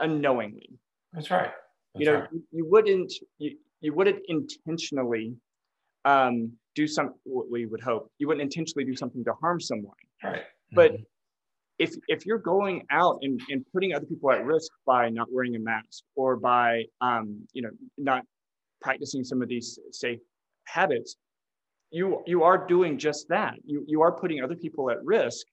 unknowingly. 0.00 0.70
That's 1.12 1.30
right. 1.30 1.50
That's 1.94 2.00
you 2.00 2.06
know, 2.06 2.20
right. 2.20 2.28
you 2.52 2.66
wouldn't 2.68 3.12
you, 3.38 3.56
you 3.80 3.94
wouldn't 3.94 4.20
intentionally 4.28 5.34
um, 6.04 6.52
do 6.74 6.86
some 6.86 7.14
what 7.24 7.50
we 7.50 7.66
would 7.66 7.80
hope 7.80 8.10
you 8.18 8.28
wouldn't 8.28 8.42
intentionally 8.42 8.84
do 8.84 8.96
something 8.96 9.24
to 9.24 9.32
harm 9.40 9.60
someone. 9.60 9.94
Right. 10.22 10.42
But 10.72 10.92
mm-hmm. 10.92 11.02
if 11.78 11.94
if 12.08 12.26
you're 12.26 12.38
going 12.38 12.86
out 12.90 13.18
and, 13.22 13.40
and 13.50 13.64
putting 13.72 13.94
other 13.94 14.06
people 14.06 14.30
at 14.30 14.44
risk 14.44 14.70
by 14.86 15.08
not 15.08 15.28
wearing 15.30 15.56
a 15.56 15.58
mask 15.58 16.04
or 16.14 16.36
by 16.36 16.84
um, 17.00 17.46
you 17.52 17.62
know 17.62 17.70
not 17.98 18.24
practicing 18.80 19.24
some 19.24 19.42
of 19.42 19.48
these 19.48 19.78
safe 19.90 20.20
habits, 20.64 21.16
you 21.90 22.22
you 22.26 22.42
are 22.44 22.66
doing 22.66 22.98
just 22.98 23.28
that. 23.28 23.54
You 23.64 23.84
you 23.86 24.02
are 24.02 24.12
putting 24.12 24.42
other 24.42 24.56
people 24.56 24.90
at 24.90 25.02
risk 25.04 25.46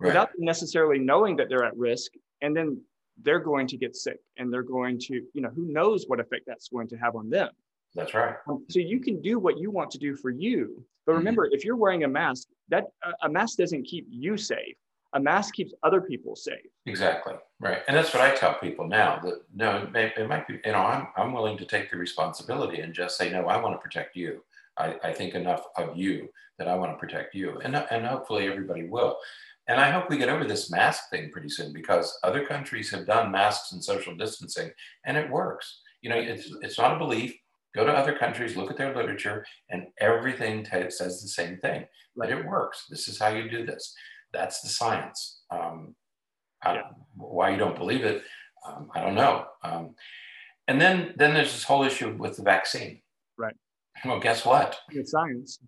right. 0.00 0.08
without 0.08 0.30
necessarily 0.38 0.98
knowing 0.98 1.36
that 1.36 1.48
they're 1.48 1.64
at 1.64 1.76
risk, 1.76 2.12
and 2.40 2.56
then 2.56 2.80
they're 3.22 3.40
going 3.40 3.66
to 3.68 3.76
get 3.76 3.96
sick 3.96 4.18
and 4.36 4.52
they're 4.52 4.62
going 4.62 4.98
to 4.98 5.14
you 5.32 5.40
know 5.40 5.50
who 5.50 5.64
knows 5.66 6.04
what 6.06 6.20
effect 6.20 6.44
that's 6.46 6.68
going 6.68 6.88
to 6.88 6.96
have 6.96 7.16
on 7.16 7.30
them. 7.30 7.48
That's 7.94 8.12
right. 8.12 8.36
Um, 8.48 8.64
so 8.68 8.80
you 8.80 8.98
can 9.00 9.22
do 9.22 9.38
what 9.38 9.58
you 9.58 9.70
want 9.70 9.90
to 9.92 9.98
do 9.98 10.16
for 10.16 10.30
you, 10.30 10.84
but 11.06 11.12
mm-hmm. 11.12 11.18
remember, 11.18 11.46
mm-hmm. 11.46 11.54
if 11.54 11.64
you're 11.64 11.76
wearing 11.76 12.04
a 12.04 12.08
mask, 12.08 12.48
that 12.68 12.86
a 13.22 13.28
mask 13.28 13.58
doesn't 13.58 13.84
keep 13.84 14.06
you 14.08 14.36
safe. 14.36 14.76
A 15.12 15.20
mask 15.20 15.54
keeps 15.54 15.72
other 15.84 16.00
people 16.00 16.34
safe. 16.34 16.66
Exactly 16.86 17.34
right, 17.60 17.82
and 17.86 17.96
that's 17.96 18.12
what 18.12 18.22
I 18.22 18.34
tell 18.34 18.54
people 18.54 18.88
now. 18.88 19.20
That 19.22 19.42
no, 19.54 19.78
it, 19.78 19.92
may, 19.92 20.12
it 20.16 20.28
might 20.28 20.48
be. 20.48 20.60
You 20.64 20.72
know, 20.72 20.78
I'm 20.78 21.08
I'm 21.16 21.32
willing 21.32 21.56
to 21.58 21.64
take 21.64 21.90
the 21.90 21.96
responsibility 21.96 22.80
and 22.80 22.92
just 22.92 23.16
say 23.16 23.30
no. 23.30 23.46
I 23.46 23.56
want 23.56 23.74
to 23.74 23.78
protect 23.78 24.16
you. 24.16 24.42
I, 24.76 24.96
I 25.04 25.12
think 25.12 25.34
enough 25.34 25.66
of 25.76 25.96
you 25.96 26.28
that 26.58 26.66
I 26.66 26.74
want 26.74 26.92
to 26.92 26.98
protect 26.98 27.34
you, 27.34 27.60
and 27.60 27.76
and 27.76 28.04
hopefully 28.04 28.48
everybody 28.48 28.88
will. 28.88 29.18
And 29.68 29.80
I 29.80 29.90
hope 29.90 30.10
we 30.10 30.18
get 30.18 30.28
over 30.28 30.44
this 30.44 30.70
mask 30.70 31.04
thing 31.10 31.30
pretty 31.30 31.48
soon 31.48 31.72
because 31.72 32.18
other 32.22 32.44
countries 32.44 32.90
have 32.90 33.06
done 33.06 33.32
masks 33.32 33.72
and 33.72 33.82
social 33.82 34.14
distancing, 34.14 34.70
and 35.06 35.16
it 35.16 35.30
works. 35.30 35.80
You 36.02 36.10
know, 36.10 36.18
it's 36.18 36.50
it's 36.60 36.78
not 36.78 36.94
a 36.94 36.98
belief. 36.98 37.34
Go 37.74 37.84
to 37.84 37.92
other 37.92 38.16
countries, 38.16 38.56
look 38.56 38.70
at 38.70 38.76
their 38.76 38.94
literature, 38.94 39.44
and 39.70 39.86
everything 39.98 40.64
says 40.64 41.20
the 41.20 41.28
same 41.28 41.56
thing. 41.58 41.86
But 42.14 42.30
it 42.30 42.46
works. 42.46 42.84
This 42.88 43.08
is 43.08 43.18
how 43.18 43.28
you 43.28 43.50
do 43.50 43.66
this. 43.66 43.92
That's 44.32 44.60
the 44.60 44.68
science. 44.68 45.42
Um, 45.50 45.96
why 47.16 47.50
you 47.50 47.56
don't 47.56 47.76
believe 47.76 48.04
it, 48.04 48.22
um, 48.66 48.88
I 48.94 49.00
don't 49.00 49.14
know. 49.14 49.46
Um, 49.62 49.94
and 50.68 50.80
then, 50.80 51.14
then 51.16 51.34
there's 51.34 51.52
this 51.52 51.64
whole 51.64 51.84
issue 51.84 52.16
with 52.16 52.36
the 52.36 52.42
vaccine. 52.42 53.00
Right. 53.36 53.54
Well, 54.04 54.20
guess 54.20 54.44
what? 54.44 54.78
It's 54.90 55.10
science. 55.10 55.58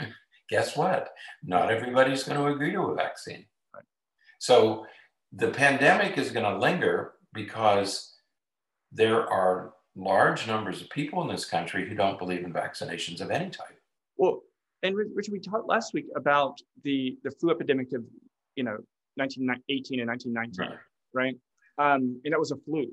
guess 0.48 0.76
what? 0.76 1.10
Not 1.42 1.70
everybody's 1.70 2.24
going 2.24 2.38
to 2.38 2.46
agree 2.46 2.72
to 2.72 2.80
a 2.80 2.94
vaccine. 2.94 3.46
Right. 3.74 3.84
So 4.38 4.86
the 5.32 5.48
pandemic 5.48 6.18
is 6.18 6.30
going 6.30 6.44
to 6.50 6.58
linger 6.58 7.12
because 7.32 8.14
there 8.92 9.26
are 9.28 9.74
large 9.94 10.46
numbers 10.46 10.80
of 10.80 10.90
people 10.90 11.22
in 11.22 11.28
this 11.28 11.44
country 11.44 11.88
who 11.88 11.94
don't 11.94 12.18
believe 12.18 12.44
in 12.44 12.52
vaccinations 12.52 13.20
of 13.20 13.30
any 13.30 13.50
type. 13.50 13.80
Well, 14.16 14.42
and 14.82 14.94
Richard, 14.94 15.32
we 15.32 15.40
talked 15.40 15.68
last 15.68 15.94
week 15.94 16.06
about 16.16 16.58
the 16.84 17.18
the 17.24 17.30
flu 17.30 17.50
epidemic 17.50 17.92
of 17.92 18.04
you 18.54 18.62
know 18.62 18.78
1918 19.16 20.00
and 20.00 20.08
1919, 20.08 20.78
right? 21.12 21.36
right? 21.78 21.94
Um, 21.94 22.20
and 22.24 22.32
that 22.32 22.38
was 22.38 22.52
a 22.52 22.56
flu. 22.56 22.86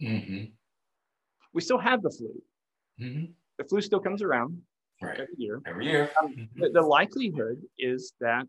Mm-hmm. 0.00 0.44
We 1.52 1.60
still 1.60 1.78
have 1.78 2.02
the 2.02 2.10
flu. 2.10 2.42
Mm-hmm. 3.00 3.24
The 3.58 3.64
flu 3.64 3.80
still 3.80 4.00
comes 4.00 4.22
around 4.22 4.60
right. 5.00 5.20
every 5.20 5.34
year. 5.36 5.60
Every 5.66 5.86
year. 5.86 6.10
Um, 6.20 6.28
mm-hmm. 6.32 6.60
the, 6.60 6.70
the, 6.70 6.82
likelihood 6.82 7.60
is 7.78 8.12
that 8.20 8.46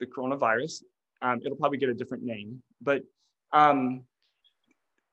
the 0.00 0.06
coronavirus, 0.06 0.82
um, 1.22 1.40
it'll 1.44 1.56
probably 1.56 1.78
get 1.78 1.88
a 1.88 1.94
different 1.94 2.24
name, 2.24 2.62
but 2.80 3.02
um, 3.52 4.02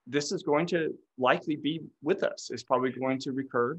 this 0.08 0.32
is 0.32 0.44
going 0.44 0.66
to 0.68 0.94
likely 1.18 1.56
be 1.56 1.82
with 2.02 2.24
us. 2.24 2.50
It's 2.52 2.64
probably 2.64 2.92
going 2.92 3.20
to 3.20 3.32
recur 3.32 3.78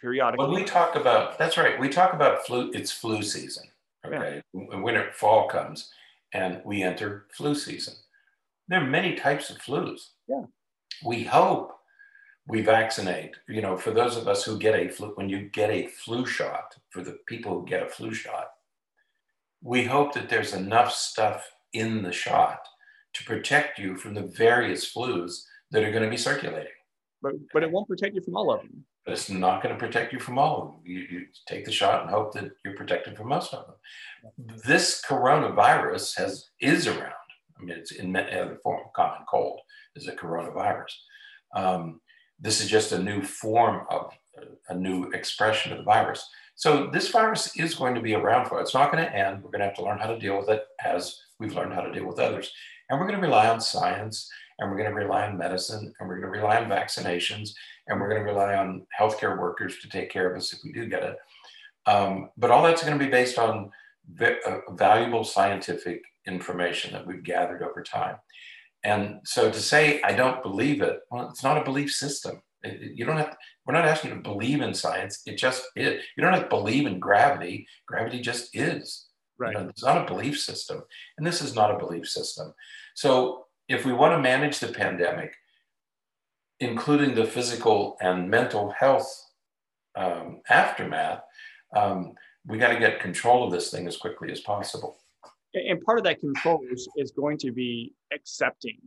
periodically. 0.00 0.46
When 0.46 0.54
we 0.54 0.64
talk 0.64 0.96
about, 0.96 1.38
that's 1.38 1.56
right, 1.56 1.78
we 1.78 1.88
talk 1.88 2.12
about 2.14 2.46
flu, 2.46 2.70
it's 2.72 2.90
flu 2.90 3.22
season. 3.22 3.64
Okay. 4.06 4.42
Yeah. 4.54 4.80
Winter, 4.80 5.10
fall 5.12 5.48
comes 5.48 5.90
and 6.32 6.60
we 6.64 6.82
enter 6.82 7.26
flu 7.32 7.54
season. 7.54 7.94
There 8.68 8.80
are 8.80 8.86
many 8.86 9.14
types 9.14 9.50
of 9.50 9.58
flus. 9.58 10.10
Yeah. 10.28 10.42
We 11.04 11.24
hope 11.24 11.77
we 12.48 12.62
vaccinate. 12.62 13.36
You 13.46 13.60
know, 13.60 13.76
for 13.76 13.90
those 13.90 14.16
of 14.16 14.26
us 14.26 14.42
who 14.44 14.58
get 14.58 14.74
a 14.74 14.88
flu, 14.88 15.12
when 15.14 15.28
you 15.28 15.48
get 15.50 15.70
a 15.70 15.86
flu 15.86 16.26
shot, 16.26 16.74
for 16.90 17.02
the 17.02 17.18
people 17.26 17.52
who 17.52 17.66
get 17.66 17.82
a 17.82 17.88
flu 17.88 18.12
shot, 18.12 18.48
we 19.62 19.84
hope 19.84 20.14
that 20.14 20.28
there's 20.28 20.54
enough 20.54 20.92
stuff 20.92 21.50
in 21.72 22.02
the 22.02 22.12
shot 22.12 22.60
to 23.14 23.24
protect 23.24 23.78
you 23.78 23.96
from 23.96 24.14
the 24.14 24.22
various 24.22 24.92
flus 24.92 25.42
that 25.70 25.84
are 25.84 25.90
going 25.90 26.02
to 26.02 26.10
be 26.10 26.16
circulating. 26.16 26.72
But, 27.20 27.32
but 27.52 27.62
it 27.62 27.70
won't 27.70 27.88
protect 27.88 28.14
you 28.14 28.22
from 28.22 28.36
all 28.36 28.52
of 28.52 28.60
them. 28.60 28.84
But 29.04 29.12
it's 29.12 29.28
not 29.28 29.62
going 29.62 29.74
to 29.74 29.78
protect 29.78 30.12
you 30.12 30.20
from 30.20 30.38
all 30.38 30.62
of 30.62 30.68
them. 30.68 30.80
You, 30.84 31.00
you 31.10 31.26
take 31.46 31.64
the 31.64 31.72
shot 31.72 32.02
and 32.02 32.10
hope 32.10 32.32
that 32.34 32.50
you're 32.64 32.76
protected 32.76 33.16
from 33.16 33.28
most 33.28 33.52
of 33.52 33.66
them. 33.66 34.58
This 34.66 35.02
coronavirus 35.06 36.16
has 36.18 36.50
is 36.60 36.86
around. 36.86 37.12
I 37.58 37.64
mean, 37.64 37.76
it's 37.76 37.92
in 37.92 38.12
the 38.12 38.58
form 38.62 38.82
of 38.86 38.92
common 38.92 39.26
cold 39.28 39.60
is 39.96 40.06
a 40.06 40.12
coronavirus. 40.12 40.92
Um, 41.54 42.00
this 42.38 42.60
is 42.60 42.68
just 42.68 42.92
a 42.92 43.02
new 43.02 43.22
form 43.22 43.86
of 43.90 44.12
a 44.68 44.74
new 44.74 45.04
expression 45.10 45.72
of 45.72 45.78
the 45.78 45.84
virus. 45.84 46.28
So 46.54 46.88
this 46.92 47.10
virus 47.10 47.56
is 47.56 47.74
going 47.74 47.94
to 47.94 48.00
be 48.00 48.14
around 48.14 48.46
for. 48.46 48.60
It's 48.60 48.74
not 48.74 48.92
going 48.92 49.04
to 49.04 49.14
end. 49.14 49.42
We're 49.42 49.50
going 49.50 49.60
to 49.60 49.66
have 49.66 49.76
to 49.76 49.84
learn 49.84 49.98
how 49.98 50.08
to 50.08 50.18
deal 50.18 50.38
with 50.38 50.48
it 50.48 50.64
as 50.84 51.20
we've 51.38 51.54
learned 51.54 51.74
how 51.74 51.82
to 51.82 51.92
deal 51.92 52.06
with 52.06 52.18
others, 52.18 52.52
and 52.88 52.98
we're 52.98 53.06
going 53.06 53.20
to 53.20 53.26
rely 53.26 53.48
on 53.48 53.60
science 53.60 54.30
and 54.58 54.70
we're 54.70 54.76
going 54.76 54.90
to 54.90 54.94
rely 54.94 55.26
on 55.26 55.38
medicine 55.38 55.92
and 55.98 56.08
we're 56.08 56.20
going 56.20 56.32
to 56.32 56.40
rely 56.40 56.58
on 56.58 56.68
vaccinations 56.68 57.50
and 57.86 58.00
we're 58.00 58.08
going 58.08 58.24
to 58.24 58.30
rely 58.30 58.54
on 58.54 58.86
healthcare 58.98 59.38
workers 59.38 59.78
to 59.78 59.88
take 59.88 60.10
care 60.10 60.30
of 60.30 60.36
us 60.36 60.52
if 60.52 60.60
we 60.64 60.72
do 60.72 60.86
get 60.86 61.02
it. 61.02 61.16
Um, 61.86 62.30
but 62.36 62.50
all 62.50 62.62
that's 62.62 62.82
going 62.82 62.98
to 62.98 63.04
be 63.04 63.10
based 63.10 63.38
on 63.38 63.70
uh, 64.20 64.58
valuable 64.70 65.24
scientific 65.24 66.02
information 66.26 66.92
that 66.92 67.06
we've 67.06 67.22
gathered 67.22 67.62
over 67.62 67.82
time. 67.82 68.16
And 68.84 69.20
so 69.24 69.50
to 69.50 69.60
say, 69.60 70.00
I 70.02 70.12
don't 70.12 70.42
believe 70.42 70.82
it, 70.82 71.00
well, 71.10 71.28
it's 71.30 71.42
not 71.42 71.58
a 71.58 71.64
belief 71.64 71.92
system. 71.92 72.42
you 72.64 73.04
don't 73.04 73.16
have, 73.16 73.30
to, 73.30 73.36
we're 73.66 73.74
not 73.74 73.84
asking 73.84 74.10
you 74.10 74.16
to 74.16 74.22
believe 74.22 74.60
in 74.60 74.74
science. 74.74 75.22
It 75.26 75.36
just 75.36 75.64
is. 75.76 76.02
You 76.16 76.22
don't 76.22 76.32
have 76.32 76.44
to 76.44 76.48
believe 76.48 76.86
in 76.86 76.98
gravity. 76.98 77.66
Gravity 77.86 78.20
just 78.20 78.54
is. 78.54 79.06
Right. 79.38 79.52
You 79.52 79.60
know, 79.60 79.68
it's 79.68 79.84
not 79.84 80.02
a 80.02 80.12
belief 80.12 80.38
system. 80.38 80.82
And 81.16 81.26
this 81.26 81.42
is 81.42 81.54
not 81.54 81.74
a 81.74 81.78
belief 81.78 82.08
system. 82.08 82.52
So 82.94 83.46
if 83.68 83.84
we 83.84 83.92
want 83.92 84.14
to 84.14 84.22
manage 84.22 84.58
the 84.58 84.68
pandemic, 84.68 85.34
including 86.60 87.14
the 87.14 87.24
physical 87.24 87.96
and 88.00 88.28
mental 88.30 88.70
health 88.70 89.08
um, 89.96 90.40
aftermath, 90.48 91.20
um, 91.76 92.14
we 92.46 92.58
got 92.58 92.72
to 92.72 92.78
get 92.78 93.00
control 93.00 93.44
of 93.44 93.52
this 93.52 93.70
thing 93.70 93.86
as 93.86 93.96
quickly 93.96 94.32
as 94.32 94.40
possible. 94.40 94.98
And 95.54 95.80
part 95.80 95.98
of 95.98 96.04
that 96.04 96.20
control 96.20 96.60
is, 96.70 96.88
is 96.96 97.10
going 97.10 97.38
to 97.38 97.52
be 97.52 97.92
accepting 98.12 98.78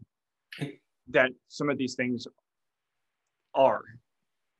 that 1.09 1.31
some 1.47 1.69
of 1.69 1.77
these 1.77 1.95
things 1.95 2.27
are. 3.55 3.81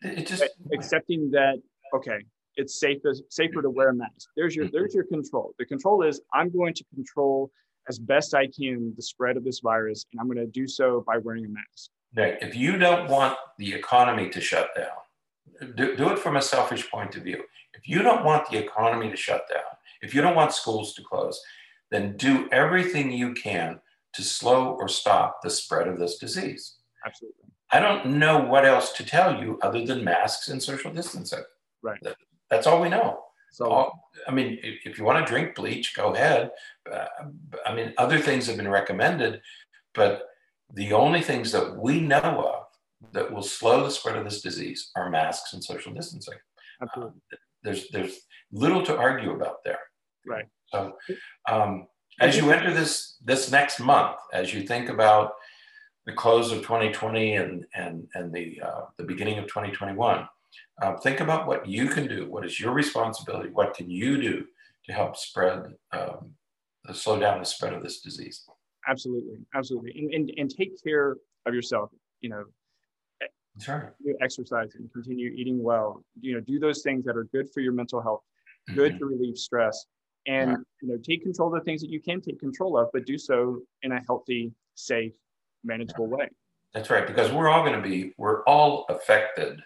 It 0.01 0.25
just 0.25 0.43
accepting 0.73 1.29
that 1.31 1.61
okay, 1.93 2.19
it's 2.55 2.79
safer 2.79 3.13
safer 3.29 3.61
to 3.61 3.69
wear 3.69 3.89
a 3.89 3.93
mask. 3.93 4.29
There's 4.35 4.55
your 4.55 4.67
there's 4.71 4.95
your 4.95 5.03
control. 5.05 5.53
The 5.59 5.65
control 5.65 6.03
is 6.03 6.21
I'm 6.33 6.49
going 6.49 6.73
to 6.73 6.83
control 6.95 7.51
as 7.87 7.99
best 7.99 8.33
I 8.33 8.47
can 8.47 8.93
the 8.95 9.03
spread 9.03 9.37
of 9.37 9.43
this 9.43 9.59
virus, 9.59 10.05
and 10.11 10.19
I'm 10.19 10.27
going 10.27 10.37
to 10.37 10.51
do 10.51 10.67
so 10.67 11.03
by 11.05 11.17
wearing 11.17 11.45
a 11.45 11.49
mask. 11.49 11.91
Right. 12.15 12.37
If 12.41 12.55
you 12.55 12.77
don't 12.77 13.09
want 13.09 13.37
the 13.57 13.73
economy 13.73 14.29
to 14.29 14.41
shut 14.41 14.69
down, 14.75 15.73
do, 15.75 15.95
do 15.95 16.09
it 16.09 16.19
from 16.19 16.35
a 16.35 16.41
selfish 16.41 16.89
point 16.89 17.15
of 17.15 17.23
view. 17.23 17.43
If 17.73 17.87
you 17.87 18.01
don't 18.01 18.25
want 18.25 18.49
the 18.49 18.57
economy 18.57 19.09
to 19.09 19.15
shut 19.15 19.45
down, 19.49 19.63
if 20.01 20.13
you 20.13 20.21
don't 20.21 20.35
want 20.35 20.53
schools 20.53 20.93
to 20.95 21.03
close, 21.03 21.41
then 21.91 22.15
do 22.17 22.47
everything 22.51 23.11
you 23.11 23.33
can 23.33 23.79
to 24.13 24.23
slow 24.23 24.71
or 24.73 24.87
stop 24.87 25.41
the 25.41 25.49
spread 25.49 25.87
of 25.87 25.99
this 25.99 26.17
disease. 26.17 26.77
Absolutely. 27.05 27.37
I 27.71 27.79
don't 27.79 28.17
know 28.17 28.39
what 28.39 28.65
else 28.65 28.91
to 28.93 29.05
tell 29.05 29.41
you 29.41 29.57
other 29.61 29.85
than 29.85 30.03
masks 30.03 30.49
and 30.49 30.61
social 30.61 30.91
distancing. 30.91 31.43
Right. 31.81 31.99
That's 32.49 32.67
all 32.67 32.81
we 32.81 32.89
know. 32.89 33.23
So, 33.51 33.69
all, 33.69 34.11
I 34.27 34.31
mean, 34.31 34.59
if, 34.63 34.85
if, 34.85 34.97
you 34.97 35.03
want 35.03 35.25
to 35.25 35.29
drink 35.29 35.55
bleach, 35.55 35.95
go 35.95 36.13
ahead. 36.13 36.51
Uh, 36.89 37.05
I 37.65 37.73
mean, 37.73 37.93
other 37.97 38.19
things 38.19 38.47
have 38.47 38.57
been 38.57 38.67
recommended, 38.67 39.41
but 39.93 40.23
the 40.73 40.93
only 40.93 41.21
things 41.21 41.51
that 41.51 41.77
we 41.77 41.99
know 41.99 42.17
of 42.21 43.11
that 43.13 43.31
will 43.31 43.43
slow 43.43 43.83
the 43.83 43.91
spread 43.91 44.15
of 44.15 44.23
this 44.23 44.41
disease 44.41 44.91
are 44.95 45.09
masks 45.09 45.53
and 45.53 45.63
social 45.63 45.93
distancing. 45.93 46.37
Absolutely. 46.81 47.21
Uh, 47.33 47.37
there's 47.63 47.89
there's 47.89 48.21
little 48.51 48.83
to 48.83 48.97
argue 48.97 49.31
about 49.31 49.63
there. 49.65 49.79
Right. 50.25 50.45
So, 50.71 50.97
um, 51.49 51.87
as 52.19 52.37
you 52.37 52.51
enter 52.51 52.73
this 52.73 53.17
this 53.23 53.51
next 53.51 53.79
month, 53.79 54.17
as 54.33 54.53
you 54.53 54.63
think 54.63 54.89
about 54.89 55.33
the 56.05 56.13
close 56.13 56.51
of 56.51 56.59
2020 56.59 57.35
and 57.35 57.65
and 57.75 58.07
and 58.15 58.33
the 58.33 58.61
uh, 58.63 58.81
the 58.97 59.03
beginning 59.03 59.37
of 59.37 59.45
2021, 59.45 60.27
uh, 60.81 60.97
think 60.97 61.19
about 61.19 61.47
what 61.47 61.67
you 61.67 61.87
can 61.87 62.07
do. 62.07 62.29
What 62.29 62.45
is 62.45 62.59
your 62.59 62.73
responsibility? 62.73 63.49
What 63.49 63.73
can 63.73 63.89
you 63.89 64.21
do 64.21 64.45
to 64.85 64.93
help 64.93 65.15
spread, 65.15 65.75
um, 65.91 66.31
slow 66.93 67.19
down 67.19 67.39
the 67.39 67.45
spread 67.45 67.73
of 67.73 67.83
this 67.83 68.01
disease? 68.01 68.45
Absolutely, 68.87 69.37
absolutely, 69.53 69.91
and, 69.95 70.13
and 70.13 70.31
and 70.37 70.49
take 70.49 70.81
care 70.83 71.17
of 71.45 71.53
yourself. 71.53 71.89
You 72.21 72.29
know, 72.29 72.43
Sure. 73.59 73.93
exercise 74.21 74.75
and 74.75 74.91
continue 74.93 75.29
eating 75.35 75.61
well. 75.61 76.03
You 76.19 76.35
know, 76.35 76.39
do 76.39 76.57
those 76.57 76.83
things 76.83 77.03
that 77.05 77.17
are 77.17 77.25
good 77.25 77.51
for 77.53 77.59
your 77.59 77.73
mental 77.73 78.01
health, 78.01 78.23
good 78.73 78.93
mm-hmm. 78.93 78.99
to 78.99 79.05
relieve 79.05 79.37
stress, 79.37 79.85
and 80.27 80.57
you 80.81 80.89
know, 80.89 80.97
take 80.97 81.23
control 81.23 81.53
of 81.53 81.59
the 81.59 81.65
things 81.65 81.81
that 81.81 81.89
you 81.89 82.01
can 82.01 82.21
take 82.21 82.39
control 82.39 82.77
of, 82.77 82.89
but 82.93 83.05
do 83.05 83.17
so 83.17 83.61
in 83.81 83.91
a 83.91 84.01
healthy, 84.07 84.51
safe, 84.75 85.13
manageable 85.63 86.07
way. 86.07 86.29
That's 86.73 86.89
right, 86.89 87.05
because 87.05 87.31
we're 87.31 87.49
all 87.49 87.65
going 87.65 87.81
to 87.81 87.87
be, 87.87 88.13
we're 88.17 88.43
all 88.43 88.85
affected 88.89 89.61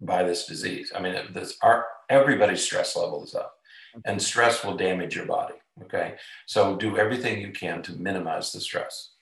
by 0.00 0.22
this 0.22 0.46
disease. 0.46 0.92
I 0.94 1.00
mean, 1.00 1.14
this 1.32 1.56
our 1.62 1.86
everybody's 2.08 2.62
stress 2.62 2.96
level 2.96 3.24
is 3.24 3.34
up, 3.34 3.54
okay. 3.96 4.10
and 4.10 4.20
stress 4.20 4.64
will 4.64 4.76
damage 4.76 5.14
your 5.14 5.26
body. 5.26 5.54
Okay, 5.82 6.16
so 6.46 6.76
do 6.76 6.98
everything 6.98 7.40
you 7.40 7.52
can 7.52 7.82
to 7.82 7.92
minimize 7.92 8.52
the 8.52 8.60
stress. 8.60 9.12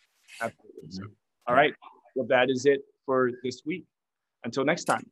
Absolutely. 0.41 0.89
Mm-hmm. 0.89 1.07
All 1.47 1.55
right. 1.55 1.75
Well, 2.15 2.27
that 2.29 2.51
is 2.51 2.67
it 2.67 2.81
for 3.07 3.31
this 3.45 3.63
week. 3.65 3.85
Until 4.45 4.65
next 4.65 4.85
time, 4.85 5.07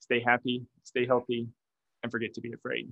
stay 0.00 0.20
happy, 0.20 0.62
stay 0.84 1.06
healthy, 1.06 1.46
and 2.02 2.10
forget 2.10 2.34
to 2.34 2.40
be 2.40 2.52
afraid. 2.52 2.90